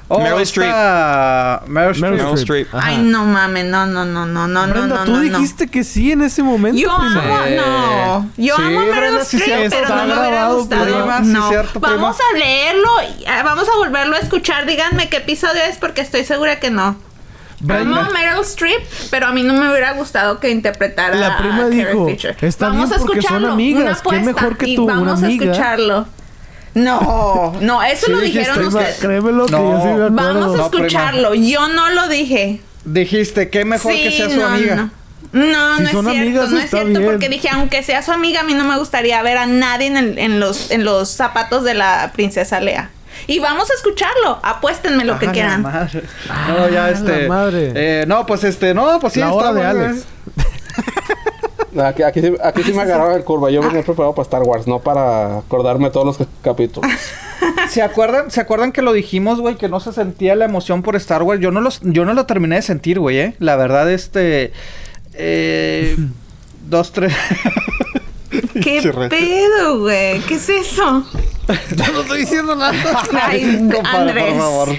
[0.07, 2.11] Oh, Meryl esta- Meryl Streep.
[2.13, 2.67] Meryl Streep.
[2.73, 5.23] Ay, no mames, no, no, no, no, no, Brenda, no, tú no, no.
[5.23, 6.77] dijiste que sí en ese momento.
[6.79, 7.21] Yo prima.
[7.23, 8.29] amo, no.
[8.37, 10.83] Yo Sí, amo a Meryl Brenda, sí, Streep, pero no Está me hubiera gustado.
[10.85, 11.49] prima, sí, no.
[11.49, 11.95] cierto, prima.
[11.95, 12.89] vamos a leerlo,
[13.19, 14.67] y, ah, vamos a volverlo a escuchar.
[14.67, 16.95] Díganme qué episodio es porque estoy segura que no.
[17.61, 18.01] Brenda.
[18.01, 21.61] Amo Meryl Streep, pero a mí no me hubiera gustado que interpretara La prima a
[21.63, 22.37] Carrie dijo, Fisher.
[22.41, 24.93] "Está vamos bien a porque son escucharlo, amigas, una qué mejor que y tú, una
[24.93, 25.45] vamos amiga".
[25.45, 26.07] a escucharlo.
[26.75, 28.97] No, no, eso Sí lo dijiste, dijeron ustedes.
[28.99, 29.71] Créemelo que No.
[29.71, 30.11] yo sí me acuerdo.
[30.15, 31.33] Vamos a No, escucharlo.
[31.33, 32.61] Yo no lo dije.
[32.83, 34.89] Dijiste que mejor sí, que sea su no, amiga.
[35.31, 37.05] No, no, Si no es cierto, amigas, no es cierto, bien.
[37.05, 39.97] porque dije, aunque sea su amiga, a mí no me gustaría ver a nadie en,
[39.97, 42.89] el- en los, en los zapatos de la princesa Lea.
[43.27, 45.61] Y vamos a escucharlo, apuéstenme lo que Ah, la quieran.
[45.63, 46.03] madre.
[46.47, 47.21] No, ya Ah, este.
[47.23, 47.71] la madre.
[47.73, 49.19] eh, no, pues este, no, pues sí.
[49.21, 50.05] La hora está de Alex.
[51.83, 53.49] Aquí, aquí, sí- aquí sí me agarraba el curva.
[53.51, 56.89] Yo venía preparado para Star Wars, no para acordarme todos los ca- capítulos.
[57.69, 59.55] ¿Se acuerdan, ¿Se acuerdan que lo dijimos, güey?
[59.55, 61.41] Que no se sentía la emoción por Star Wars.
[61.41, 63.35] Yo no, los, yo no lo terminé de sentir, güey, ¿eh?
[63.39, 64.53] La verdad, este...
[65.13, 65.95] Eh,
[66.69, 67.13] dos, tres...
[68.61, 70.19] ¿Qué pedo, güey?
[70.21, 71.05] ¿Qué es eso?
[71.93, 72.73] no estoy diciendo nada.
[73.21, 74.25] Ay, Compadre, Andrés.
[74.33, 74.69] por favor.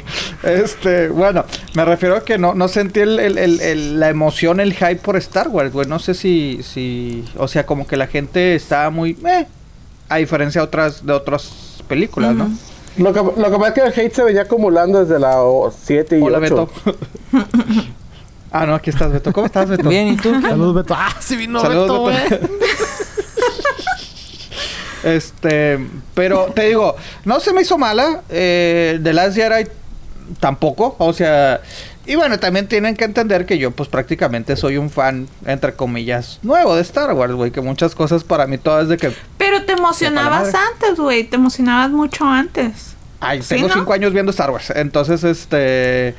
[0.43, 1.45] Este, bueno,
[1.75, 4.97] me refiero a que no, no sentí el, el- el- el- la emoción, el hype
[4.97, 5.87] por Star Wars, güey.
[5.87, 9.47] No sé si, si, o sea, como que la gente estaba muy, eh,
[10.09, 11.51] a diferencia de otras, de otras
[11.89, 12.51] películas, ¿no?
[12.99, 15.37] Lo que, lo que pasa es que el hate se venía acumulando desde la
[15.85, 16.41] 7 y Hola, 8.
[16.41, 16.71] Beto.
[18.53, 19.33] ah, no, aquí estás, Beto.
[19.33, 19.89] ¿Cómo estás, Beto?
[19.89, 20.33] Bien, ¿y tú?
[20.41, 20.95] Saludos, Beto.
[20.97, 22.49] Ah, sí vino Saludos, Beto, Beto.
[25.07, 25.79] Este,
[26.15, 28.23] pero te digo, no se me hizo mala.
[28.29, 29.69] Eh, The Last Jedi
[30.41, 30.97] tampoco.
[30.99, 31.61] O sea,
[32.07, 36.41] y bueno, también tienen que entender que yo, pues prácticamente soy un fan, entre comillas,
[36.43, 37.53] nuevo de Star Wars, güey.
[37.53, 39.13] Que muchas cosas para mí, todas de que.
[39.39, 41.23] Pero te emocionabas antes, güey.
[41.23, 42.97] Te emocionabas mucho antes.
[43.21, 43.75] Ay, ¿Sí, tengo no?
[43.75, 44.71] cinco años viendo Star Wars.
[44.75, 46.17] Entonces, este.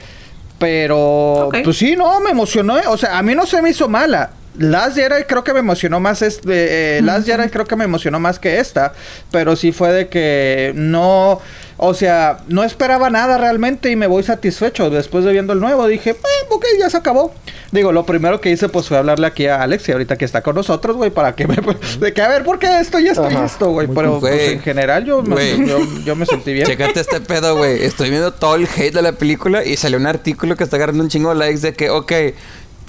[0.59, 1.49] Pero.
[1.63, 2.75] Pues sí, no, me emocionó.
[2.87, 4.31] O sea, a mí no se me hizo mala.
[4.57, 8.19] Last Jedi creo que me emocionó más este, eh, Last Jedi creo que me emocionó
[8.19, 8.93] más que esta,
[9.31, 11.39] pero sí fue de que no,
[11.77, 15.85] o sea, no esperaba nada realmente y me voy satisfecho después de viendo el nuevo,
[15.87, 17.33] dije, eh, ok, ya se acabó.
[17.71, 20.41] Digo, lo primero que hice pues fue hablarle aquí a Alex y ahorita que está
[20.41, 21.57] con nosotros, güey, para que me
[21.99, 23.87] de que a ver, ¿por qué esto y esto y esto, güey?
[23.87, 26.65] Pero pues, en general yo me, yo, yo me sentí bien.
[26.65, 27.83] Chécate este pedo, güey.
[27.83, 31.03] Estoy viendo todo el hate de la película y salió un artículo que está agarrando
[31.03, 32.11] un chingo de likes de que, ok,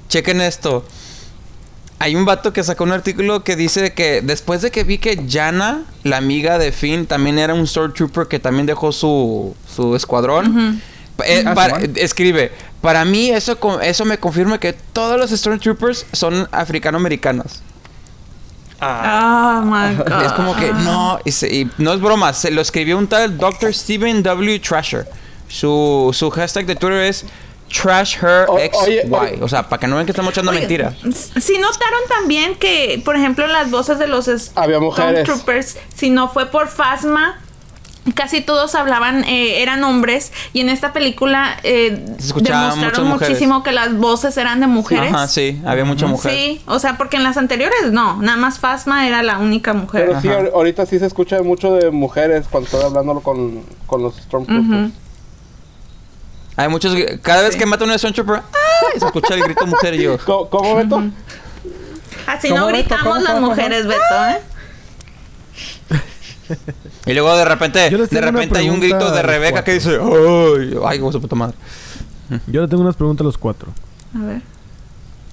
[0.09, 0.85] chequen esto.
[2.01, 5.25] Hay un vato que sacó un artículo que dice que después de que vi que
[5.29, 10.81] Jana, la amiga de Finn, también era un Stormtrooper que también dejó su, su escuadrón.
[11.25, 16.49] eh, Ah, para- escribe, para mí eso, eso me confirma que todos los Stormtroopers son
[16.53, 17.63] africanoamericanos.
[18.81, 20.23] Oh my god.
[20.27, 23.37] Es como que no, y, se- y no es broma, se lo escribió un tal
[23.37, 23.75] Dr.
[23.75, 24.61] Steven W.
[24.61, 25.09] Trasher.
[25.49, 27.25] Su, su hashtag de Twitter es
[27.69, 29.39] Trash Her O- X oye.
[29.41, 30.95] O sea, para que no vean que estamos echando Oye, mentira.
[31.41, 35.21] Si notaron también que, por ejemplo, en las voces de los Había mujeres.
[35.23, 37.41] Stormtroopers, si no fue por Phasma,
[38.15, 43.29] casi todos hablaban, eh, eran hombres, y en esta película eh, demostraron muchas mujeres.
[43.29, 45.13] muchísimo que las voces eran de mujeres.
[45.13, 46.33] Ajá, sí, había mucha mujer.
[46.33, 50.07] Sí, o sea, porque en las anteriores no, nada más Phasma era la única mujer.
[50.07, 50.45] Pero sí, Ajá.
[50.55, 54.69] ahorita sí se escucha mucho de mujeres cuando estoy hablando con, con los Stormtroopers.
[54.87, 54.93] Ujú.
[56.59, 56.95] Hay muchos.
[57.23, 58.43] Cada vez que mata a un Stormtrooper, ¡ah!
[58.99, 60.19] se escucha el grito mujer y yo.
[60.27, 61.03] ¿Cómo, cómo Beto?
[62.27, 64.41] Así ¿Cómo, no gritamos ¿Cómo, las cómo, mujeres, Beto, ¿eh?
[67.07, 70.77] Y luego de repente, de repente hay un grito de Rebeca que dice, ¡ay!
[70.87, 71.57] ¡Ay, cómo se puta madre!
[72.47, 73.73] Yo le tengo unas preguntas a los cuatro.
[74.15, 74.43] A ver.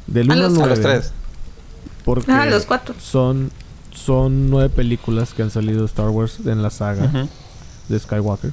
[0.08, 0.66] Del A 1 al los- 9.
[0.72, 1.14] A los tres.
[2.06, 2.94] Porque Ah, los cuatro.
[3.00, 3.52] Son,
[3.92, 7.28] son nueve películas que han salido de Star Wars en la saga Ujú.
[7.90, 8.52] de Skywalker.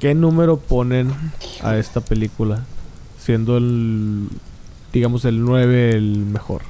[0.00, 1.12] ¿Qué número ponen
[1.62, 2.60] a esta película?
[3.18, 4.28] Siendo el,
[4.92, 6.62] digamos, el 9 el mejor.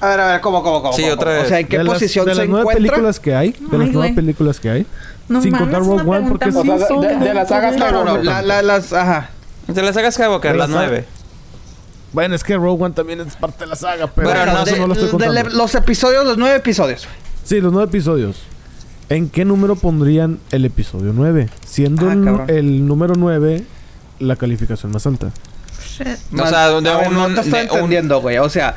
[0.00, 0.92] A ver, a ver, ¿cómo, cómo, cómo?
[0.92, 1.36] Sí, cómo, otra cómo?
[1.36, 1.44] vez.
[1.46, 2.90] O sea, ¿en qué de las- posición de se las nueve encuentra?
[2.90, 4.14] películas que hay, de las Ay, nueve güey.
[4.14, 4.86] películas que hay,
[5.28, 7.70] No sin contar Rogue One, porque pregunta sí O sea, son de- de la saga
[7.70, 9.30] dentro No, no, la, la- las, ajá.
[9.66, 11.06] De la saga Skywalker, las nueve.
[12.12, 14.78] Bueno, es que Rogue One también es parte de la saga, pero Bueno, no, de-
[14.78, 15.34] no lo estoy de contando.
[15.42, 17.08] le- los episodios, los nueve episodios.
[17.44, 18.36] Sí, los nueve episodios.
[19.08, 21.48] ¿En qué número pondrían el episodio 9?
[21.66, 23.64] Siendo Ah, el, el número 9
[24.20, 25.30] la calificación más alta.
[25.86, 26.06] Shit.
[26.40, 28.38] O sea, donde ver, un- no te estoy de un- entendiendo, güey.
[28.38, 28.74] O sea,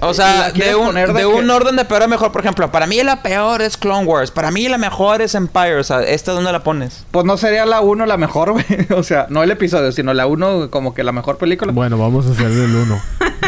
[0.00, 2.30] O ¿Y sea, de un, de de un que- orden de peor a mejor.
[2.30, 4.30] Por ejemplo, para mí la peor es Clone Wars.
[4.30, 5.76] Para mí la mejor es Empire.
[5.76, 7.06] O sea, ¿esta dónde la pones?
[7.10, 8.64] Pues no sería la 1 la mejor, güey.
[8.94, 11.72] O sea, no el episodio, sino la 1 como que la mejor película.
[11.72, 13.00] Bueno, vamos a hacer el 1.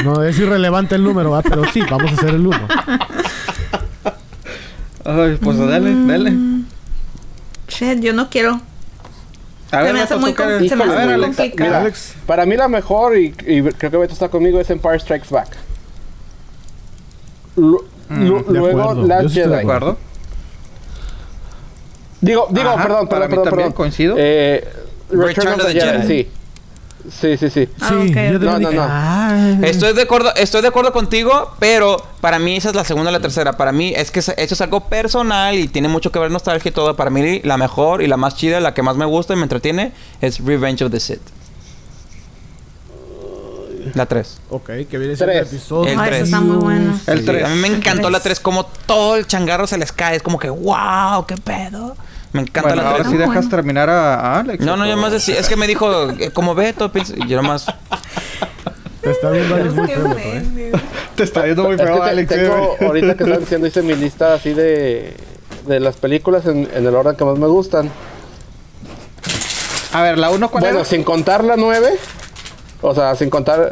[0.04, 1.42] No es irrelevante el número, ¿va?
[1.42, 2.58] pero sí, vamos a hacer el 1.
[5.16, 6.32] Ay, pues dale, dale.
[7.68, 8.60] Shit, yo no quiero.
[9.72, 11.36] A me hace Beto, muy ¿tú qué- compli- se me hace ver, muy Alex.
[11.36, 11.68] complicado.
[11.70, 12.14] Mira, Alex.
[12.26, 15.48] para mí la mejor, y, y creo que Beto está conmigo, es Empire Strikes Back.
[17.56, 17.62] De
[18.60, 19.48] luego Last sí estoy de Jedi.
[19.48, 19.96] ¿De acuerdo?
[22.20, 23.72] Digo, digo, Ajá, perdón, para perdón, mí perdón, también perdón.
[23.72, 24.14] coincido.
[24.18, 24.68] Eh,
[25.10, 26.06] Return, of the, Jedi.
[26.06, 26.28] Sí.
[27.10, 27.68] Sí, sí, sí.
[27.80, 28.16] Ah, Sí, ok.
[28.32, 28.82] yo también No, no, no.
[28.88, 29.56] "Ah".
[29.62, 33.12] Estoy de acuerdo, estoy de acuerdo contigo, pero para mí esa es la segunda y
[33.12, 33.56] la tercera.
[33.56, 36.72] Para mí es que eso es algo personal y tiene mucho que ver nostalgia y
[36.72, 36.96] todo.
[36.96, 39.42] Para mí la mejor y la más chida, la que más me gusta y me
[39.44, 41.20] entretiene es Revenge of the Sith.
[43.94, 44.38] La 3.
[44.50, 45.52] Ok, que viene siendo el Tres.
[45.52, 45.92] episodio.
[45.92, 46.16] El Ay, tres.
[46.16, 47.00] eso está muy bueno.
[47.06, 47.44] El tres.
[47.44, 48.12] A mí me encantó tres.
[48.12, 50.16] la 3, como todo el changarro se les cae.
[50.16, 51.96] Es como que, wow, qué pedo.
[52.36, 53.08] Me encanta Bueno, la ahora 3.
[53.08, 53.50] sí Está dejas bueno.
[53.56, 54.64] terminar a, a Alex.
[54.64, 56.90] No, no, yo más decía, es que me dijo, eh, como Beto,
[57.26, 57.66] yo nomás,
[59.00, 60.72] Te está viendo Alex muy feo, ¿eh?
[61.16, 62.28] Te está viendo muy Es que feo, te- Alex.
[62.28, 62.86] tengo, eh.
[62.86, 65.16] ahorita que están diciendo, hice mi lista así de,
[65.66, 67.90] de las películas en, en el orden que más me gustan.
[69.92, 70.84] A ver, la 1 cuál Bueno, era?
[70.84, 71.88] sin contar la 9.
[72.82, 73.70] O sea, sin contar.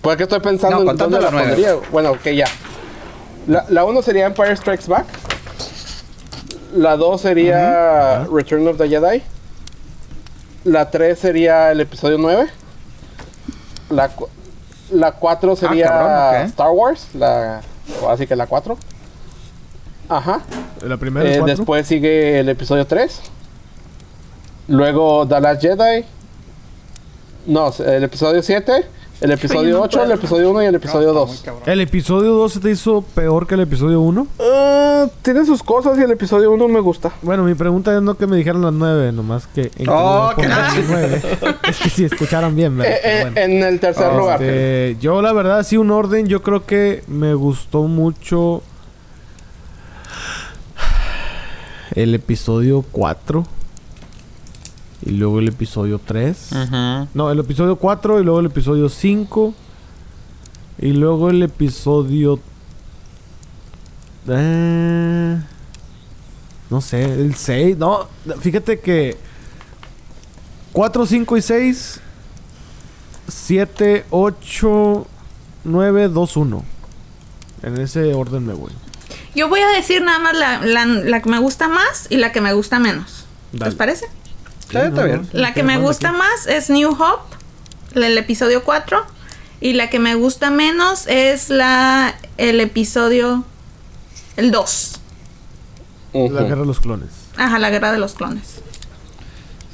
[0.00, 1.74] Pues que estoy pensando No, en contando dónde la, la pondría.
[1.90, 2.46] Bueno, que ya.
[3.46, 5.04] La, la 1 sería Empire Strikes Back.
[6.74, 9.22] La 2 sería Return of the Jedi.
[10.64, 12.46] La 3 sería el episodio 9.
[13.90, 14.10] La,
[14.90, 16.48] la 4 sería Ah, cabrón, ok.
[16.48, 17.08] Star Wars.
[17.14, 17.60] La,
[18.10, 18.76] así que la 4.
[20.08, 20.40] Ajá.
[20.82, 23.20] La primera, Eh, después sigue el episodio 3.
[24.68, 26.04] Luego The Last Jedi.
[27.46, 28.86] No, el episodio 7.
[29.20, 31.28] El episodio no 8, el episodio 1 y el episodio No, 2.
[31.28, 31.62] muy cabrón.
[31.66, 34.26] ¿El episodio 2 se te hizo peor que el episodio 1?
[34.40, 37.12] Ah, tiene sus cosas y el episodio 1 me gusta.
[37.22, 39.70] Bueno, mi pregunta es no que me dijeran las 9, nomás que...
[39.78, 41.22] ¿en Oh, qué- las nueve?
[41.68, 42.92] es que si escucharan bien, ¿verdad?
[42.94, 43.40] Eh, eh, bueno.
[43.40, 44.42] En el tercer lugar.
[44.42, 48.62] Este, yo la verdad sí un orden, yo creo que me gustó mucho
[51.94, 53.46] el episodio 4
[55.02, 56.50] y luego el episodio 3.
[56.52, 57.08] ujú.
[57.14, 59.54] No, el episodio 4 y luego el episodio 5
[60.78, 62.40] y luego el episodio
[64.28, 65.40] eh,
[66.70, 68.08] no sé, el 6, no,
[68.40, 69.16] fíjate que
[70.72, 72.00] 4, 5 y 6
[73.28, 75.06] 7, 8,
[75.64, 76.64] 9, 2, 1.
[77.62, 78.72] En ese orden me voy.
[79.34, 82.32] Yo voy a decir nada más la, la, la que me gusta más y la
[82.32, 83.26] que me gusta menos.
[83.52, 83.70] Dale.
[83.70, 84.06] ¿Les parece?
[84.70, 85.28] Sí, está bien.
[85.32, 87.36] La que me gusta más es New Hope,
[87.94, 89.04] el episodio 4.
[89.60, 93.44] Y la que me gusta menos es la el episodio
[94.36, 95.00] el 2.
[96.12, 96.34] Ujú.
[96.34, 97.08] La guerra de los clones.
[97.36, 98.60] Ajá, la guerra de los clones.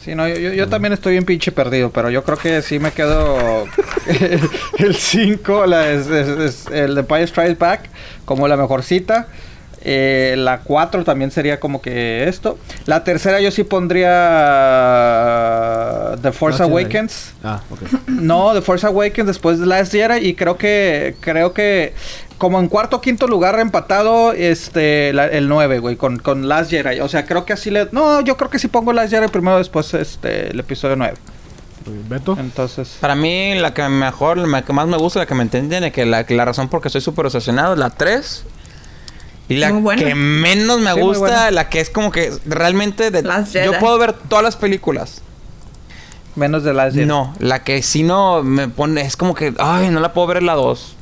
[0.05, 2.78] Sí, no, yo, yo, yo también estoy bien pinche perdido, pero yo creo que sí
[2.81, 3.64] me quedo
[4.78, 7.89] el 5, la es, es- es el de Empire Strikes Back,
[8.24, 9.28] como la mejor cita.
[9.84, 12.59] Eh, la 4 también sería como que esto.
[12.86, 13.64] La tercera yo sí
[14.52, 16.62] pondría The Force.
[16.62, 17.34] Awakens.
[17.42, 17.80] Ah, ok.
[18.09, 21.94] No, The Force Awakens después de Last Jedi y creo que creo que
[22.38, 26.70] como en cuarto o quinto lugar empatado este la- el 9, güey, con, con Last
[26.70, 27.00] Jedi.
[27.00, 29.59] O sea, creo que así le No, yo creo que si pongo Last Jedi primero
[29.59, 31.14] después este el episodio 9.
[31.86, 32.09] Muy bien.
[32.09, 32.36] Beto.
[32.38, 35.90] Entonces, Para mí, la que mejor, la que más me gusta, la que me entienden,
[35.90, 38.44] que la, la razón por que estoy súper obsesionado es la 3.
[39.52, 43.22] Y la que menos me Sí, gusta, la que es como que realmente de,
[43.64, 45.22] yo puedo ver todas las películas.
[46.34, 47.06] menos de Jedi.
[47.06, 50.38] No, la que sí no me pone, es como que, ay, no la puedo ver
[50.38, 50.96] en la 2.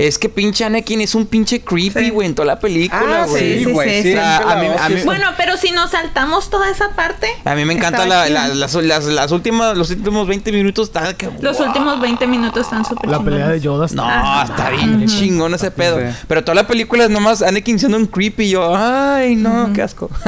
[0.00, 2.10] Es que pinche Anakin es un pinche creepy, Sí.
[2.10, 3.58] güey, en toda la película, Ah, güey.
[3.58, 3.88] sí, sí, güey.
[3.90, 4.08] sí, Sí, sí.
[4.08, 6.48] es que A la mí- dos a sí mí- está- Bueno, pero si nos saltamos
[6.48, 7.28] toda esa parte.
[7.44, 11.12] A mí me encanta la, la- las, las, las últimas, los últimos 20 minutos, está
[11.14, 11.28] que...
[11.40, 11.66] Los wow.
[11.66, 13.60] últimos 20 minutos están súper La pelea de.
[13.60, 13.86] Yoda.
[13.92, 15.98] No, está- está bien chingón ese pedo.
[16.00, 16.16] Sí.
[16.26, 18.44] Pero toda la película es nomás Anakin siendo un creepy.
[18.44, 20.08] Y yo, ay, no, qué asco.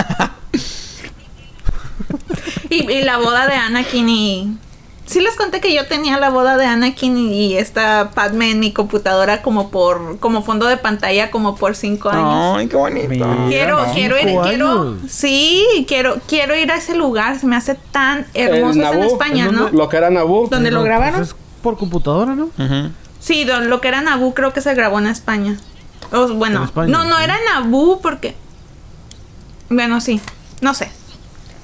[2.70, 4.57] Y, y la boda de Anakin y...
[5.12, 8.72] Sí les conté que yo tenía la boda de Anakin y esta Padme en mi
[8.72, 10.18] computadora como por...
[10.18, 12.56] Como fondo de pantalla como por cinco años.
[12.59, 13.09] ay, qué bonito.
[13.09, 13.26] Mira.
[13.48, 13.93] Quiero, no.
[13.93, 14.97] quiero ir, quiero, años.
[15.10, 19.55] sí, quiero, quiero ir a ese lugar, se me hace tan hermoso en España, ¿en
[19.55, 19.68] ¿no?
[19.70, 20.48] Lo que era Naboo.
[20.48, 21.16] ¿Dónde lo grabaron?
[21.16, 22.48] pues, es por computadora, ¿no?
[23.20, 25.56] Sí, don- lo que era Naboo creo que se grabó en España.
[26.10, 27.24] O, bueno, En España, no, no sí.
[27.24, 28.34] era Naboo porque,
[29.68, 30.20] bueno, sí,
[30.60, 30.90] no sé,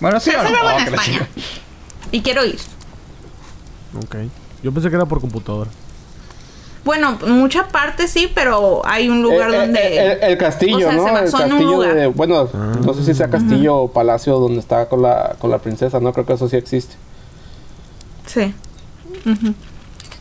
[0.01, 0.51] Bueno, sí, se, o se no?
[0.53, 1.29] grabó Oh, en España
[2.13, 2.59] y quiero ir.
[3.97, 4.17] Ok.
[4.63, 5.71] Yo pensé que era por computadora.
[6.85, 10.13] Bueno, mucha parte sí, pero hay un lugar Eh, eh, donde...
[10.13, 11.03] el, el castillo, o sea, ¿no?
[11.05, 11.95] se el basó en un castillo lugar.
[11.95, 12.49] de, bueno,
[12.85, 16.13] no sé si sea castillo o palacio donde está con la con la princesa, no
[16.13, 16.95] creo que eso sí existe.
[18.27, 18.55] Sí.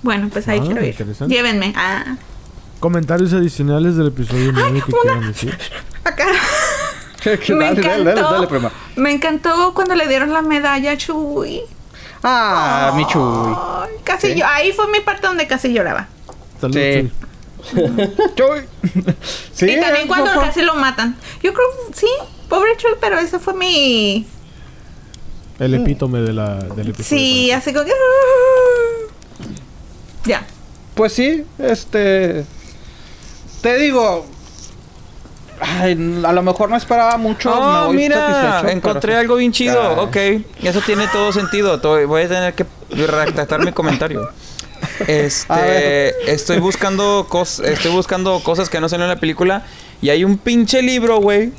[0.02, 0.95] Bueno, pues ahí Ah, quiero ir.
[1.27, 1.73] Llévenme.
[1.76, 2.18] Ah,
[2.80, 5.57] Comentarios adicionales del episodio 9 que quieran decir.
[6.03, 6.26] acá.
[7.26, 7.81] Me dale, encantó.
[7.89, 8.72] dale, dale, dale, prima.
[8.95, 11.61] Me encantó cuando le dieron la medalla a Chuy.
[12.23, 13.22] Ah, mi chuy.
[13.56, 14.39] Ay, casi Sí.
[14.39, 14.45] yo.
[14.48, 16.07] Ahí fue mi parte donde casi lloraba.
[16.72, 17.11] Sí.
[19.53, 21.18] Sí, y también cuando casi lo matan.
[21.41, 22.07] Yo creo, sí,
[22.48, 24.26] pobre Chuy, pero ese fue mi.
[25.60, 27.19] El epítome de la, del episodio.
[27.19, 27.91] Sí, así como que.
[30.26, 30.45] Ya.
[30.94, 32.45] Pues sí, este.
[33.61, 34.26] Te digo.
[35.60, 37.50] Ay, a lo mejor no esperaba mucho.
[37.50, 39.82] me Oh, voy mira, encontré pero- algo bien chido.
[39.82, 40.40] Ay.
[40.40, 41.80] Ok, eso tiene todo sentido.
[42.08, 44.30] Voy a tener que retractar mi comentario.
[45.08, 49.64] Este, estoy buscando cos estoy buscando cosas que no salen en la película
[50.02, 51.52] y hay un pinche libro, güey,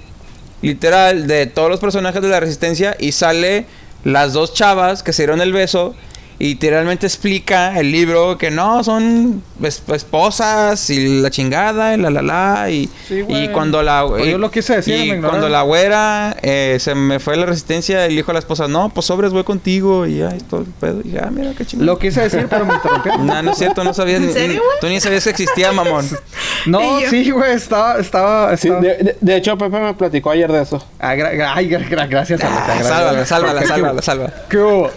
[0.63, 3.67] literal de todos los personajes de la Resistencia y sale
[4.05, 5.95] las dos chavas que se dieron el beso
[6.39, 12.23] literalmente explica el libro que no son es- esposas y la chingada y la la
[12.23, 13.45] la y, Sí, güey.
[13.45, 17.19] y cuando la y- yo lo quise decir, y cuando la güera eh, se me
[17.19, 20.19] fue la resistencia y le dijo a la esposa no pues sobres voy contigo y
[20.19, 22.75] ya y todo el pedo y ya mira qué chingada Lo quise decir, pero me
[22.75, 23.27] interrumpieron.
[23.27, 24.21] no, no es cierto, no sabías.
[24.21, 24.69] ¿En ni- serio, ni- güey?
[24.81, 26.09] Tú ni sabías que existía, mamón.
[26.71, 27.99] No, sí, güey, estaba.
[27.99, 30.85] estaba, Sí, estaba- de, de- de hecho Pepe me platicó ayer de eso.
[30.99, 32.89] Ah, gra- gra- ay, gra- gra- gracias, Alex, Ah, gracias.
[32.89, 34.33] sálvala, sálvala, ¿Qué sálvala, sálvala.
[34.49, 34.91] ¿Qué hubo?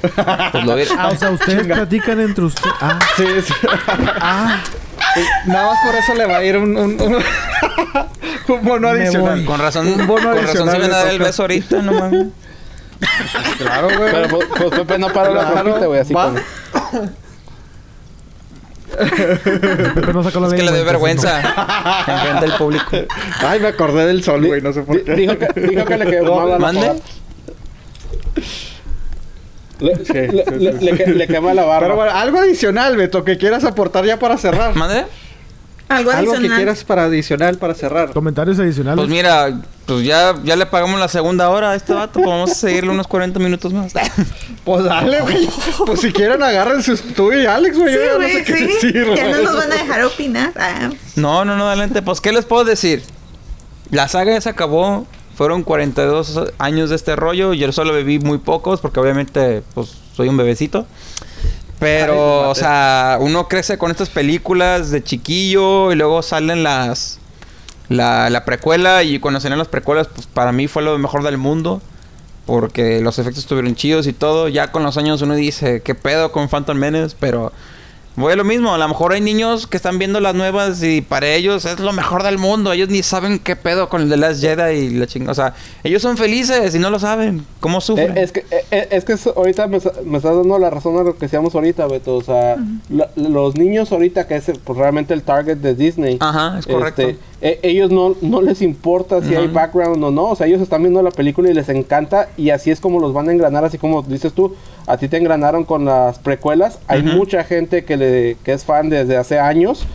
[0.52, 2.76] Pues lo vi- Ah, o sea, ustedes platican entre ustedes.
[2.82, 3.54] Ah, Sí, sí.
[4.22, 4.60] ah.
[5.48, 7.16] Nada más por eso le va a ir un, un, un,
[8.48, 9.44] un bono Me adicional.
[9.46, 11.82] Con razón, Un con bono razón se adicional iban a dar de el beso ahorita,
[11.82, 12.28] no mames.
[13.58, 14.12] Claro, güey.
[14.12, 16.36] Pero pues, pues, Pepe no paró la Claro, ropita, güey, así como...
[18.98, 21.40] Pepe no sacó la Es que le dio vergüenza
[22.08, 22.86] enfrente del público.
[23.40, 25.14] Ay, me acordé del sol, güey, no sé por qué.
[25.16, 27.02] Dijo que, dijo que le quemaba la ¿Mande?
[29.80, 31.88] Le, Sí, le- sí, le- sí, le que- le quema la barba.
[31.88, 34.76] Pero bueno, algo adicional, Beto, que quieras aportar ya para cerrar.
[34.76, 35.06] ¿Mande?
[35.98, 38.12] Algo Algo que quieras para adicional para cerrar.
[38.14, 38.98] Comentarios adicionales.
[38.98, 42.14] Pues mira, pues ya, ya le pagamos la segunda hora a este vato.
[42.14, 43.94] Pues vamos a seguirle unos 40 minutos más.
[44.64, 45.50] Pues dale, güey.
[45.88, 47.94] Pues si quieren, agarren sus tú y Alex, güey.
[47.96, 48.66] Sí, Yo ya no güey, sé qué sí.
[48.68, 50.52] decir, Ya no nos van a dejar opinar.
[50.56, 52.04] Ah, No, no, no, adelante.
[52.04, 53.02] Pues, ¿qué les puedo decir?
[53.90, 55.08] La saga ya se acabó.
[55.36, 57.54] Fueron 42 años de este rollo.
[57.56, 60.86] Yo solo viví muy pocos porque obviamente, pues, soy un bebecito.
[61.82, 67.18] Pero, o sea, uno crece con estas películas de chiquillo y luego salen las...
[67.90, 71.40] La, la precuela y cuando salieron las precuelas, pues para mí fue lo mejor del
[71.40, 71.82] mundo.
[72.46, 74.48] Porque los efectos estuvieron chidos y todo.
[74.48, 77.16] Ya con los años uno dice, ¿qué pedo con Phantom Menace?
[77.20, 77.52] Pero
[78.16, 78.74] voy a lo mismo.
[78.74, 81.94] A lo mejor hay niños que están viendo las nuevas y para ellos es lo
[81.94, 82.72] mejor del mundo.
[82.74, 85.32] Ellos ni saben qué pedo con el de Last Jedi y la chingada.
[85.32, 87.46] O sea, ellos son felices y no lo saben.
[87.60, 88.18] ¿Cómo sufren?
[88.18, 91.04] Eh, es que, eh, eh, es que ahorita me, me estás dando la razón a
[91.04, 92.16] lo que decíamos ahorita, Beto.
[92.16, 92.58] O sea,
[92.90, 96.18] la- los niños ahorita, que es el- pues, realmente el target de Disney.
[96.20, 97.02] Ajá, es correcto.
[97.04, 100.26] este, eh, ellos no, no les importa si hay background o no.
[100.26, 102.30] O sea, ellos están viendo la película y les encanta.
[102.38, 103.66] Y así es como los van a engranar.
[103.66, 104.56] Así como dices tú,
[104.86, 106.80] a ti te engranaron con las precuelas.
[106.88, 109.86] Hay mucha gente que, le, que es fan desde hace años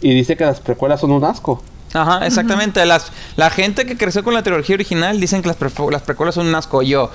[0.00, 1.62] y dice que las precuelas son un asco.
[1.92, 2.84] Ajá, exactamente.
[2.86, 5.58] Las, la gente que creció con la trilogía original dicen que las,
[5.90, 6.82] las precuelas son un asco.
[6.82, 7.10] Yo,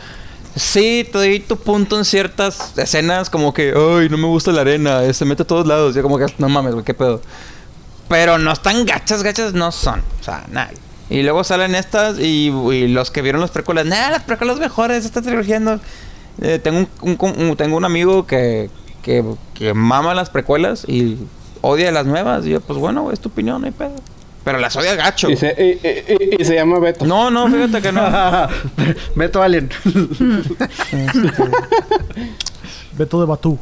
[0.56, 4.62] sí, te doy tu punto en ciertas escenas, como que, ay, no me gusta la
[4.62, 5.96] arena, eh, se mete a todos lados.
[5.96, 7.22] Yo, como que, no mames, güey, qué pedo.
[8.10, 10.02] Pero no están gachas, gachas no son.
[10.20, 10.72] O sea, nada.
[11.10, 15.06] Y luego salen estas y, y los que vieron las precuelas, nada, las precuelas mejores,
[15.06, 15.80] esta trilogía no.
[16.42, 18.70] Eh, tengo, un, un- un- tengo un amigo que,
[19.02, 19.24] que,
[19.54, 21.18] que mama las precuelas y
[21.62, 22.46] odia las nuevas.
[22.46, 23.96] Y yo, pues bueno, es tu opinión, no hay pedo.
[24.44, 25.30] Pero las odia gacho.
[25.30, 27.06] Y se, y- y- y- y se llama Beto.
[27.06, 28.02] No, no, fíjate que no.
[29.16, 29.70] Beto Alien.
[32.98, 33.58] Beto de Batú.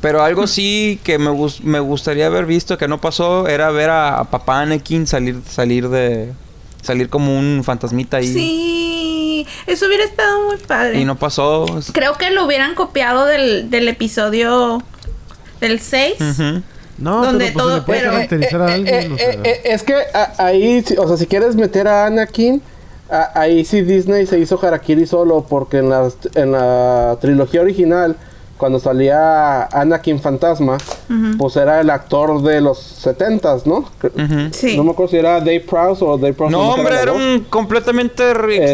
[0.00, 1.30] Pero algo sí que me,
[1.62, 5.88] me gustaría haber visto que no pasó era ver a, a papá Anakin salir, salir
[5.88, 6.32] de.
[6.82, 8.26] salir como un fantasmita ahí.
[8.32, 11.00] Sí, eso hubiera estado muy padre.
[11.00, 11.66] Y no pasó.
[11.92, 14.82] Creo que lo hubieran copiado del, del episodio
[15.60, 16.14] del 6.
[16.20, 16.62] Ujú.
[16.98, 18.94] No, Donde pero pues todo- le puede pero- caracterizar a Eh, alguien.
[18.94, 19.30] eh, o sea.
[19.30, 22.60] eh, eh, es que a- ahí, si- o sea, si quieres meter a Anakin,
[23.10, 28.16] a- ahí sí Disney se hizo Harakiri solo, porque en la, en la trilogía original,
[28.60, 30.76] cuando salía Anakin Fantasma,
[31.38, 33.90] pues era el actor de los 70s, ¿no?
[34.52, 34.76] Sí.
[34.76, 36.52] No me acuerdo si era Dave Prowse o Dave Prowse.
[36.52, 38.22] No, hombre, era un completamente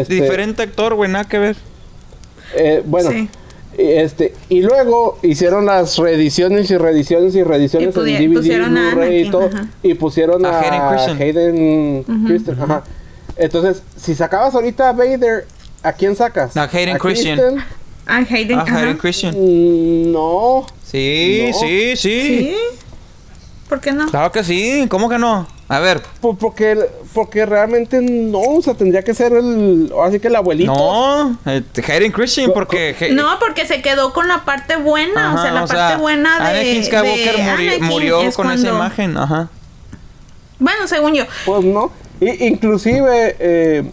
[0.01, 1.55] Este- diferente actor, güey, nada que ver.
[2.55, 3.29] Eh, bueno, Sí.
[3.77, 9.27] Este, y luego hicieron las reediciones y reediciones y reediciones Y en DVD, a Blu-ray
[9.27, 9.45] y todo.
[9.45, 9.67] ajá.
[9.83, 12.03] Y pusieron A a, Hayden
[12.59, 12.83] ajá.
[13.37, 15.45] Entonces, si sacabas ahorita a Vader,
[15.83, 16.57] ¿a quién sacas?
[16.57, 17.37] A Hayden Christian.
[17.37, 17.76] Kristen?
[18.07, 18.59] Ah, Hayden.
[18.59, 18.65] Ah.
[18.67, 19.33] Hayden Christian.
[19.35, 20.65] Mm, no.
[20.83, 21.59] Sí, No.
[21.59, 22.55] sí, sí, ¿Sí?
[23.67, 24.07] ¿Por qué no?
[24.09, 24.85] Claro que sí.
[24.89, 25.45] ¿Cómo que no?
[25.67, 26.01] A ver.
[26.21, 26.77] Por- porque,
[27.13, 30.73] porque realmente no, o sea, tendría que ser el, así que el abuelito.
[30.73, 31.37] No.
[31.45, 32.95] eh, Hayden Christian, porque...
[32.97, 36.59] He- No, porque se quedó con la parte buena, o sea, la parte buena de
[36.61, 39.17] Anakin Skywalker de murió, Anakin murió es con esa cuando- imagen.
[39.17, 39.49] Ajá.
[40.59, 41.25] Bueno, según yo.
[41.45, 41.91] Pues no.
[42.21, 43.83] I- inclusive, eh,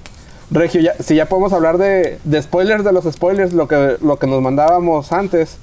[0.55, 4.19] Regio, ya- si ya podemos hablar de, de spoilers de los spoilers, lo que, lo
[4.19, 5.59] que nos mandábamos antes.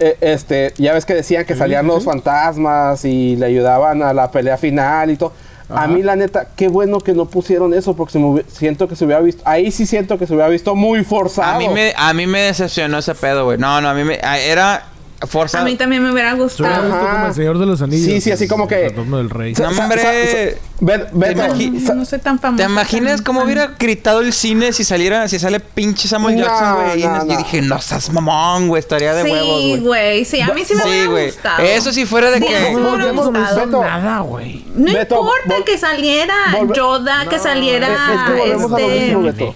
[0.00, 4.12] eh, este, ya ves que decían que salían sí, los fantasmas y le ayudaban a
[4.12, 5.32] la pelea final y todo.
[5.68, 5.82] Ajá.
[5.82, 8.88] A mí la neta, qué bueno que no pusieron eso porque se me hubi- siento
[8.88, 11.56] que se hubiera visto, ahí sí siento que se hubiera visto muy forzado.
[11.56, 13.58] A mí, me, a mí me decepcionó ese pedo, güey.
[13.58, 14.18] No, no, a mí me...
[14.22, 14.84] a- Era
[15.26, 15.64] forzado.
[15.64, 16.68] A mí también me hubiera gustado.
[16.94, 17.12] Ajá.
[17.14, 18.04] como el Señor de los Anillos.
[18.06, 19.52] Sí, sí, así el- como que- El retorno del rey.
[19.54, 20.58] No, hombre.
[20.80, 21.42] Beto,
[21.84, 22.64] sa- No soy tan famosa.
[22.64, 26.74] ¿Te imaginas cómo hubiera gritado el cine si saliera, si sale pinche Samuel No, Jackson,
[26.74, 27.00] güey?
[27.02, 27.36] Y no, Yo no.
[27.38, 30.24] dije, no seas mamón, güey, estaría de huevos, Sí, güey.
[30.24, 31.62] Sí, a mí sí me Sí, hubiera gustado.
[31.64, 34.64] Eso sí fuera de Sí, que- sí No, no me nada, güey.
[34.74, 36.34] No Beto, importa que saliera
[36.74, 39.04] Yoda, que No, saliera Es, es que volvemos a lo este.
[39.06, 39.54] mismo, Beto.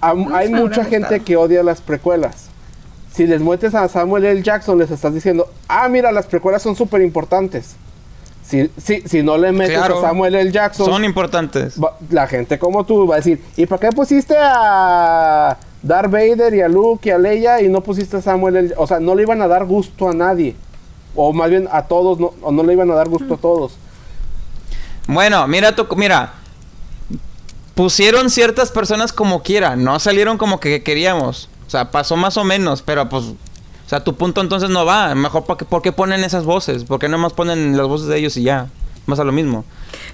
[0.00, 2.47] Hay mucha gente que odia las precuelas.
[3.12, 4.42] Si les muestres a Samuel L.
[4.42, 7.74] Jackson, les estás diciendo, ah, mira, las precuelas son súper importantes.
[8.44, 9.98] Si, si, si no le metes Claro.
[9.98, 10.50] a Samuel L.
[10.52, 11.74] Jackson, Son importantes.
[11.82, 16.54] va- la gente como tú va a decir, ¿y por qué pusiste a Darth Vader
[16.54, 18.74] y a Luke y a Leia y no pusiste a Samuel L.
[18.78, 20.54] O sea, no le iban a dar gusto a nadie.
[21.14, 23.76] O más bien a todos, no, o no le iban a dar gusto a todos.
[25.06, 26.32] Bueno, mira tu, mira.
[27.74, 31.48] Pusieron ciertas personas como quiera, no salieron como que queríamos.
[31.68, 33.26] O sea, pasó más o menos, pero pues
[33.88, 35.14] o sea, tu punto entonces no va.
[35.14, 36.84] Mejor ¿por qué, por qué ponen esas voces?
[36.84, 38.66] ¿Por qué no más ponen las voces de ellos y ya?
[39.06, 39.64] Más a lo mismo.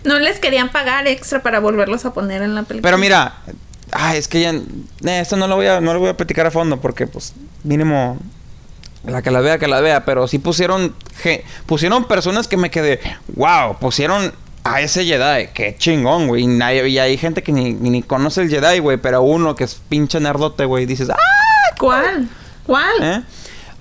[0.04, 2.88] No les querían pagar extra para volverlos a poner en la película.
[2.88, 3.34] Pero mira,
[3.90, 6.46] ay, es que ya eh, esto no lo voy a no lo voy a platicar
[6.46, 8.18] a fondo porque pues mínimo
[9.04, 10.94] la que la vea que la vea, pero sí pusieron
[11.66, 13.00] pusieron personas que me quedé,
[13.34, 14.32] wow, pusieron
[14.62, 16.44] a ese Jedi, qué chingón, güey.
[16.44, 20.20] Y hay gente que ni, ni conoce el Jedi, güey, pero uno que es pinche
[20.20, 21.16] nerdote, güey, dices, "Ah,
[21.78, 22.28] ¿Cuál?
[22.66, 22.92] ¿Cuál?
[23.02, 23.22] ¿eh?"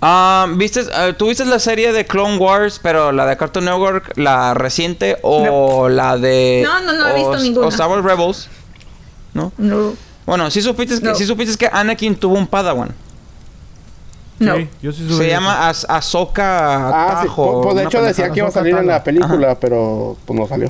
[0.06, 4.12] Ah, ¿viste, eh, ¿Tú viste la serie de Clone Wars, pero la de Cartoon Network,
[4.18, 7.68] la reciente o la de No, no, no he visto ninguna.
[7.68, 8.50] O Star Wars Rebels?
[9.34, 9.54] ¿No?
[9.58, 9.94] No.
[10.26, 11.16] Bueno, sí supiste, que, No.
[11.16, 12.94] sí supiste que Anakin tuvo un Padawan.
[14.40, 14.56] No.
[14.58, 17.28] Sí, yo sí Se llama Ahsoka Ah, sí.
[17.28, 20.38] Tajo, Pues, pues, de hecho decía que iba a salir en la película, pero pues
[20.38, 20.70] no salió.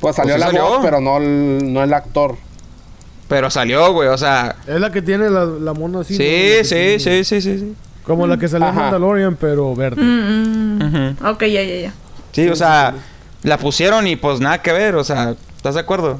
[0.00, 0.64] Pues salió Pues sí la salió.
[0.76, 2.36] voz, pero no el, no el actor.
[3.30, 4.56] Pero salió, güey, o sea...
[4.66, 6.14] Es la que tiene la, la mona así.
[6.16, 7.74] Sí, sí, tiene- sí, sí, sí, sí.
[8.04, 8.74] Como la que salió en.
[8.74, 10.02] Mandalorian, pero verde.
[10.02, 11.26] Mm, mm.
[11.26, 11.92] Ok, ya, ya, ya.
[12.32, 12.92] Sí, o sea,
[13.44, 16.18] la pusieron y pues nada que ver, o sea, ¿estás de acuerdo?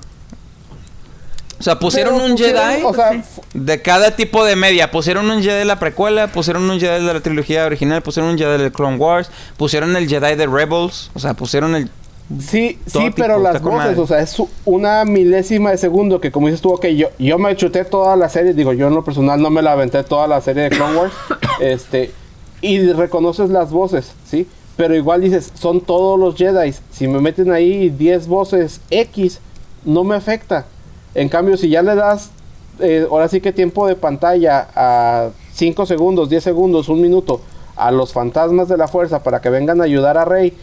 [1.59, 3.23] O sea, pusieron Pero un pusieron, Jedi O sea,
[3.53, 4.91] de cada tipo de media.
[4.91, 8.39] Pusieron un Jedi de la precuela, pusieron un Jedi de la trilogía original, pusieron un
[8.39, 11.91] Jedi de Clone Wars, pusieron el Jedi de Rebels, o sea, pusieron el...
[12.39, 14.01] sí, Todo sí, pero las voces, madre.
[14.01, 17.55] o sea, es una milésima de segundo que como dices tú, ok, yo, yo me
[17.57, 20.41] chuté toda la serie, digo, yo en lo personal no me la aventé toda la
[20.41, 21.13] serie de Clone Wars,
[21.61, 22.13] este,
[22.61, 24.47] y reconoces las voces, ¿sí?
[24.77, 29.41] Pero igual dices, son todos los Jedi, si me meten ahí 10 voces X,
[29.85, 30.67] no me afecta.
[31.15, 32.31] En cambio, si ya le das,
[32.79, 37.41] eh, ahora sí que tiempo de pantalla a 5 segundos, 10 segundos, un minuto,
[37.77, 40.55] a los fantasmas de la fuerza para que vengan a ayudar a Rey,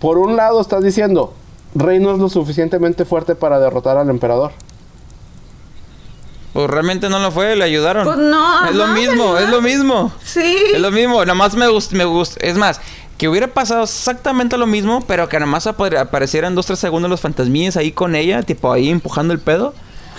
[0.00, 1.34] por un lado estás diciendo,
[1.74, 4.52] Rey no es lo suficientemente fuerte para derrotar al emperador.
[6.52, 8.04] Pues realmente no lo fue, le ayudaron.
[8.04, 9.44] Pues no, Es lo mismo, ¿verdad?
[9.44, 10.12] es lo mismo.
[10.24, 10.56] Sí.
[10.74, 12.44] Es lo mismo, nada más me gusta, me gusta.
[12.44, 12.80] Es más,
[13.18, 17.08] que hubiera pasado exactamente lo mismo, pero que nada más apare- aparecieran dos, tres segundos
[17.08, 19.74] los fantasmillas ahí con ella, tipo ahí empujando el pedo.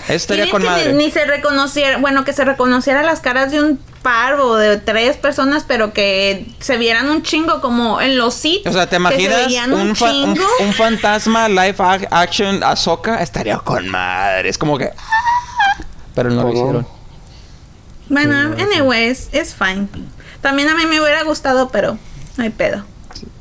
[0.06, 0.94] Eso estaría con que madre.
[0.94, 4.78] Ni, ni se reconociera, bueno, que se reconociera las caras de un par o de
[4.78, 8.74] tres personas, pero que se vieran un chingo como en los sitios.
[8.74, 13.22] O sea, ¿te imaginas un, fa- un- un fantasma live ac- action Ahsoka?
[13.22, 14.50] Estaría con madre.
[14.50, 14.86] Es como que...
[14.86, 15.84] ¡ah!
[16.16, 16.54] Pero no lo no.
[16.54, 16.88] hicieron.
[18.10, 19.88] Bueno, anyways, es fine.
[20.42, 21.98] También a mí me hubiera gustado, pero
[22.38, 22.84] no hay pedo.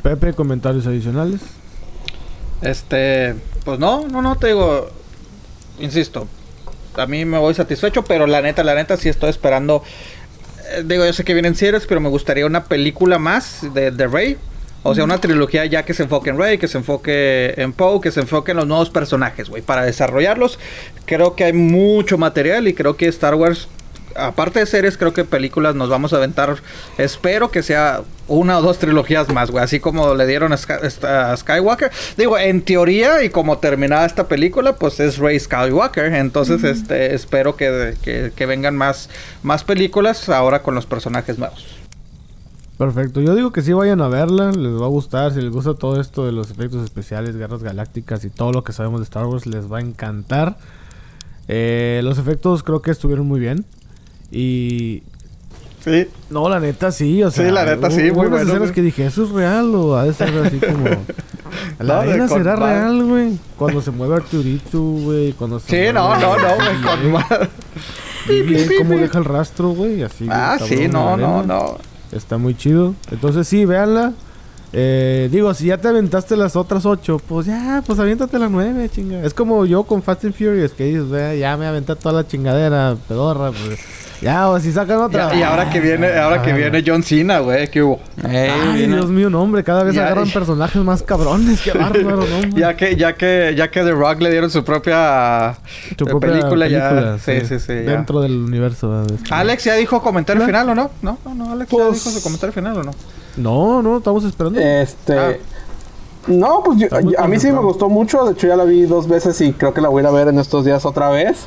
[0.03, 1.41] Pepe, comentarios adicionales.
[2.63, 3.35] Este,
[3.65, 4.91] pues no, no, no, te digo,
[5.79, 6.29] insisto,
[6.97, 9.83] a mí me voy satisfecho, pero la neta, la neta sí estoy esperando,
[10.85, 14.37] digo, yo sé que vienen series, pero me gustaría una película más de, de Rey.
[14.83, 18.01] O sea, una trilogía ya que se enfoque en Rey, que se enfoque en Poe,
[18.01, 20.59] que se enfoque en los nuevos personajes, güey, para desarrollarlos.
[21.05, 23.69] Creo que hay mucho material y creo que Star Wars
[24.17, 26.57] aparte de series, creo que películas nos vamos a aventar.
[26.99, 29.63] Espero que sea una o dos trilogías más, güey.
[29.65, 31.91] Así como le dieron a, Sky- esta- a Skywalker.
[32.17, 36.13] Digo, en teoría, y como terminada esta película, pues es Rey Skywalker.
[36.15, 39.09] Entonces, este, espero que, que- que vengan más,
[39.43, 41.67] más películas ahora con los personajes nuevos.
[42.79, 43.21] Perfecto.
[43.21, 44.53] Yo digo que sí vayan a verla.
[44.53, 45.35] Les va a gustar.
[45.35, 48.73] Si les gusta todo esto de los efectos especiales, guerras galácticas y todo lo que
[48.73, 50.57] sabemos de Star Wars, les va a encantar.
[51.49, 53.67] Eh, los efectos creo que estuvieron muy bien.
[54.31, 55.03] Y...
[55.85, 56.07] Sí.
[56.29, 57.51] No, la neta sí, o Sí, sea...
[57.53, 60.29] la neta, sí, muy bueno, escenas que dije, ¿eso es real o ha de ser
[60.45, 60.85] así como...
[61.79, 63.39] La No, arena será real, güey.
[63.57, 65.33] Cuando se mueve Arturito, güey.
[65.33, 66.69] Cuando se Sí, no, mueve no, no, güey.
[66.69, 67.49] BB-8, con madre.
[68.29, 70.03] y bien cómo deja el rastro, güey.
[70.03, 70.27] Así.
[70.31, 71.79] Ah, sí, no, no, no.
[72.13, 72.95] Está muy chido.
[73.11, 74.13] Entonces sí, véanla.
[74.73, 78.89] Eh, digo, si ya te aventaste las otras ocho, pues ya, pues aviéntate las nueve,
[78.95, 79.25] chinga.
[79.25, 82.29] Es como yo con Fast and Furious, que dices, "Ve, ya me aventé toda la
[82.29, 83.81] chingadera, pedorra, pues.
[84.21, 85.31] Ya, o si sacan otra.
[85.33, 88.01] Ya- y ahora que viene, ahora que ah, viene John Cena, güey, ¿qué hubo?
[88.29, 91.73] Ey, Ay, viene- Dios mío, no, hombre, cada vez Ya- agarran personajes más cabrones, qué
[91.79, 92.57] bárbaro, no.
[92.57, 95.57] Ya que, ya que, ya que The Rock le dieron su propia,
[95.97, 96.89] Tu eh, propia película, ya.
[96.91, 97.69] película, Sí, sí, sí.
[97.73, 97.93] ya.
[97.93, 98.91] Dentro del universo.
[98.91, 99.17] ¿verdad?
[99.31, 100.47] Alex ya dijo comentario Hola.
[100.49, 100.91] final o no?
[101.01, 102.93] No, no, no, Alex ya Pues- dijo su comentario final o no.
[103.39, 104.61] No, no, estamos esperando.
[104.61, 105.19] Este.
[105.19, 105.33] Ah.
[106.27, 106.89] No, pues yo-
[107.19, 108.25] a mí sí me gustó mucho.
[108.27, 110.11] De hecho, ya la vi dos veces y creo que la voy a ir a
[110.11, 111.47] ver en estos días otra vez.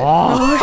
[0.00, 0.56] Ah,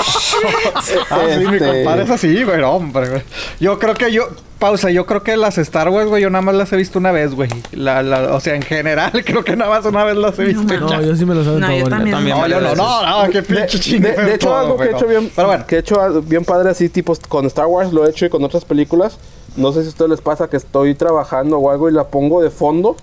[0.84, 3.22] sí, mi Este- compadre es así, güey, hombre, güey.
[3.60, 4.24] Yo creo que yo,
[4.60, 7.12] pausa, yo creo que las Star Wars, güey, yo nada más las he visto una
[7.12, 7.50] vez, güey.
[7.72, 10.74] La, la, o sea, en general, creo que nada más una vez las he visto.
[10.80, 12.16] No, no, yo sí me lo saben No, yo también.
[12.16, 12.38] también.
[12.38, 14.12] No, yo no, no, no, qué De, pinche de- chingue.
[14.14, 16.90] de hecho, algo que he hecho bien, Pero bueno, que he hecho bien padre así,
[16.90, 19.18] tipo con Star Wars, lo he hecho y con otras películas.
[19.56, 22.42] No sé si a ustedes les pasa que estoy trabajando o algo y la pongo
[22.42, 22.96] de fondo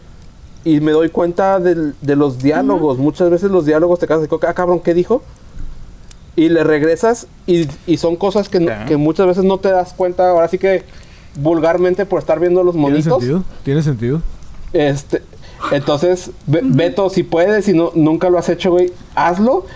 [0.64, 2.98] y me doy cuenta del- de los diálogos.
[2.98, 5.22] Muchas veces los diálogos te quedas de, ah, cabrón, ¿qué dijo?
[6.36, 9.92] Y le regresas y, y son cosas que, no- que muchas veces no te das
[9.92, 10.30] cuenta.
[10.30, 10.84] Ahora sí que
[11.36, 13.18] vulgarmente por estar viendo los ¿Tiene monitos.
[13.18, 13.44] sentido?
[13.64, 14.22] ¿Tiene sentido?
[14.72, 15.22] Este,
[15.72, 19.66] entonces, Be- Beto, si puedes, si no, nunca lo has hecho, güey, hazlo.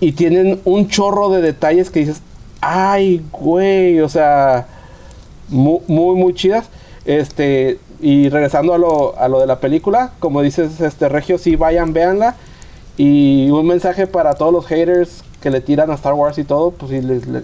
[0.00, 2.22] Y tienen un chorro de detalles que dices,
[2.62, 4.66] ay, güey, o sea,
[5.48, 6.66] muy, muy, muy chidas.
[7.04, 11.56] Este, y regresando a lo, a lo de la película, como dices, este, Regio, sí,
[11.56, 12.36] vayan, véanla.
[12.96, 16.70] Y un mensaje para todos los haters que le tiran a Star Wars y todo,
[16.72, 17.42] pues si, les, le-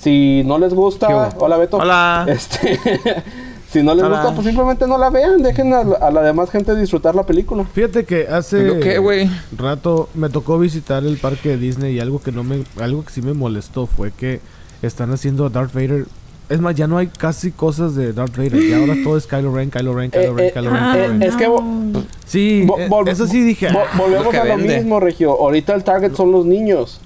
[0.00, 1.76] si no les ¿Qué gusta, hola Beto.
[1.78, 2.24] Hola.
[2.28, 2.78] Este,
[3.70, 4.16] si no les Hola.
[4.20, 7.24] gusta, pues simplemente no la vean, dejen a, la- a la demás gente disfrutar la
[7.24, 7.64] película.
[7.72, 8.98] Fíjate que hace
[9.56, 13.10] rato me tocó visitar el parque de Disney y algo que no me algo que
[13.12, 14.40] sí me molestó fue que
[14.82, 16.06] están haciendo a Darth Vader.
[16.48, 18.60] Es más, ya no hay casi cosas de Darth Vader.
[18.68, 20.92] Ya ahora todo es Kylo Ren, Kylo Ren, Kylo Eh, Ren, eh, Kylo Ren, Ah,
[20.96, 21.22] Kylo Ren.
[21.22, 22.02] es que vo-.
[22.26, 23.68] Sí, Vo- eh, eso sí dije.
[23.68, 24.76] vo- ah, volvemos lo a lo vende.
[24.78, 25.30] mismo, Regio.
[25.30, 27.00] Ahorita el target son los niños.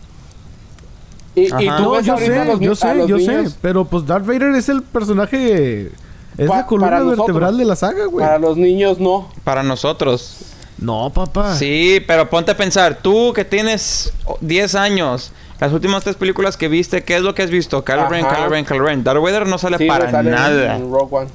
[1.35, 3.45] Y, tú no, yo sé, los yo sé, yo sé.
[3.61, 5.91] Pero pues Darth Vader es el personaje.
[6.39, 7.27] Es Pa- la columna para nosotros.
[7.27, 8.25] vertebral de la saga, güey.
[8.25, 9.29] Para los niños no.
[9.43, 10.37] Para nosotros.
[10.79, 11.55] No, papá.
[11.57, 16.57] Sí, pero ponte a pensar, tú que tienes oh, 10 años, las últimas tres películas
[16.57, 17.85] que viste, ¿qué es lo que has visto?
[17.85, 18.27] Kylo Ren.
[18.27, 19.05] Kylo Ren, Kylo Ren.
[19.05, 20.77] Darth Vader no sale Sí, para sale nada.
[20.77, 21.31] en Rogue One.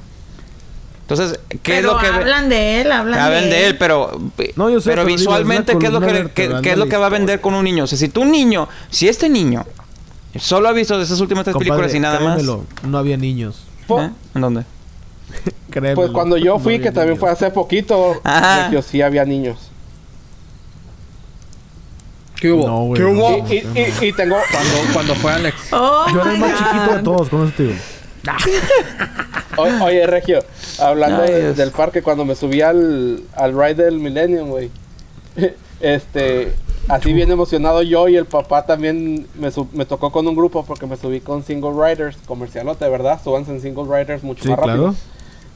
[1.02, 4.16] Entonces, ¿qué Pero es lo que hablan de él, hablan, hablan de él, pero
[4.54, 6.70] No, yo sé, pero pero digo, es la visualmente qué es lo que qué, de
[6.70, 7.82] es lo que va a vender con un niño?
[7.82, 9.66] O sea, si tú un niño, si este niño
[10.38, 13.62] solo ha visto de esas últimas tres Compadre, películas y nada créemelo, No había niños.
[13.88, 14.14] Más, ¿eh?
[14.34, 14.64] ¿En dónde?
[15.70, 17.20] Créemelo, Pues cuando yo fui, que también niños.
[17.20, 18.20] fue hace poquito.
[18.24, 19.58] Regio, sí había niños.
[22.40, 22.66] ¿qué hubo?
[22.66, 23.10] No, güey, ¿Qué no.
[23.10, 23.46] hubo?
[23.50, 24.36] Y, y- y- y tengo...
[24.50, 25.56] Cuando, cuando fue Alex.
[25.72, 27.74] Oh, Yo era el más chiquito de todos, con eso te digo.
[29.56, 30.42] O- oye, Regio,
[30.78, 34.70] hablando de- del parque, cuando me subí al, al ride del Millennium, güey.
[35.80, 36.52] Este,
[36.90, 40.64] así bien emocionado yo y el papá también me, sub- me tocó con un grupo
[40.64, 43.20] porque me subí con single riders, comercialote, ¿verdad?
[43.22, 44.94] Súbanse en single riders mucho Sí, más rápido.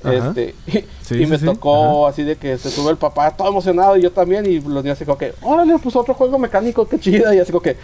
[0.01, 0.28] claro.
[0.31, 0.55] Este,
[1.02, 1.47] Sí, y me sí.
[1.47, 4.85] tocó así de que se sube el papá todo emocionado y yo también y los
[4.85, 7.77] niños así como que, órale, pues otro juego mecánico, qué chida y así como que,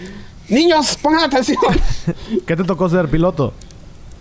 [0.49, 1.59] niños, pongan atención.
[2.47, 3.55] ¿Qué te tocó ser piloto?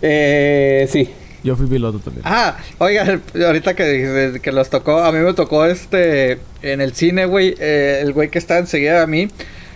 [0.02, 1.10] eh, sí.
[1.42, 2.22] Yo fui piloto también.
[2.26, 7.24] Ah, oiga, ahorita que, que los tocó, a mí me tocó este en el cine,
[7.26, 9.28] güey, eh, el güey que está enseguida a mí.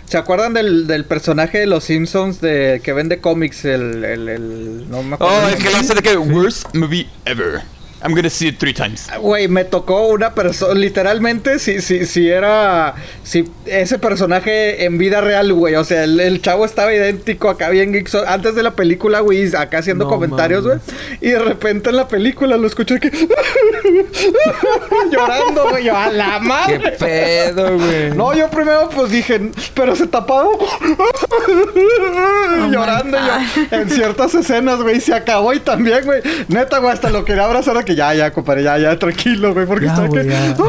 [0.07, 3.65] ¿Se acuerdan del, del personaje de los Simpsons de que vende cómics?
[3.65, 6.75] El, el, el- no me acuerdo Oh, el es que le hace de que worst
[6.75, 7.61] movie ever.
[8.05, 9.07] I'm gonna see it three times.
[9.19, 15.21] Güey, me tocó una persona, literalmente, si, si, si era, si ese personaje en vida
[15.21, 19.21] real, güey, o sea, el, el chavo estaba idéntico acá bien antes de la película,
[19.21, 20.77] güey, acá haciendo No comentarios, güey,
[21.19, 23.09] y de repente en la película lo escuché que
[25.11, 26.91] llorando, güey, yo, a la ¿Qué madre.
[26.91, 28.11] pedo, güey?
[28.11, 30.45] No, yo primero pues dije, pero se tapaba
[32.69, 37.25] llorando yo en ciertas escenas, güey, se acabó y también, güey, neta, güey, hasta lo
[37.25, 40.29] quería abrazar a ya, ya, compadre, ya, ya, tranquilo, güey, porque Ya, está güey, que...
[40.31, 40.55] ya.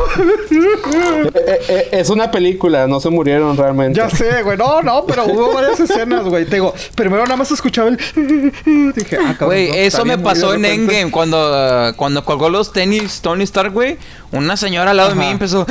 [1.46, 3.98] Eh, eh, es una película, no se murieron realmente.
[3.98, 4.56] Ya sé, güey.
[4.56, 6.44] No, no, pero hubo varias escenas, güey.
[6.44, 7.96] Te digo, primero nada más escuchaba el.
[8.94, 9.48] Dije, ah, cabrón.
[9.48, 10.64] Güey, no, eso me pasó en.
[10.64, 13.98] Endgame cuando, uh, cuando colgó los tenis Tony Stark, güey.
[14.32, 15.30] Una señora al lado de mí Ajá.
[15.32, 15.66] empezó.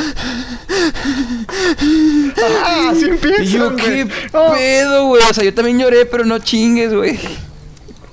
[2.63, 3.43] Ah, empieza.
[3.43, 3.75] Y yo.
[3.75, 5.21] ¿qué pedo, güey?
[5.29, 7.19] O sea, yo también lloré, pero no chingues, güey.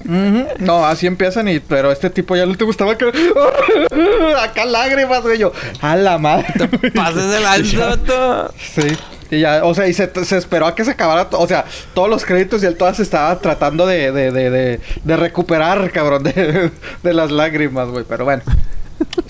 [0.05, 1.61] No, así empiezan y...
[1.61, 3.07] Pero este tipo ya no te gustaba que...
[4.41, 5.39] Acá lágrimas, güey.
[5.39, 6.47] Yo, a la madre.
[6.95, 8.97] Pases de lanza, Sí.
[9.31, 11.65] Y ya, o sea, y se, se esperó a que se acabara, o sea,
[11.95, 16.23] todos los créditos y él todas estaba tratando de, de, de, de, de recuperar, cabrón,
[16.23, 16.71] de,
[17.03, 18.05] de las lágrimas, güey.
[18.07, 18.43] Pero bueno,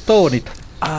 [0.05, 0.51] todo bonito.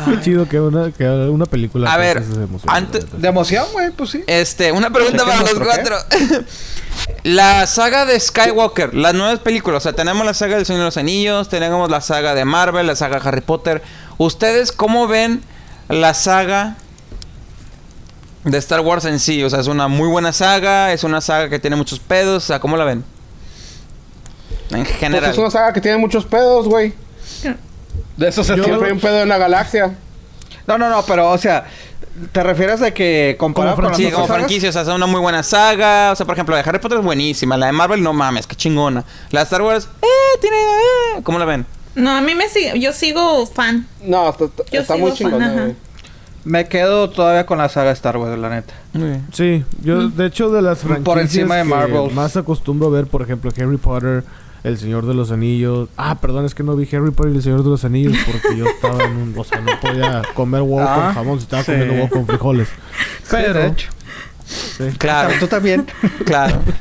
[0.05, 1.91] Qué chido que una, que una película.
[1.91, 3.21] A ver, esas emociones, antes-.
[3.21, 4.23] De emoción, güey, pues sí.
[4.27, 5.95] Este, una pregunta para los cuatro.
[7.23, 9.77] la saga de Skywalker, las nuevas películas.
[9.77, 12.87] O sea, tenemos la saga del Señor de los Anillos, tenemos la saga de Marvel,
[12.87, 13.81] la saga de Harry Potter.
[14.17, 15.41] ¿Ustedes cómo ven
[15.89, 16.75] la saga
[18.45, 19.43] de Star Wars en sí?
[19.43, 22.43] O sea, es una muy buena saga, es una saga que tiene muchos pedos.
[22.43, 23.03] O sea, ¿cómo la ven?
[24.69, 25.31] En Pues general.
[25.31, 26.93] es una saga que tiene muchos pedos, güey.
[28.17, 29.95] De eso se Yo- un pedo en la galaxia.
[30.67, 31.65] No, no, no, pero, o sea,
[32.31, 35.19] ¿te refieres a que comparado Como con otras como franquicia, o sea, es una muy
[35.19, 36.11] buena saga.
[36.11, 37.57] O sea, por ejemplo, la de Harry Potter es buenísima.
[37.57, 39.03] La de Marvel, no mames, qué chingona.
[39.31, 40.55] La de Star Wars, eh, tiene.
[40.57, 41.21] eh.
[41.23, 41.65] ¿Cómo la ven?
[41.95, 43.87] No, a mí me sigue, yo sigo fan.
[44.01, 45.73] No, está, está- Yo está sigo muy chingona.
[46.45, 48.73] Me quedo todavía con la saga Star Wars, la neta.
[49.31, 52.11] Sí, yo de hecho de las Por franquicias encima de Marvel.
[52.11, 54.23] más acostumbro ver, por ejemplo, Harry Potter,
[54.63, 55.89] El Señor de los Anillos.
[55.97, 58.57] Ah, perdón, es que no vi Harry Potter y El Señor de los Anillos porque
[58.57, 61.63] yo estaba en un, o sea, no podía comer huevo Ah, con jamón, si estaba
[61.63, 61.71] sí.
[61.71, 62.69] comiendo huevo con frijoles.
[63.29, 63.89] Pero de hecho.
[64.45, 64.83] sí.
[64.97, 65.85] Claro, Tú también.
[66.25, 66.59] claro.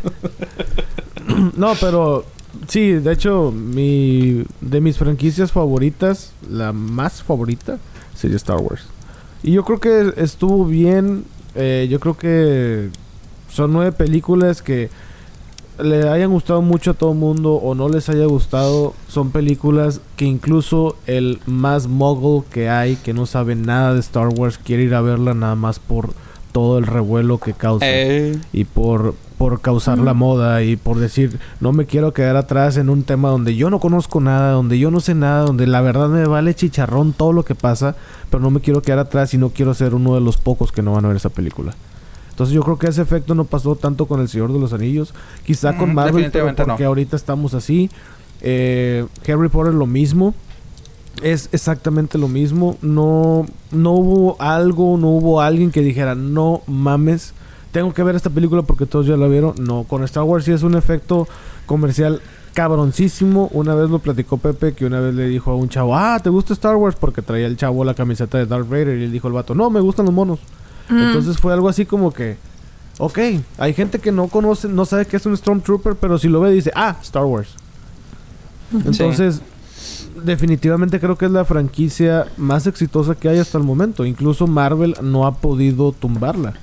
[1.56, 2.24] No, pero
[2.68, 7.78] sí, de hecho, mi de mis franquicias favoritas, la más favorita
[8.14, 8.84] sería Star Wars.
[9.42, 11.24] Y yo creo que estuvo bien.
[11.54, 12.88] eh, yo creo que
[13.48, 14.90] son nueve películas que
[15.82, 18.94] le hayan gustado mucho a todo el mundo o no les haya gustado.
[19.08, 24.28] Son películas que incluso el más mogul que hay, que no sabe nada de Star
[24.28, 26.14] Wars, quiere ir a verla nada más por
[26.52, 31.40] todo el revuelo que causa Eh, y por, por causar la moda y por decir,
[31.60, 34.90] no me quiero quedar atrás en un tema donde yo no conozco nada, donde yo
[34.90, 37.96] no sé nada, donde la verdad me vale chicharrón todo lo que pasa,
[38.30, 40.82] pero no me quiero quedar atrás y no quiero ser uno de los pocos que
[40.82, 41.74] no van a ver esa película.
[42.32, 45.14] Entonces yo creo que ese efecto no pasó tanto con El Señor de los Anillos,
[45.44, 46.88] quizá con Mm, Marvel, pero definitivamente porque no.
[46.88, 47.90] ahorita estamos así.
[48.40, 50.34] Eh, Harry Potter lo mismo.
[51.22, 52.76] Es exactamente lo mismo.
[52.82, 57.34] No, no hubo algo, no hubo alguien que dijera, no mames,
[57.70, 59.54] tengo que ver esta película porque todos ya la vieron.
[59.60, 61.28] No, con Star Wars sí es un efecto
[61.66, 62.20] comercial
[62.54, 63.48] cabroncísimo.
[63.52, 66.30] Una vez lo platicó Pepe que una vez le dijo a un chavo, ah, ¿te
[66.30, 66.96] gusta Star Wars?
[66.98, 69.68] Porque traía el chavo la camiseta de Darth Vader y él dijo el vato, no,
[69.70, 70.40] me gustan los monos.
[70.92, 72.36] Entonces fue algo así como que,
[72.98, 73.18] ok,
[73.58, 76.50] hay gente que no conoce, no sabe que es un Stormtrooper, pero si lo ve
[76.50, 77.54] dice, ah, Star Wars.
[78.72, 79.42] Entonces,
[80.24, 84.04] definitivamente creo que es la franquicia más exitosa que hay hasta el momento.
[84.04, 86.54] Incluso Marvel no ha podido tumbarla.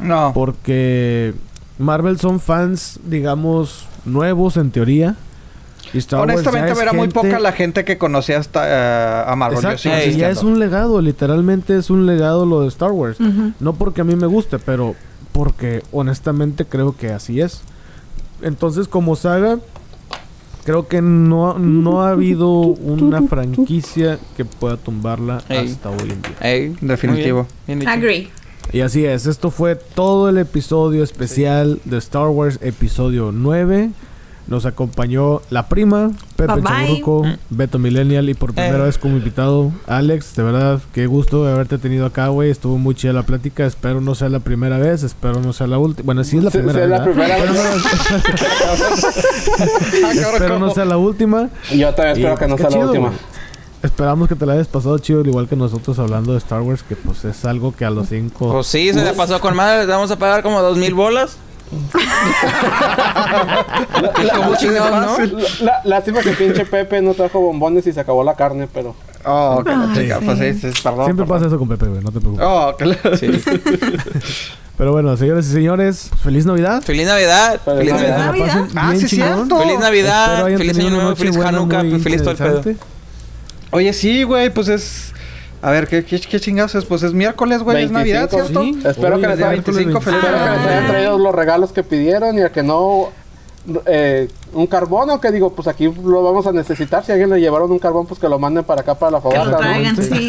[0.00, 0.32] No.
[0.34, 1.34] Porque
[1.78, 5.16] Marvel son fans, digamos, nuevos en teoría.
[6.12, 9.58] Honestamente, es era muy gente- poca la gente que conocía hasta, eh, a Marvel.
[9.58, 13.18] Exacto, ya es un legado, literalmente es un legado lo de Star Wars.
[13.60, 14.94] No porque a mí me guste, pero
[15.32, 17.62] porque honestamente creo que así es.
[18.42, 19.58] Entonces, como saga,
[20.64, 25.68] creo que no, no ha habido una franquicia que pueda tumbarla Ey.
[25.68, 26.32] hasta hoy en día.
[26.40, 27.38] Ey, Definitivo.
[27.38, 27.90] muy bien, bien dicho.
[27.90, 28.30] Agree.
[28.72, 33.90] Y así es, esto fue todo el episodio especial de Star Wars, episodio 9.
[34.48, 36.72] Nos acompañó la prima, Pepe Bye, bye.
[36.86, 38.86] Chaburruco, Beto Millennial y por primera Eh.
[38.86, 40.34] vez como invitado, Alex.
[40.34, 42.50] De verdad, qué gusto de haberte tenido acá, güey.
[42.50, 43.64] Estuvo muy chida la plática.
[43.64, 46.06] Espero no sea la primera vez, espero no sea la última.
[46.06, 47.50] Bueno, sí es la Sí, primera primera vez.
[47.52, 47.52] no-
[50.10, 51.48] espero no sea la última.
[51.70, 53.12] Yo también espero Y, que no pues, sea la última.
[53.82, 56.84] Esperamos que te la hayas pasado chido, al igual que nosotros hablando de Star Wars,
[56.84, 58.52] que pues es algo que a los cinco...
[58.52, 59.86] Pues sí, se le pasó con madre.
[59.86, 61.36] Le vamos a pagar como dos mil bolas.
[64.24, 65.38] La- Como chingados, ¿no?
[65.38, 68.94] la- la- Lástima que pinche Pepe no trajo bombones y se acabó la carne, pero...
[69.24, 70.24] Oh, que la chica, sí.
[70.24, 71.04] pues sí, sí, perdón.
[71.06, 71.28] Siempre perdón.
[71.28, 72.44] pasa eso con Pepe, güey, no te preocupes.
[72.48, 72.96] Oh, que la...
[73.16, 73.28] Sí.
[74.78, 76.82] Pero bueno, señores y señores, feliz Navidad.
[76.82, 77.60] Feliz Navidad.
[77.64, 78.26] Feliz Navidad.
[78.26, 78.66] Navidad.
[78.74, 79.58] Ah, sí, cierto.
[79.58, 80.44] Feliz Navidad.
[80.56, 81.14] Feliz Año Nuevo.
[81.14, 81.82] Feliz Hanukkah.
[82.02, 82.62] Feliz todo el pedo.
[83.70, 85.12] Oye, sí, güey, pues es...
[85.62, 86.84] A ver, ¿qué, qué, qué chingados es?
[86.84, 88.62] Pues es miércoles, güey, es 25, Navidad, ¿cierto?
[88.62, 88.78] Sí.
[88.84, 91.72] Espero que es les haya- miércoles 25, feliz Espero que les hayan traído los regalos
[91.72, 93.10] que pidieron y a que no
[93.86, 97.30] eh, un carbón o que digo pues aquí lo vamos a necesitar si a alguien
[97.30, 99.50] le llevaron un carbón pues que lo manden para acá para la Que fogata lo
[99.52, 99.58] ¿no?
[99.58, 100.02] traigan, Sí.
[100.02, 100.28] sí.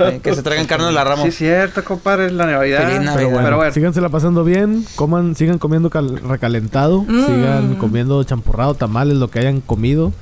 [0.00, 1.22] Eh, Que se traigan carne de la rama.
[1.22, 2.80] Sí, cierto, compadre, es la Navidad.
[2.82, 3.14] Feliz Navidad.
[3.16, 3.72] Pero bueno, Pero bueno.
[3.72, 7.24] sígansela pasando bien, coman, sigan comiendo cal- recalentado, Mm.
[7.24, 10.12] sigan comiendo champurrado, tamales, lo que hayan comido.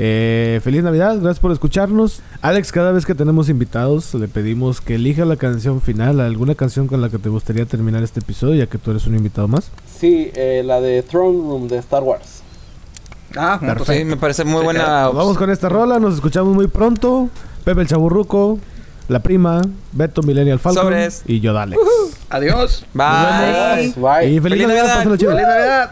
[0.00, 2.22] Eh, feliz Navidad, gracias por escucharnos.
[2.40, 6.86] Alex, cada vez que tenemos invitados, le pedimos que elija la canción final, alguna canción
[6.86, 9.72] con la que te gustaría terminar este episodio, ya que tú eres un invitado más.
[9.98, 12.42] Sí, eh, la de Throne Room de Star Wars.
[13.36, 15.06] Ah, pues Sí, me parece muy buena.
[15.06, 17.28] Nos vamos con esta rola, nos escuchamos muy pronto.
[17.64, 18.60] Pepe el Chaburruco,
[19.08, 21.22] la prima, Beto Millennial Falcon Sobres.
[21.26, 21.80] y yo Alex.
[22.30, 22.86] Adiós.
[22.94, 23.94] Bye.
[23.96, 24.30] Bye.
[24.30, 25.18] Y feliz, Feliz Navidad, Navidad.
[25.18, 25.90] Feliz Navidad.